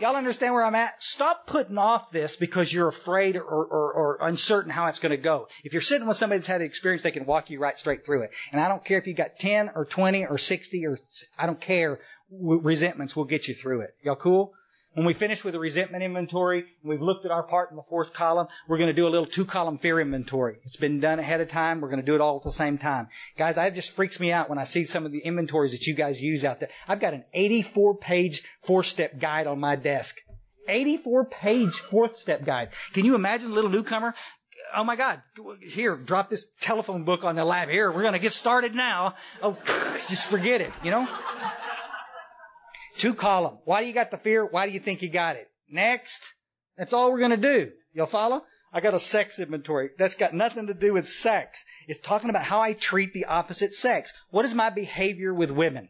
Y'all 0.00 0.16
understand 0.16 0.54
where 0.54 0.64
I'm 0.64 0.74
at? 0.74 1.02
Stop 1.02 1.46
putting 1.46 1.76
off 1.76 2.10
this 2.10 2.36
because 2.36 2.72
you're 2.72 2.88
afraid 2.88 3.36
or, 3.36 3.42
or, 3.42 3.92
or 3.92 4.18
uncertain 4.22 4.70
how 4.70 4.86
it's 4.86 4.98
going 4.98 5.10
to 5.10 5.18
go. 5.18 5.48
If 5.62 5.74
you're 5.74 5.82
sitting 5.82 6.08
with 6.08 6.16
somebody 6.16 6.38
that's 6.38 6.48
had 6.48 6.62
the 6.62 6.64
experience, 6.64 7.02
they 7.02 7.10
can 7.10 7.26
walk 7.26 7.50
you 7.50 7.58
right 7.58 7.78
straight 7.78 8.06
through 8.06 8.22
it. 8.22 8.34
And 8.50 8.60
I 8.60 8.68
don't 8.68 8.82
care 8.82 8.98
if 8.98 9.06
you 9.06 9.12
got 9.12 9.38
10 9.38 9.72
or 9.74 9.84
20 9.84 10.26
or 10.26 10.38
60 10.38 10.86
or, 10.86 10.98
I 11.38 11.44
don't 11.44 11.60
care. 11.60 12.00
Resentments 12.30 13.14
will 13.14 13.24
get 13.24 13.46
you 13.46 13.54
through 13.54 13.82
it. 13.82 13.94
Y'all 14.02 14.16
cool? 14.16 14.54
When 14.94 15.06
we 15.06 15.14
finish 15.14 15.44
with 15.44 15.52
the 15.52 15.60
resentment 15.60 16.02
inventory, 16.02 16.64
we've 16.82 17.00
looked 17.00 17.24
at 17.24 17.30
our 17.30 17.44
part 17.44 17.70
in 17.70 17.76
the 17.76 17.82
fourth 17.82 18.12
column, 18.12 18.48
we're 18.66 18.78
going 18.78 18.88
to 18.88 18.92
do 18.92 19.06
a 19.06 19.08
little 19.08 19.26
two 19.26 19.44
column 19.44 19.78
fear 19.78 20.00
inventory. 20.00 20.56
It's 20.64 20.76
been 20.76 20.98
done 20.98 21.20
ahead 21.20 21.40
of 21.40 21.48
time. 21.48 21.80
We're 21.80 21.90
going 21.90 22.00
to 22.00 22.06
do 22.06 22.16
it 22.16 22.20
all 22.20 22.38
at 22.38 22.42
the 22.42 22.50
same 22.50 22.76
time. 22.76 23.06
Guys, 23.38 23.56
it 23.56 23.74
just 23.76 23.92
freaks 23.92 24.18
me 24.18 24.32
out 24.32 24.50
when 24.50 24.58
I 24.58 24.64
see 24.64 24.84
some 24.84 25.06
of 25.06 25.12
the 25.12 25.20
inventories 25.20 25.72
that 25.72 25.86
you 25.86 25.94
guys 25.94 26.20
use 26.20 26.44
out 26.44 26.58
there. 26.58 26.70
I've 26.88 26.98
got 26.98 27.14
an 27.14 27.24
84 27.32 27.98
page 27.98 28.42
four 28.62 28.82
step 28.82 29.16
guide 29.20 29.46
on 29.46 29.60
my 29.60 29.76
desk. 29.76 30.16
84 30.66 31.26
page 31.26 31.74
fourth 31.78 32.16
step 32.16 32.44
guide. 32.44 32.70
Can 32.92 33.04
you 33.04 33.14
imagine 33.14 33.52
a 33.52 33.54
little 33.54 33.70
newcomer? 33.70 34.14
Oh 34.74 34.82
my 34.82 34.96
God, 34.96 35.22
here, 35.62 35.96
drop 35.96 36.30
this 36.30 36.48
telephone 36.60 37.04
book 37.04 37.24
on 37.24 37.36
the 37.36 37.44
lab. 37.44 37.68
Here, 37.68 37.90
we're 37.90 38.02
going 38.02 38.14
to 38.14 38.18
get 38.18 38.32
started 38.32 38.74
now. 38.74 39.14
Oh, 39.40 39.56
just 40.08 40.26
forget 40.26 40.60
it, 40.60 40.72
you 40.82 40.90
know? 40.90 41.08
Two 42.96 43.14
column. 43.14 43.58
Why 43.64 43.80
do 43.80 43.86
you 43.86 43.94
got 43.94 44.10
the 44.10 44.18
fear? 44.18 44.44
Why 44.44 44.66
do 44.66 44.72
you 44.72 44.80
think 44.80 45.02
you 45.02 45.08
got 45.08 45.36
it? 45.36 45.48
Next. 45.68 46.22
That's 46.76 46.92
all 46.92 47.12
we're 47.12 47.18
going 47.18 47.30
to 47.30 47.36
do. 47.36 47.72
You'll 47.92 48.06
follow? 48.06 48.42
I 48.72 48.80
got 48.80 48.94
a 48.94 49.00
sex 49.00 49.38
inventory. 49.38 49.90
That's 49.98 50.14
got 50.14 50.32
nothing 50.32 50.68
to 50.68 50.74
do 50.74 50.92
with 50.92 51.06
sex. 51.06 51.64
It's 51.88 52.00
talking 52.00 52.30
about 52.30 52.44
how 52.44 52.60
I 52.60 52.72
treat 52.72 53.12
the 53.12 53.26
opposite 53.26 53.74
sex. 53.74 54.12
What 54.30 54.44
is 54.44 54.54
my 54.54 54.70
behavior 54.70 55.34
with 55.34 55.50
women? 55.50 55.88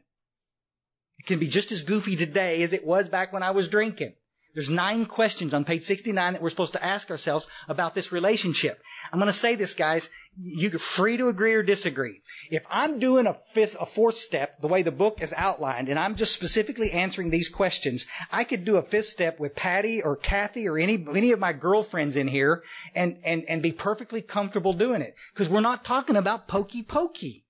It 1.19 1.27
can 1.27 1.39
be 1.39 1.49
just 1.49 1.73
as 1.73 1.83
goofy 1.83 2.17
today 2.17 2.63
as 2.63 2.73
it 2.73 2.87
was 2.87 3.09
back 3.11 3.33
when 3.33 3.43
I 3.43 3.51
was 3.51 3.69
drinking. 3.69 4.15
There's 4.55 4.71
nine 4.71 5.07
questions 5.07 5.55
on 5.55 5.65
page 5.65 5.85
69 5.85 6.33
that 6.33 6.43
we're 6.43 6.51
supposed 6.51 6.73
to 6.73 6.85
ask 6.85 7.11
ourselves 7.11 7.47
about 7.69 7.95
this 7.95 8.11
relationship. 8.11 8.81
I'm 9.13 9.19
going 9.19 9.29
to 9.29 9.33
say 9.33 9.55
this, 9.55 9.75
guys. 9.75 10.11
You're 10.43 10.79
free 10.79 11.17
to 11.19 11.29
agree 11.29 11.55
or 11.55 11.63
disagree. 11.63 12.21
If 12.51 12.65
I'm 12.71 12.99
doing 12.99 13.27
a 13.27 13.35
fifth, 13.35 13.77
a 13.81 13.87
fourth 13.87 14.17
step, 14.17 14.61
the 14.61 14.69
way 14.69 14.83
the 14.83 14.91
book 14.91 15.23
is 15.23 15.33
outlined, 15.37 15.89
and 15.89 15.99
I'm 15.99 16.17
just 16.17 16.33
specifically 16.33 16.91
answering 16.93 17.31
these 17.31 17.49
questions, 17.49 18.07
I 18.33 18.45
could 18.45 18.65
do 18.65 18.77
a 18.77 18.83
fifth 18.83 19.07
step 19.07 19.39
with 19.39 19.55
Patty 19.55 20.03
or 20.03 20.17
Kathy 20.17 20.69
or 20.69 20.79
any, 20.79 21.05
any 21.15 21.33
of 21.33 21.39
my 21.39 21.53
girlfriends 21.53 22.17
in 22.17 22.27
here 22.27 22.63
and, 22.95 23.19
and, 23.25 23.45
and 23.49 23.63
be 23.63 23.73
perfectly 23.73 24.23
comfortable 24.23 24.73
doing 24.73 25.03
it. 25.03 25.15
Because 25.33 25.49
we're 25.49 25.61
not 25.61 25.85
talking 25.85 26.17
about 26.17 26.49
pokey 26.49 26.83
pokey. 26.83 27.45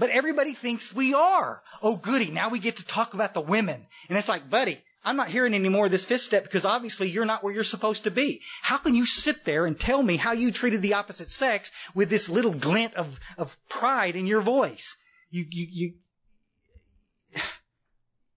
But 0.00 0.08
everybody 0.08 0.54
thinks 0.54 0.94
we 0.94 1.12
are. 1.12 1.62
Oh, 1.82 1.94
goody. 1.94 2.30
Now 2.30 2.48
we 2.48 2.58
get 2.58 2.78
to 2.78 2.86
talk 2.86 3.12
about 3.12 3.34
the 3.34 3.42
women. 3.42 3.86
And 4.08 4.16
it's 4.16 4.30
like, 4.30 4.48
buddy, 4.48 4.82
I'm 5.04 5.16
not 5.16 5.28
hearing 5.28 5.52
any 5.52 5.68
more 5.68 5.84
of 5.84 5.92
this 5.92 6.06
fifth 6.06 6.22
step 6.22 6.42
because 6.42 6.64
obviously 6.64 7.10
you're 7.10 7.26
not 7.26 7.44
where 7.44 7.52
you're 7.52 7.64
supposed 7.64 8.04
to 8.04 8.10
be. 8.10 8.40
How 8.62 8.78
can 8.78 8.94
you 8.94 9.04
sit 9.04 9.44
there 9.44 9.66
and 9.66 9.78
tell 9.78 10.02
me 10.02 10.16
how 10.16 10.32
you 10.32 10.52
treated 10.52 10.80
the 10.80 10.94
opposite 10.94 11.28
sex 11.28 11.70
with 11.94 12.08
this 12.08 12.30
little 12.30 12.54
glint 12.54 12.94
of, 12.94 13.20
of 13.36 13.54
pride 13.68 14.16
in 14.16 14.26
your 14.26 14.40
voice? 14.40 14.96
You, 15.30 15.44
you, 15.50 15.66
you, 15.70 17.42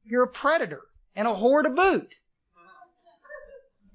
you're 0.03 0.23
a 0.23 0.27
predator 0.27 0.81
and 1.15 1.29
a 1.29 1.31
whore 1.31 1.63
to 1.63 1.69
boot. 1.69 2.13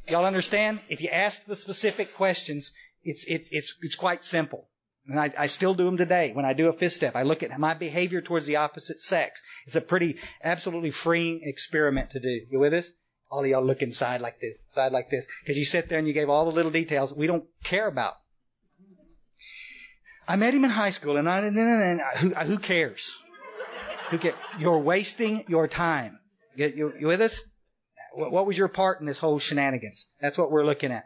Y'all 0.09 0.25
understand? 0.25 0.81
If 0.89 1.03
you 1.03 1.11
ask 1.11 1.45
the 1.45 1.55
specific 1.55 2.15
questions, 2.15 2.73
it's, 3.05 3.25
it's, 3.29 3.51
it's, 3.53 3.77
it's 3.83 3.95
quite 3.95 4.25
simple. 4.25 4.67
And 5.09 5.19
I, 5.19 5.33
I, 5.39 5.47
still 5.47 5.73
do 5.73 5.87
them 5.87 5.97
today. 5.97 6.33
When 6.35 6.45
I 6.45 6.53
do 6.53 6.69
a 6.69 6.73
fifth 6.73 6.93
step, 6.93 7.17
I 7.17 7.23
look 7.23 7.43
at 7.43 7.59
my 7.59 7.73
behavior 7.73 8.21
towards 8.21 8.45
the 8.45 8.57
opposite 8.57 9.01
sex. 9.01 9.43
It's 9.67 9.75
a 9.75 9.81
pretty, 9.81 10.17
absolutely 10.45 10.91
freeing 10.91 11.41
experiment 11.43 12.11
to 12.11 12.21
do. 12.21 12.41
You 12.51 12.59
with 12.59 12.75
us? 12.75 12.91
All 13.31 13.41
of 13.41 13.47
y'all 13.47 13.65
look 13.65 13.81
inside 13.81 14.21
like 14.21 14.39
this, 14.39 14.63
side 14.69 14.93
like 14.93 15.11
this. 15.11 15.27
Because 15.43 15.57
you 15.57 15.65
sit 15.65 15.89
there 15.89 15.99
and 15.99 16.07
you 16.07 16.13
gave 16.13 16.29
all 16.29 16.45
the 16.45 16.53
little 16.53 16.71
details 16.71 17.13
we 17.13 17.27
don't 17.27 17.45
care 17.65 17.87
about. 17.87 18.15
I 20.27 20.37
met 20.37 20.53
him 20.53 20.65
in 20.65 20.71
high 20.71 20.91
school 20.91 21.17
and 21.17 21.27
I, 21.27 21.39
and 21.39 21.59
and 21.59 22.01
who, 22.19 22.35
who 22.35 22.59
cares? 22.59 23.17
Who 24.11 24.19
cares? 24.19 24.35
You're 24.59 24.79
wasting 24.79 25.45
your 25.49 25.69
time. 25.69 26.19
You, 26.55 26.73
you, 26.77 26.95
you 27.01 27.07
with 27.07 27.23
us? 27.23 27.41
What 28.13 28.47
was 28.47 28.59
your 28.59 28.69
part 28.69 29.01
in 29.01 29.07
this 29.07 29.19
whole 29.19 29.39
shenanigans? 29.39 30.11
That's 30.21 30.37
what 30.37 30.51
we're 30.51 30.67
looking 30.67 30.93
at. 30.93 31.05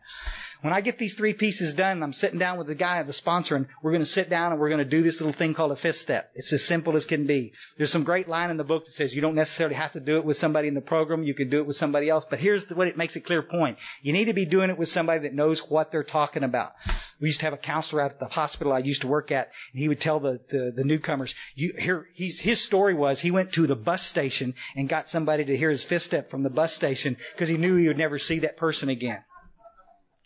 When 0.63 0.73
I 0.73 0.81
get 0.81 0.97
these 0.97 1.15
three 1.15 1.35
pieces 1.35 1.75
done, 1.75 2.05
I'm 2.05 2.13
sitting 2.13 2.39
down 2.39 2.57
with 2.57 2.69
the 2.69 2.77
guy, 2.77 3.03
the 3.03 3.13
sponsor, 3.13 3.57
and 3.57 3.67
we're 3.83 3.91
going 3.91 4.03
to 4.03 4.07
sit 4.07 4.31
down 4.31 4.53
and 4.53 4.61
we're 4.61 4.69
going 4.69 4.79
to 4.79 4.85
do 4.85 5.03
this 5.03 5.21
little 5.21 5.33
thing 5.33 5.55
called 5.55 5.73
a 5.73 5.77
fifth 5.77 5.97
step. 5.97 6.31
It's 6.37 6.53
as 6.53 6.65
simple 6.65 6.95
as 6.95 7.05
can 7.05 7.27
be. 7.27 7.53
There's 7.77 7.91
some 7.91 8.05
great 8.05 8.29
line 8.29 8.49
in 8.51 8.59
the 8.59 8.65
book 8.65 8.85
that 8.85 8.93
says 8.93 9.13
you 9.13 9.21
don't 9.21 9.35
necessarily 9.35 9.75
have 9.75 9.95
to 9.95 10.01
do 10.01 10.19
it 10.19 10.25
with 10.25 10.37
somebody 10.37 10.69
in 10.69 10.75
the 10.75 10.81
program. 10.81 11.25
You 11.25 11.35
can 11.35 11.51
do 11.51 11.59
it 11.59 11.67
with 11.67 11.75
somebody 11.75 12.09
else. 12.09 12.25
But 12.31 12.39
here's 12.39 12.67
the, 12.67 12.77
what 12.77 12.87
it 12.87 12.97
makes 12.97 13.17
a 13.17 13.21
clear 13.21 13.43
point. 13.43 13.79
You 14.03 14.13
need 14.13 14.27
to 14.27 14.35
be 14.35 14.45
doing 14.45 14.71
it 14.71 14.79
with 14.79 14.89
somebody 14.89 15.23
that 15.23 15.35
knows 15.35 15.69
what 15.69 15.91
they're 15.91 16.05
talking 16.05 16.45
about. 16.45 16.75
We 17.21 17.27
used 17.27 17.41
to 17.41 17.47
have 17.47 17.55
a 17.55 17.59
counselor 17.59 18.03
out 18.03 18.13
at 18.13 18.21
the 18.21 18.29
hospital 18.29 18.73
I 18.73 18.79
used 18.79 19.01
to 19.01 19.09
work 19.09 19.33
at, 19.33 19.51
and 19.73 19.81
he 19.81 19.89
would 19.89 20.01
tell 20.01 20.21
the, 20.21 20.41
the, 20.49 20.71
the 20.71 20.85
newcomers, 20.85 21.35
you, 21.57 21.75
here, 21.77 22.09
he's, 22.15 22.39
his 22.39 22.63
story 22.63 22.95
was 22.95 23.21
he 23.21 23.33
went 23.33 23.53
to 23.55 23.67
the 23.67 23.75
bus 23.75 24.03
station 24.03 24.55
and 24.77 24.89
got 24.89 25.11
somebody 25.11 25.45
to 25.45 25.57
hear 25.57 25.71
his 25.71 25.85
fifth 25.85 26.03
step 26.03 26.31
from 26.31 26.45
the 26.45 26.51
bus 26.51 26.73
station 26.73 27.17
because 27.33 27.49
he 27.49 27.57
knew 27.57 27.75
he 27.75 27.89
would 27.89 27.99
never 27.99 28.19
see 28.19 28.41
that 28.41 28.57
person 28.57 28.89
again. 28.89 29.25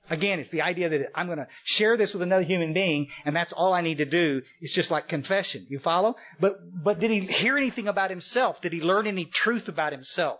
Again, 0.09 0.39
it's 0.39 0.51
the 0.51 0.63
idea 0.63 0.89
that 0.89 1.11
I'm 1.15 1.27
going 1.27 1.39
to 1.39 1.49
share 1.65 1.97
this 1.97 2.13
with 2.13 2.23
another 2.23 2.45
human 2.45 2.73
being, 2.73 3.09
and 3.25 3.35
that's 3.35 3.53
all 3.53 3.73
I 3.73 3.81
need 3.81 3.99
to 3.99 4.05
do. 4.05 4.43
It's 4.61 4.73
just 4.73 4.91
like 4.91 5.09
confession. 5.09 5.67
You 5.69 5.79
follow? 5.79 6.17
But, 6.39 6.59
but 6.83 7.01
did 7.01 7.11
he 7.11 7.21
hear 7.21 7.57
anything 7.57 7.89
about 7.89 8.11
himself? 8.11 8.61
Did 8.61 8.73
he 8.73 8.81
learn 8.81 9.07
any 9.07 9.25
truth 9.25 9.69
about 9.69 9.93
himself? 9.93 10.39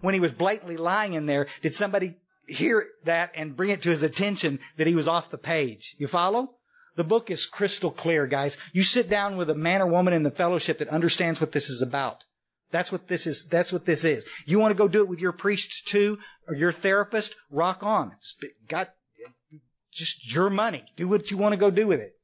when 0.00 0.14
he 0.14 0.20
was 0.20 0.32
blatantly 0.32 0.76
lying 0.76 1.14
in 1.14 1.26
there, 1.26 1.46
did 1.62 1.74
somebody 1.74 2.16
hear 2.46 2.86
that 3.04 3.32
and 3.34 3.56
bring 3.56 3.70
it 3.70 3.82
to 3.82 3.90
his 3.90 4.02
attention 4.02 4.58
that 4.76 4.86
he 4.86 4.94
was 4.94 5.08
off 5.08 5.30
the 5.30 5.38
page? 5.38 5.96
You 5.98 6.06
follow? 6.06 6.54
The 6.96 7.04
book 7.04 7.30
is 7.30 7.46
crystal 7.46 7.90
clear, 7.90 8.26
guys. 8.26 8.56
You 8.72 8.84
sit 8.84 9.08
down 9.08 9.36
with 9.36 9.50
a 9.50 9.54
man 9.54 9.82
or 9.82 9.86
woman 9.86 10.14
in 10.14 10.22
the 10.22 10.30
fellowship 10.30 10.78
that 10.78 10.88
understands 10.88 11.40
what 11.40 11.52
this 11.52 11.70
is 11.70 11.82
about. 11.82 12.22
That's 12.70 12.92
what 12.92 13.08
this 13.08 13.26
is. 13.26 13.46
That's 13.46 13.72
what 13.72 13.84
this 13.84 14.04
is. 14.04 14.26
You 14.46 14.58
want 14.58 14.72
to 14.72 14.78
go 14.78 14.88
do 14.88 15.00
it 15.00 15.08
with 15.08 15.20
your 15.20 15.32
priest 15.32 15.88
too, 15.88 16.18
or 16.46 16.54
your 16.54 16.72
therapist? 16.72 17.34
Rock 17.50 17.82
on. 17.82 18.12
Got 18.68 18.90
just 19.94 20.32
your 20.34 20.50
money. 20.50 20.84
Do 20.96 21.08
what 21.08 21.30
you 21.30 21.36
want 21.36 21.52
to 21.52 21.58
go 21.58 21.70
do 21.70 21.86
with 21.86 22.00
it. 22.00 22.14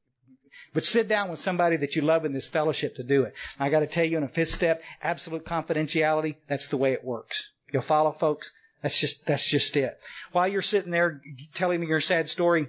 But 0.73 0.83
sit 0.83 1.07
down 1.07 1.29
with 1.29 1.39
somebody 1.39 1.77
that 1.77 1.95
you 1.95 2.01
love 2.01 2.25
in 2.25 2.33
this 2.33 2.47
fellowship 2.47 2.95
to 2.95 3.03
do 3.03 3.23
it. 3.23 3.33
I 3.59 3.69
got 3.69 3.81
to 3.81 3.87
tell 3.87 4.05
you 4.05 4.17
in 4.17 4.23
a 4.23 4.27
fifth 4.27 4.49
step, 4.49 4.81
absolute 5.01 5.45
confidentiality. 5.45 6.35
That's 6.47 6.67
the 6.67 6.77
way 6.77 6.93
it 6.93 7.03
works. 7.03 7.51
You'll 7.71 7.81
follow, 7.81 8.11
folks. 8.11 8.51
That's 8.81 8.99
just 8.99 9.25
that's 9.25 9.47
just 9.47 9.77
it. 9.77 9.97
While 10.31 10.47
you're 10.47 10.61
sitting 10.61 10.91
there 10.91 11.21
telling 11.53 11.79
me 11.79 11.87
your 11.87 12.01
sad 12.01 12.29
story, 12.29 12.67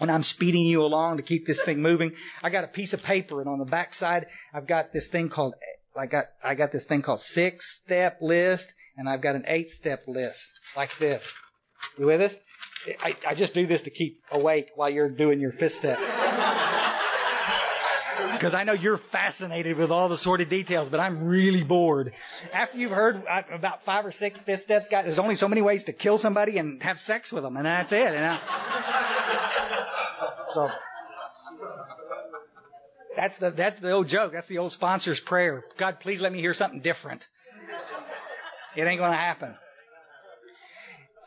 and 0.00 0.10
I'm 0.10 0.22
speeding 0.22 0.64
you 0.64 0.82
along 0.82 1.16
to 1.16 1.22
keep 1.22 1.46
this 1.46 1.60
thing 1.60 1.82
moving. 1.82 2.12
I 2.42 2.50
got 2.50 2.64
a 2.64 2.68
piece 2.68 2.94
of 2.94 3.02
paper, 3.02 3.40
and 3.40 3.48
on 3.48 3.58
the 3.58 3.64
back 3.64 3.94
side, 3.94 4.26
I've 4.54 4.66
got 4.66 4.92
this 4.92 5.08
thing 5.08 5.28
called 5.28 5.54
I 5.96 6.06
got 6.06 6.26
I 6.42 6.54
got 6.54 6.72
this 6.72 6.84
thing 6.84 7.02
called 7.02 7.20
six 7.20 7.80
step 7.84 8.18
list, 8.20 8.72
and 8.96 9.08
I've 9.08 9.20
got 9.20 9.34
an 9.34 9.44
eight 9.46 9.70
step 9.70 10.04
list 10.06 10.60
like 10.76 10.96
this. 10.98 11.34
You 11.98 12.06
with 12.06 12.20
us? 12.20 12.38
I, 13.02 13.16
I 13.26 13.34
just 13.34 13.54
do 13.54 13.66
this 13.66 13.82
to 13.82 13.90
keep 13.90 14.22
awake 14.30 14.70
while 14.74 14.90
you're 14.90 15.08
doing 15.08 15.40
your 15.40 15.52
fifth 15.52 15.74
step. 15.74 15.98
Because 18.32 18.54
I 18.54 18.64
know 18.64 18.72
you're 18.72 18.96
fascinated 18.96 19.76
with 19.76 19.90
all 19.90 20.08
the 20.08 20.16
sordid 20.16 20.48
details, 20.48 20.88
but 20.88 21.00
I'm 21.00 21.26
really 21.26 21.64
bored. 21.64 22.12
After 22.52 22.78
you've 22.78 22.92
heard 22.92 23.24
uh, 23.28 23.42
about 23.52 23.84
five 23.84 24.06
or 24.06 24.12
six 24.12 24.40
fifth 24.42 24.60
steps, 24.60 24.88
guys, 24.88 25.04
there's 25.04 25.18
only 25.18 25.34
so 25.34 25.48
many 25.48 25.62
ways 25.62 25.84
to 25.84 25.92
kill 25.92 26.18
somebody 26.18 26.58
and 26.58 26.82
have 26.82 27.00
sex 27.00 27.32
with 27.32 27.42
them, 27.42 27.56
and 27.56 27.66
that's 27.66 27.92
it. 27.92 28.14
And 28.14 28.24
I, 28.24 28.38
so 30.54 30.70
that's 33.16 33.38
the 33.38 33.50
that's 33.50 33.78
the 33.80 33.90
old 33.90 34.08
joke. 34.08 34.32
That's 34.32 34.48
the 34.48 34.58
old 34.58 34.72
sponsor's 34.72 35.20
prayer. 35.20 35.64
God, 35.76 35.98
please 36.00 36.20
let 36.20 36.32
me 36.32 36.40
hear 36.40 36.54
something 36.54 36.80
different. 36.80 37.26
It 38.76 38.86
ain't 38.86 39.00
to 39.00 39.12
happen. 39.12 39.56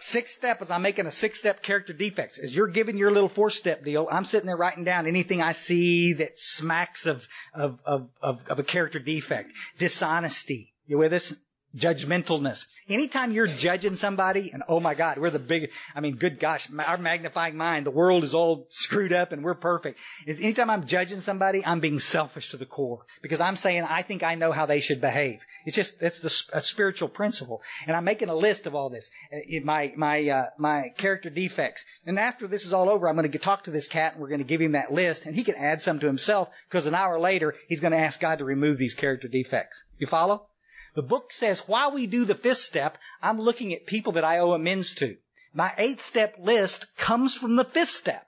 Sixth 0.03 0.35
step 0.35 0.61
is 0.61 0.71
I'm 0.71 0.81
making 0.81 1.05
a 1.05 1.11
six 1.11 1.39
step 1.39 1.61
character 1.61 1.93
defects. 1.93 2.39
As 2.39 2.55
you're 2.55 2.67
giving 2.67 2.97
your 2.97 3.11
little 3.11 3.29
four 3.29 3.51
step 3.51 3.83
deal, 3.83 4.07
I'm 4.11 4.25
sitting 4.25 4.47
there 4.47 4.57
writing 4.57 4.83
down 4.83 5.05
anything 5.05 5.41
I 5.41 5.51
see 5.51 6.13
that 6.13 6.39
smacks 6.39 7.05
of, 7.05 7.27
of, 7.53 7.79
of, 7.85 8.09
of, 8.21 8.47
of 8.47 8.59
a 8.59 8.63
character 8.63 8.99
defect. 8.99 9.51
Dishonesty. 9.77 10.73
You 10.87 10.97
with 10.97 11.13
us? 11.13 11.33
Judgmentalness. 11.75 12.67
Anytime 12.89 13.31
you're 13.31 13.47
judging 13.47 13.95
somebody, 13.95 14.51
and 14.53 14.63
oh 14.67 14.79
my 14.79 14.93
God, 14.93 15.17
we're 15.17 15.29
the 15.29 15.39
big, 15.39 15.71
I 15.95 15.99
mean, 15.99 16.15
good 16.15 16.39
gosh, 16.39 16.67
our 16.85 16.97
magnifying 16.97 17.55
mind, 17.55 17.85
the 17.85 17.91
world 17.91 18.23
is 18.23 18.33
all 18.33 18.67
screwed 18.69 19.13
up 19.13 19.31
and 19.31 19.43
we're 19.43 19.55
perfect. 19.55 19.99
Is 20.25 20.39
anytime 20.39 20.69
I'm 20.69 20.85
judging 20.85 21.21
somebody, 21.21 21.65
I'm 21.65 21.79
being 21.79 21.99
selfish 21.99 22.49
to 22.49 22.57
the 22.57 22.65
core 22.65 23.05
because 23.21 23.41
I'm 23.41 23.55
saying 23.55 23.83
I 23.83 24.01
think 24.01 24.23
I 24.23 24.35
know 24.35 24.51
how 24.51 24.65
they 24.65 24.79
should 24.79 25.01
behave. 25.01 25.39
It's 25.65 25.75
just 25.75 25.99
that's 25.99 26.21
the 26.21 26.57
a 26.57 26.61
spiritual 26.61 27.07
principle, 27.07 27.61
and 27.85 27.95
I'm 27.95 28.03
making 28.03 28.29
a 28.29 28.35
list 28.35 28.65
of 28.65 28.73
all 28.73 28.89
this, 28.89 29.11
uh, 29.31 29.37
my 29.63 29.93
my 29.95 30.27
uh, 30.27 30.45
my 30.57 30.89
character 30.97 31.29
defects. 31.29 31.85
And 32.05 32.17
after 32.17 32.47
this 32.47 32.65
is 32.65 32.73
all 32.73 32.89
over, 32.89 33.07
I'm 33.07 33.15
going 33.15 33.31
to 33.31 33.37
talk 33.37 33.65
to 33.65 33.71
this 33.71 33.87
cat, 33.87 34.13
and 34.13 34.21
we're 34.21 34.29
going 34.29 34.39
to 34.39 34.45
give 34.45 34.61
him 34.61 34.71
that 34.71 34.91
list, 34.91 35.25
and 35.25 35.35
he 35.35 35.43
can 35.43 35.55
add 35.55 35.81
some 35.81 35.99
to 35.99 36.07
himself 36.07 36.49
because 36.67 36.87
an 36.87 36.95
hour 36.95 37.19
later 37.19 37.53
he's 37.67 37.79
going 37.79 37.91
to 37.91 37.99
ask 37.99 38.19
God 38.19 38.39
to 38.39 38.45
remove 38.45 38.77
these 38.77 38.95
character 38.95 39.27
defects. 39.27 39.83
You 39.99 40.07
follow? 40.07 40.47
The 40.93 41.03
book 41.03 41.31
says 41.31 41.67
while 41.67 41.91
we 41.91 42.07
do 42.07 42.25
the 42.25 42.35
fifth 42.35 42.57
step, 42.57 42.97
I'm 43.21 43.39
looking 43.39 43.73
at 43.73 43.85
people 43.85 44.13
that 44.13 44.25
I 44.25 44.39
owe 44.39 44.53
amends 44.53 44.95
to. 44.95 45.17
My 45.53 45.73
eighth 45.77 46.01
step 46.01 46.35
list 46.39 46.95
comes 46.97 47.35
from 47.35 47.55
the 47.55 47.63
fifth 47.63 47.89
step. 47.89 48.27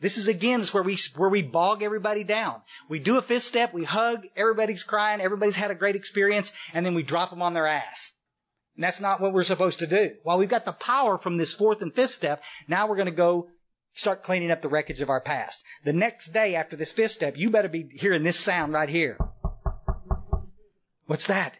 This 0.00 0.18
is 0.18 0.26
again 0.28 0.60
is 0.60 0.74
where 0.74 0.82
we 0.82 0.98
where 1.16 1.28
we 1.28 1.42
bog 1.42 1.82
everybody 1.82 2.24
down. 2.24 2.60
We 2.88 2.98
do 2.98 3.18
a 3.18 3.22
fifth 3.22 3.44
step, 3.44 3.72
we 3.72 3.84
hug, 3.84 4.26
everybody's 4.36 4.82
crying, 4.82 5.20
everybody's 5.20 5.56
had 5.56 5.70
a 5.70 5.76
great 5.76 5.96
experience, 5.96 6.52
and 6.74 6.84
then 6.84 6.94
we 6.94 7.02
drop 7.02 7.30
them 7.30 7.40
on 7.40 7.54
their 7.54 7.68
ass. 7.68 8.12
And 8.76 8.84
that's 8.84 9.00
not 9.00 9.20
what 9.20 9.32
we're 9.32 9.44
supposed 9.44 9.78
to 9.78 9.86
do. 9.86 10.16
While 10.22 10.38
we've 10.38 10.48
got 10.48 10.64
the 10.64 10.72
power 10.72 11.18
from 11.18 11.36
this 11.36 11.54
fourth 11.54 11.82
and 11.82 11.94
fifth 11.94 12.10
step, 12.10 12.42
now 12.66 12.88
we're 12.88 12.96
going 12.96 13.06
to 13.06 13.12
go 13.12 13.48
start 13.92 14.22
cleaning 14.22 14.50
up 14.50 14.60
the 14.60 14.68
wreckage 14.68 15.02
of 15.02 15.10
our 15.10 15.20
past. 15.20 15.62
The 15.84 15.92
next 15.92 16.32
day 16.32 16.56
after 16.56 16.76
this 16.76 16.92
fifth 16.92 17.12
step, 17.12 17.36
you 17.36 17.50
better 17.50 17.68
be 17.68 17.88
hearing 17.92 18.22
this 18.22 18.38
sound 18.38 18.72
right 18.72 18.88
here. 18.88 19.18
What's 21.06 21.26
that? 21.26 21.54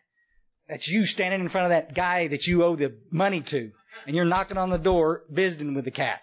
That's 0.73 0.89
you 0.89 1.05
standing 1.05 1.43
in 1.43 1.51
front 1.51 1.67
of 1.67 1.71
that 1.73 1.93
guy 1.93 2.29
that 2.29 2.47
you 2.47 2.65
owe 2.65 2.77
the 2.77 2.95
money 3.11 3.43
to. 3.43 3.73
And 4.07 4.17
you're 4.17 4.25
knocking 4.25 4.57
on 4.57 4.71
the 4.71 4.79
door, 4.79 5.23
visiting 5.29 5.75
with 5.75 5.85
the 5.85 5.91
cat. 5.91 6.23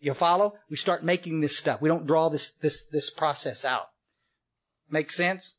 You 0.00 0.12
follow? 0.12 0.58
We 0.68 0.76
start 0.76 1.02
making 1.02 1.40
this 1.40 1.56
stuff. 1.56 1.80
We 1.80 1.88
don't 1.88 2.06
draw 2.06 2.28
this, 2.28 2.50
this, 2.60 2.84
this 2.92 3.08
process 3.08 3.64
out. 3.64 3.86
Make 4.90 5.10
sense? 5.10 5.56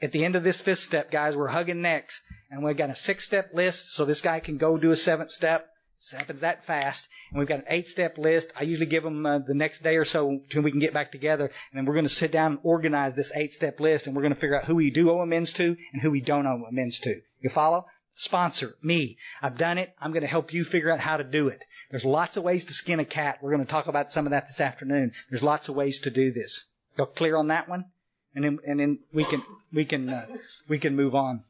At 0.00 0.12
the 0.12 0.24
end 0.24 0.36
of 0.36 0.44
this 0.44 0.60
fifth 0.60 0.78
step, 0.78 1.10
guys, 1.10 1.36
we're 1.36 1.48
hugging 1.48 1.82
necks 1.82 2.22
and 2.48 2.62
we've 2.62 2.76
got 2.76 2.90
a 2.90 2.94
six 2.94 3.24
step 3.24 3.50
list 3.52 3.90
so 3.90 4.04
this 4.04 4.20
guy 4.20 4.38
can 4.38 4.56
go 4.56 4.78
do 4.78 4.92
a 4.92 4.96
seventh 4.96 5.32
step. 5.32 5.66
It 6.12 6.18
happens 6.18 6.40
that 6.40 6.64
fast. 6.64 7.08
And 7.30 7.38
we've 7.38 7.48
got 7.48 7.60
an 7.60 7.66
eight 7.68 7.88
step 7.88 8.18
list. 8.18 8.52
I 8.58 8.64
usually 8.64 8.86
give 8.86 9.02
them 9.02 9.24
uh, 9.24 9.38
the 9.38 9.54
next 9.54 9.82
day 9.82 9.96
or 9.96 10.04
so 10.04 10.28
until 10.30 10.62
we 10.62 10.70
can 10.70 10.80
get 10.80 10.92
back 10.92 11.12
together. 11.12 11.46
And 11.46 11.78
then 11.78 11.86
we're 11.86 11.94
going 11.94 12.04
to 12.04 12.10
sit 12.10 12.32
down 12.32 12.52
and 12.52 12.60
organize 12.62 13.14
this 13.14 13.32
eight 13.34 13.54
step 13.54 13.80
list 13.80 14.06
and 14.06 14.14
we're 14.14 14.22
going 14.22 14.34
to 14.34 14.40
figure 14.40 14.56
out 14.56 14.64
who 14.64 14.76
we 14.76 14.90
do 14.90 15.10
owe 15.10 15.20
amends 15.20 15.52
to 15.54 15.76
and 15.92 16.02
who 16.02 16.10
we 16.10 16.20
don't 16.20 16.46
owe 16.46 16.64
amends 16.68 17.00
to. 17.00 17.20
You 17.40 17.50
follow? 17.50 17.86
Sponsor, 18.16 18.74
me. 18.82 19.18
I've 19.42 19.58
done 19.58 19.78
it. 19.78 19.92
I'm 20.00 20.12
going 20.12 20.22
to 20.22 20.28
help 20.28 20.52
you 20.52 20.64
figure 20.64 20.92
out 20.92 21.00
how 21.00 21.16
to 21.16 21.24
do 21.24 21.48
it. 21.48 21.64
There's 21.90 22.04
lots 22.04 22.36
of 22.36 22.44
ways 22.44 22.66
to 22.66 22.72
skin 22.72 23.00
a 23.00 23.04
cat. 23.04 23.38
We're 23.42 23.50
going 23.50 23.64
to 23.64 23.70
talk 23.70 23.88
about 23.88 24.12
some 24.12 24.26
of 24.26 24.30
that 24.30 24.46
this 24.46 24.60
afternoon. 24.60 25.12
There's 25.30 25.42
lots 25.42 25.68
of 25.68 25.74
ways 25.74 26.00
to 26.00 26.10
do 26.10 26.32
this. 26.32 26.66
you 26.96 27.06
clear 27.06 27.36
on 27.36 27.48
that 27.48 27.68
one? 27.68 27.86
And 28.34 28.44
then, 28.44 28.58
and 28.66 28.80
then 28.80 28.98
we 29.12 29.24
can, 29.24 29.42
we 29.72 29.84
can, 29.84 30.08
uh, 30.08 30.26
we 30.68 30.78
can 30.78 30.96
move 30.96 31.14
on. 31.14 31.42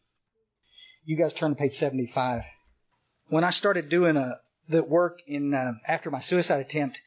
You 1.04 1.16
guys 1.16 1.34
turn 1.34 1.50
to 1.50 1.56
page 1.56 1.74
75. 1.74 2.42
When 3.28 3.44
I 3.44 3.50
started 3.50 3.88
doing 3.88 4.16
a, 4.16 4.40
the 4.68 4.82
work 4.82 5.20
in, 5.26 5.54
uh, 5.54 5.72
after 5.86 6.10
my 6.10 6.20
suicide 6.20 6.60
attempt, 6.60 6.98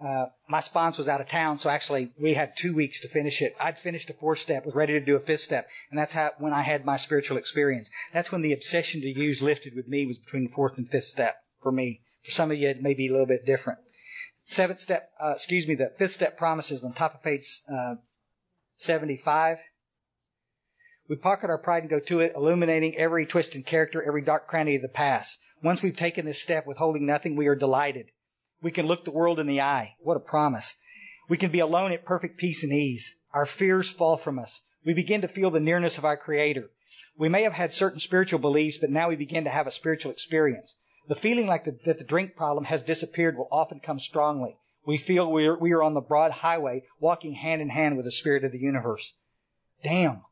uh, 0.00 0.26
my 0.48 0.60
sponsor 0.60 0.98
was 0.98 1.08
out 1.08 1.20
of 1.20 1.28
town, 1.28 1.58
so 1.58 1.70
actually 1.70 2.12
we 2.20 2.34
had 2.34 2.56
two 2.56 2.74
weeks 2.74 3.00
to 3.00 3.08
finish 3.08 3.40
it. 3.42 3.54
I'd 3.60 3.78
finished 3.78 4.10
a 4.10 4.14
fourth 4.14 4.40
step, 4.40 4.66
was 4.66 4.74
ready 4.74 4.94
to 4.94 5.00
do 5.00 5.16
a 5.16 5.20
fifth 5.20 5.42
step, 5.42 5.68
and 5.90 5.98
that's 5.98 6.12
how 6.12 6.32
when 6.38 6.52
I 6.52 6.62
had 6.62 6.84
my 6.84 6.96
spiritual 6.96 7.38
experience. 7.38 7.88
That's 8.12 8.32
when 8.32 8.42
the 8.42 8.52
obsession 8.52 9.02
to 9.02 9.08
use 9.08 9.40
lifted 9.40 9.74
with 9.76 9.88
me 9.88 10.06
was 10.06 10.18
between 10.18 10.44
the 10.44 10.52
fourth 10.52 10.78
and 10.78 10.90
fifth 10.90 11.04
step 11.04 11.36
for 11.62 11.70
me. 11.70 12.00
For 12.24 12.32
some 12.32 12.50
of 12.50 12.58
you, 12.58 12.68
it 12.68 12.82
may 12.82 12.94
be 12.94 13.08
a 13.08 13.12
little 13.12 13.26
bit 13.26 13.46
different. 13.46 13.78
Seventh 14.46 14.80
step, 14.80 15.10
uh, 15.22 15.32
excuse 15.34 15.66
me, 15.66 15.76
the 15.76 15.92
fifth 15.96 16.12
step 16.12 16.36
promises 16.36 16.84
on 16.84 16.92
top 16.92 17.14
of 17.14 17.22
page 17.22 17.62
uh, 17.72 17.94
75. 18.76 19.58
We 21.06 21.16
pocket 21.16 21.50
our 21.50 21.58
pride 21.58 21.82
and 21.82 21.90
go 21.90 22.00
to 22.00 22.20
it, 22.20 22.32
illuminating 22.34 22.96
every 22.96 23.26
twist 23.26 23.54
in 23.54 23.62
character, 23.62 24.02
every 24.02 24.22
dark 24.22 24.46
cranny 24.48 24.76
of 24.76 24.82
the 24.82 24.88
past. 24.88 25.38
Once 25.62 25.82
we've 25.82 25.96
taken 25.96 26.24
this 26.24 26.42
step 26.42 26.66
withholding 26.66 27.04
nothing, 27.04 27.36
we 27.36 27.46
are 27.46 27.54
delighted. 27.54 28.06
We 28.62 28.70
can 28.70 28.86
look 28.86 29.04
the 29.04 29.10
world 29.10 29.38
in 29.38 29.46
the 29.46 29.60
eye. 29.60 29.96
What 30.00 30.16
a 30.16 30.20
promise. 30.20 30.74
We 31.28 31.36
can 31.36 31.50
be 31.50 31.58
alone 31.58 31.92
at 31.92 32.06
perfect 32.06 32.38
peace 32.38 32.62
and 32.64 32.72
ease. 32.72 33.18
Our 33.34 33.44
fears 33.44 33.90
fall 33.90 34.16
from 34.16 34.38
us. 34.38 34.62
We 34.84 34.94
begin 34.94 35.20
to 35.20 35.28
feel 35.28 35.50
the 35.50 35.60
nearness 35.60 35.98
of 35.98 36.06
our 36.06 36.16
Creator. 36.16 36.70
We 37.18 37.28
may 37.28 37.42
have 37.42 37.52
had 37.52 37.74
certain 37.74 38.00
spiritual 38.00 38.38
beliefs, 38.38 38.78
but 38.78 38.90
now 38.90 39.08
we 39.10 39.16
begin 39.16 39.44
to 39.44 39.50
have 39.50 39.66
a 39.66 39.72
spiritual 39.72 40.12
experience. 40.12 40.76
The 41.08 41.14
feeling 41.14 41.46
like 41.46 41.64
the, 41.64 41.78
that 41.84 41.98
the 41.98 42.04
drink 42.04 42.34
problem 42.34 42.64
has 42.64 42.82
disappeared 42.82 43.36
will 43.36 43.48
often 43.52 43.80
come 43.80 43.98
strongly. 43.98 44.56
We 44.86 44.98
feel 44.98 45.30
we 45.30 45.46
are, 45.46 45.58
we 45.58 45.72
are 45.72 45.82
on 45.82 45.94
the 45.94 46.00
broad 46.00 46.30
highway, 46.30 46.84
walking 46.98 47.34
hand 47.34 47.60
in 47.60 47.68
hand 47.68 47.96
with 47.96 48.06
the 48.06 48.12
Spirit 48.12 48.44
of 48.44 48.52
the 48.52 48.58
universe. 48.58 49.14
Damn. 49.82 50.22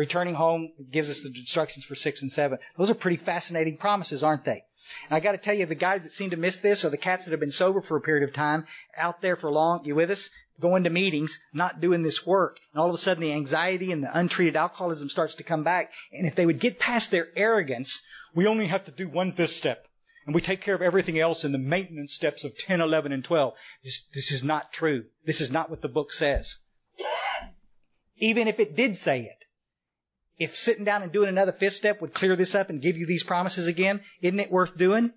Returning 0.00 0.32
home 0.32 0.72
gives 0.90 1.10
us 1.10 1.20
the 1.20 1.28
instructions 1.28 1.84
for 1.84 1.94
six 1.94 2.22
and 2.22 2.32
seven. 2.32 2.58
Those 2.78 2.90
are 2.90 2.94
pretty 2.94 3.18
fascinating 3.18 3.76
promises, 3.76 4.24
aren't 4.24 4.46
they? 4.46 4.64
And 5.10 5.14
I 5.14 5.20
got 5.20 5.32
to 5.32 5.38
tell 5.38 5.52
you, 5.52 5.66
the 5.66 5.74
guys 5.74 6.04
that 6.04 6.14
seem 6.14 6.30
to 6.30 6.38
miss 6.38 6.60
this 6.60 6.86
are 6.86 6.88
the 6.88 6.96
cats 6.96 7.26
that 7.26 7.32
have 7.32 7.40
been 7.40 7.50
sober 7.50 7.82
for 7.82 7.98
a 7.98 8.00
period 8.00 8.26
of 8.26 8.34
time, 8.34 8.66
out 8.96 9.20
there 9.20 9.36
for 9.36 9.52
long. 9.52 9.84
You 9.84 9.94
with 9.94 10.10
us? 10.10 10.30
Going 10.58 10.84
to 10.84 10.90
meetings, 10.90 11.38
not 11.52 11.82
doing 11.82 12.00
this 12.00 12.26
work. 12.26 12.60
And 12.72 12.80
all 12.80 12.88
of 12.88 12.94
a 12.94 12.96
sudden 12.96 13.20
the 13.20 13.34
anxiety 13.34 13.92
and 13.92 14.02
the 14.02 14.18
untreated 14.18 14.56
alcoholism 14.56 15.10
starts 15.10 15.34
to 15.34 15.42
come 15.42 15.64
back. 15.64 15.92
And 16.14 16.26
if 16.26 16.34
they 16.34 16.46
would 16.46 16.60
get 16.60 16.78
past 16.78 17.10
their 17.10 17.28
arrogance, 17.36 18.02
we 18.34 18.46
only 18.46 18.68
have 18.68 18.86
to 18.86 18.90
do 18.90 19.06
one 19.06 19.32
fifth 19.32 19.50
step. 19.50 19.86
And 20.24 20.34
we 20.34 20.40
take 20.40 20.62
care 20.62 20.74
of 20.74 20.80
everything 20.80 21.20
else 21.20 21.44
in 21.44 21.52
the 21.52 21.58
maintenance 21.58 22.14
steps 22.14 22.44
of 22.44 22.56
10, 22.56 22.80
11, 22.80 23.12
and 23.12 23.22
12. 23.22 23.54
This, 23.84 24.04
this 24.14 24.32
is 24.32 24.42
not 24.42 24.72
true. 24.72 25.04
This 25.26 25.42
is 25.42 25.50
not 25.50 25.68
what 25.68 25.82
the 25.82 25.88
book 25.88 26.10
says. 26.10 26.56
Even 28.16 28.48
if 28.48 28.60
it 28.60 28.74
did 28.74 28.96
say 28.96 29.24
it 29.24 29.44
if 30.40 30.56
sitting 30.56 30.84
down 30.84 31.02
and 31.02 31.12
doing 31.12 31.28
another 31.28 31.52
fifth 31.52 31.74
step 31.74 32.00
would 32.00 32.14
clear 32.14 32.34
this 32.34 32.54
up 32.56 32.70
and 32.70 32.80
give 32.80 32.96
you 32.96 33.06
these 33.06 33.22
promises 33.22 33.68
again, 33.68 34.00
isn't 34.22 34.40
it 34.40 34.50
worth 34.50 34.76
doing? 34.76 35.12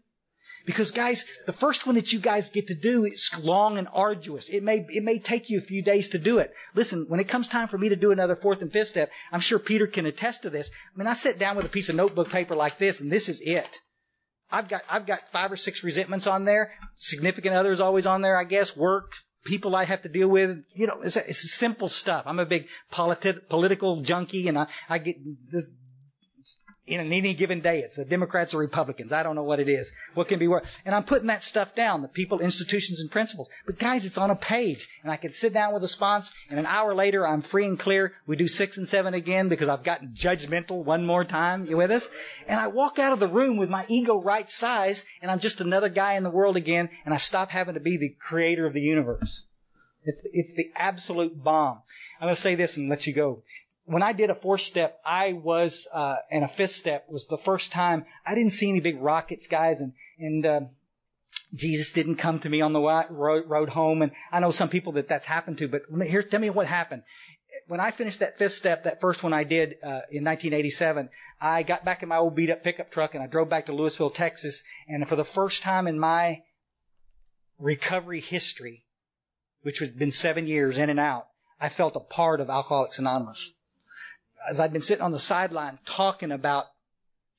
Because 0.65 0.91
guys, 0.91 1.25
the 1.45 1.53
first 1.53 1.85
one 1.85 1.95
that 1.95 2.13
you 2.13 2.19
guys 2.19 2.49
get 2.49 2.67
to 2.67 2.75
do 2.75 3.05
is 3.05 3.31
long 3.39 3.77
and 3.77 3.87
arduous. 3.91 4.49
It 4.49 4.63
may, 4.63 4.85
it 4.89 5.03
may 5.03 5.19
take 5.19 5.49
you 5.49 5.57
a 5.57 5.61
few 5.61 5.81
days 5.81 6.09
to 6.09 6.19
do 6.19 6.37
it. 6.37 6.53
Listen, 6.75 7.05
when 7.07 7.19
it 7.19 7.27
comes 7.27 7.47
time 7.47 7.67
for 7.67 7.77
me 7.77 7.89
to 7.89 7.95
do 7.95 8.11
another 8.11 8.35
fourth 8.35 8.61
and 8.61 8.71
fifth 8.71 8.89
step, 8.89 9.11
I'm 9.31 9.39
sure 9.39 9.59
Peter 9.59 9.87
can 9.87 10.05
attest 10.05 10.43
to 10.43 10.49
this. 10.49 10.69
I 10.93 10.99
mean, 10.99 11.07
I 11.07 11.13
sit 11.13 11.39
down 11.39 11.55
with 11.55 11.65
a 11.65 11.69
piece 11.69 11.89
of 11.89 11.95
notebook 11.95 12.29
paper 12.29 12.55
like 12.55 12.77
this 12.77 12.99
and 13.01 13.11
this 13.11 13.29
is 13.29 13.41
it. 13.41 13.69
I've 14.51 14.67
got 14.67 14.83
I've 14.89 15.07
got 15.07 15.31
five 15.31 15.51
or 15.51 15.57
six 15.57 15.83
resentments 15.83 16.27
on 16.27 16.45
there. 16.45 16.71
Significant 16.95 17.55
others 17.55 17.79
always 17.79 18.05
on 18.05 18.21
there, 18.21 18.37
I 18.37 18.43
guess. 18.43 18.77
Work, 18.77 19.13
people 19.43 19.75
I 19.75 19.83
have 19.83 20.01
to 20.03 20.09
deal 20.09 20.27
with. 20.27 20.63
You 20.73 20.87
know, 20.87 21.01
it's, 21.01 21.17
it's 21.17 21.51
simple 21.51 21.89
stuff. 21.89 22.23
I'm 22.25 22.39
a 22.39 22.45
big 22.45 22.67
politi- 22.91 23.47
political 23.47 24.01
junkie, 24.01 24.47
and 24.47 24.57
I, 24.57 24.67
I 24.89 24.97
get 24.97 25.17
this 25.51 25.69
in 26.85 26.99
any 26.99 27.33
given 27.33 27.61
day. 27.61 27.79
It's 27.79 27.95
the 27.95 28.03
Democrats 28.03 28.53
or 28.53 28.57
Republicans. 28.57 29.13
I 29.13 29.23
don't 29.23 29.35
know 29.35 29.43
what 29.43 29.59
it 29.59 29.69
is. 29.69 29.93
What 30.15 30.27
can 30.27 30.39
be 30.39 30.47
worse? 30.49 30.65
And 30.85 30.93
I'm 30.93 31.03
putting 31.03 31.27
that 31.27 31.43
stuff 31.43 31.75
down, 31.75 32.01
the 32.01 32.09
people, 32.09 32.39
institutions, 32.39 32.99
and 32.99 33.09
principles. 33.09 33.49
But 33.65 33.79
guys, 33.79 34.05
it's 34.05 34.17
on 34.17 34.29
a 34.29 34.35
page. 34.35 34.89
And 35.01 35.11
I 35.11 35.15
can 35.15 35.31
sit 35.31 35.53
down 35.53 35.73
with 35.73 35.83
a 35.83 35.87
sponsor, 35.87 36.33
and 36.49 36.59
an 36.59 36.65
hour 36.65 36.93
later, 36.93 37.25
I'm 37.25 37.41
free 37.41 37.65
and 37.65 37.79
clear. 37.79 38.13
We 38.27 38.35
do 38.35 38.47
six 38.47 38.77
and 38.77 38.87
seven 38.87 39.13
again 39.13 39.47
because 39.47 39.69
I've 39.69 39.83
gotten 39.83 40.09
judgmental 40.13 40.83
one 40.83 41.05
more 41.05 41.23
time. 41.23 41.67
You 41.67 41.77
with 41.77 41.91
us? 41.91 42.09
And 42.47 42.59
I 42.59 42.67
walk 42.67 42.99
out 42.99 43.13
of 43.13 43.19
the 43.19 43.27
room 43.27 43.57
with 43.57 43.69
my 43.69 43.85
ego 43.87 44.21
right 44.21 44.49
size, 44.51 45.05
and 45.21 45.31
I'm 45.31 45.39
just 45.39 45.61
another 45.61 45.89
guy 45.89 46.13
in 46.13 46.23
the 46.23 46.29
world 46.29 46.57
again, 46.57 46.89
and 47.05 47.13
I 47.13 47.17
stop 47.17 47.49
having 47.49 47.75
to 47.75 47.79
be 47.79 47.97
the 47.97 48.15
creator 48.19 48.65
of 48.65 48.73
the 48.73 48.81
universe. 48.81 49.43
It's, 50.05 50.21
it's 50.33 50.53
the 50.53 50.69
absolute 50.75 51.41
bomb. 51.41 51.81
I'm 52.19 52.27
going 52.27 52.35
to 52.35 52.41
say 52.41 52.55
this 52.55 52.75
and 52.75 52.89
let 52.89 53.07
you 53.07 53.13
go 53.13 53.43
when 53.85 54.03
I 54.03 54.13
did 54.13 54.29
a 54.29 54.35
fourth 54.35 54.61
step, 54.61 54.99
I 55.05 55.33
was, 55.33 55.87
uh, 55.93 56.15
and 56.31 56.43
a 56.43 56.47
fifth 56.47 56.71
step 56.71 57.05
was 57.09 57.27
the 57.27 57.37
first 57.37 57.71
time 57.71 58.05
I 58.25 58.35
didn't 58.35 58.51
see 58.51 58.69
any 58.69 58.79
big 58.79 59.01
rockets, 59.01 59.47
guys, 59.47 59.81
and, 59.81 59.93
and, 60.17 60.45
uh, 60.45 60.61
Jesus 61.53 61.91
didn't 61.91 62.15
come 62.15 62.39
to 62.39 62.49
me 62.49 62.61
on 62.61 62.73
the 62.73 62.81
road, 63.09 63.69
home. 63.69 64.03
And 64.03 64.11
I 64.31 64.39
know 64.39 64.51
some 64.51 64.69
people 64.69 64.93
that 64.93 65.07
that's 65.07 65.25
happened 65.25 65.57
to, 65.59 65.67
but 65.67 65.83
here, 66.05 66.21
tell 66.21 66.39
me 66.39 66.49
what 66.49 66.67
happened. 66.67 67.03
When 67.67 67.79
I 67.79 67.91
finished 67.91 68.19
that 68.19 68.37
fifth 68.37 68.53
step, 68.53 68.83
that 68.83 69.01
first 69.01 69.23
one 69.23 69.33
I 69.33 69.43
did, 69.43 69.77
uh, 69.83 70.05
in 70.11 70.23
1987, 70.23 71.09
I 71.41 71.63
got 71.63 71.85
back 71.85 72.03
in 72.03 72.09
my 72.09 72.17
old 72.17 72.35
beat 72.35 72.49
up 72.49 72.63
pickup 72.63 72.91
truck 72.91 73.15
and 73.15 73.23
I 73.23 73.27
drove 73.27 73.49
back 73.49 73.65
to 73.65 73.71
Lewisville, 73.71 74.13
Texas. 74.13 74.63
And 74.87 75.07
for 75.07 75.15
the 75.15 75.25
first 75.25 75.63
time 75.63 75.87
in 75.87 75.99
my 75.99 76.41
recovery 77.59 78.19
history, 78.19 78.85
which 79.61 79.79
has 79.79 79.89
been 79.89 80.11
seven 80.11 80.47
years 80.47 80.77
in 80.77 80.89
and 80.89 80.99
out, 80.99 81.27
I 81.59 81.69
felt 81.69 81.95
a 81.95 81.99
part 81.99 82.41
of 82.41 82.49
Alcoholics 82.49 82.99
Anonymous 82.99 83.53
as 84.49 84.59
I'd 84.59 84.73
been 84.73 84.81
sitting 84.81 85.03
on 85.03 85.11
the 85.11 85.19
sideline 85.19 85.79
talking 85.85 86.31
about 86.31 86.65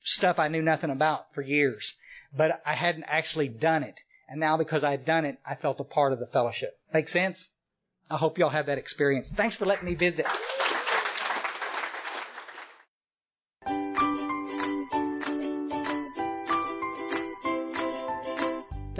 stuff 0.01 0.39
I 0.39 0.47
knew 0.47 0.61
nothing 0.61 0.89
about 0.89 1.33
for 1.33 1.41
years, 1.41 1.95
but 2.35 2.61
I 2.65 2.73
hadn't 2.73 3.05
actually 3.07 3.47
done 3.47 3.83
it. 3.83 3.99
And 4.27 4.39
now 4.39 4.57
because 4.57 4.83
I'd 4.83 5.05
done 5.05 5.25
it, 5.25 5.37
I 5.45 5.55
felt 5.55 5.79
a 5.79 5.83
part 5.83 6.13
of 6.13 6.19
the 6.19 6.27
fellowship. 6.27 6.77
Make 6.93 7.09
sense? 7.09 7.49
I 8.09 8.17
hope 8.17 8.37
y'all 8.37 8.49
have 8.49 8.67
that 8.67 8.77
experience. 8.77 9.31
Thanks 9.31 9.55
for 9.55 9.65
letting 9.65 9.85
me 9.85 9.95
visit. 9.95 10.27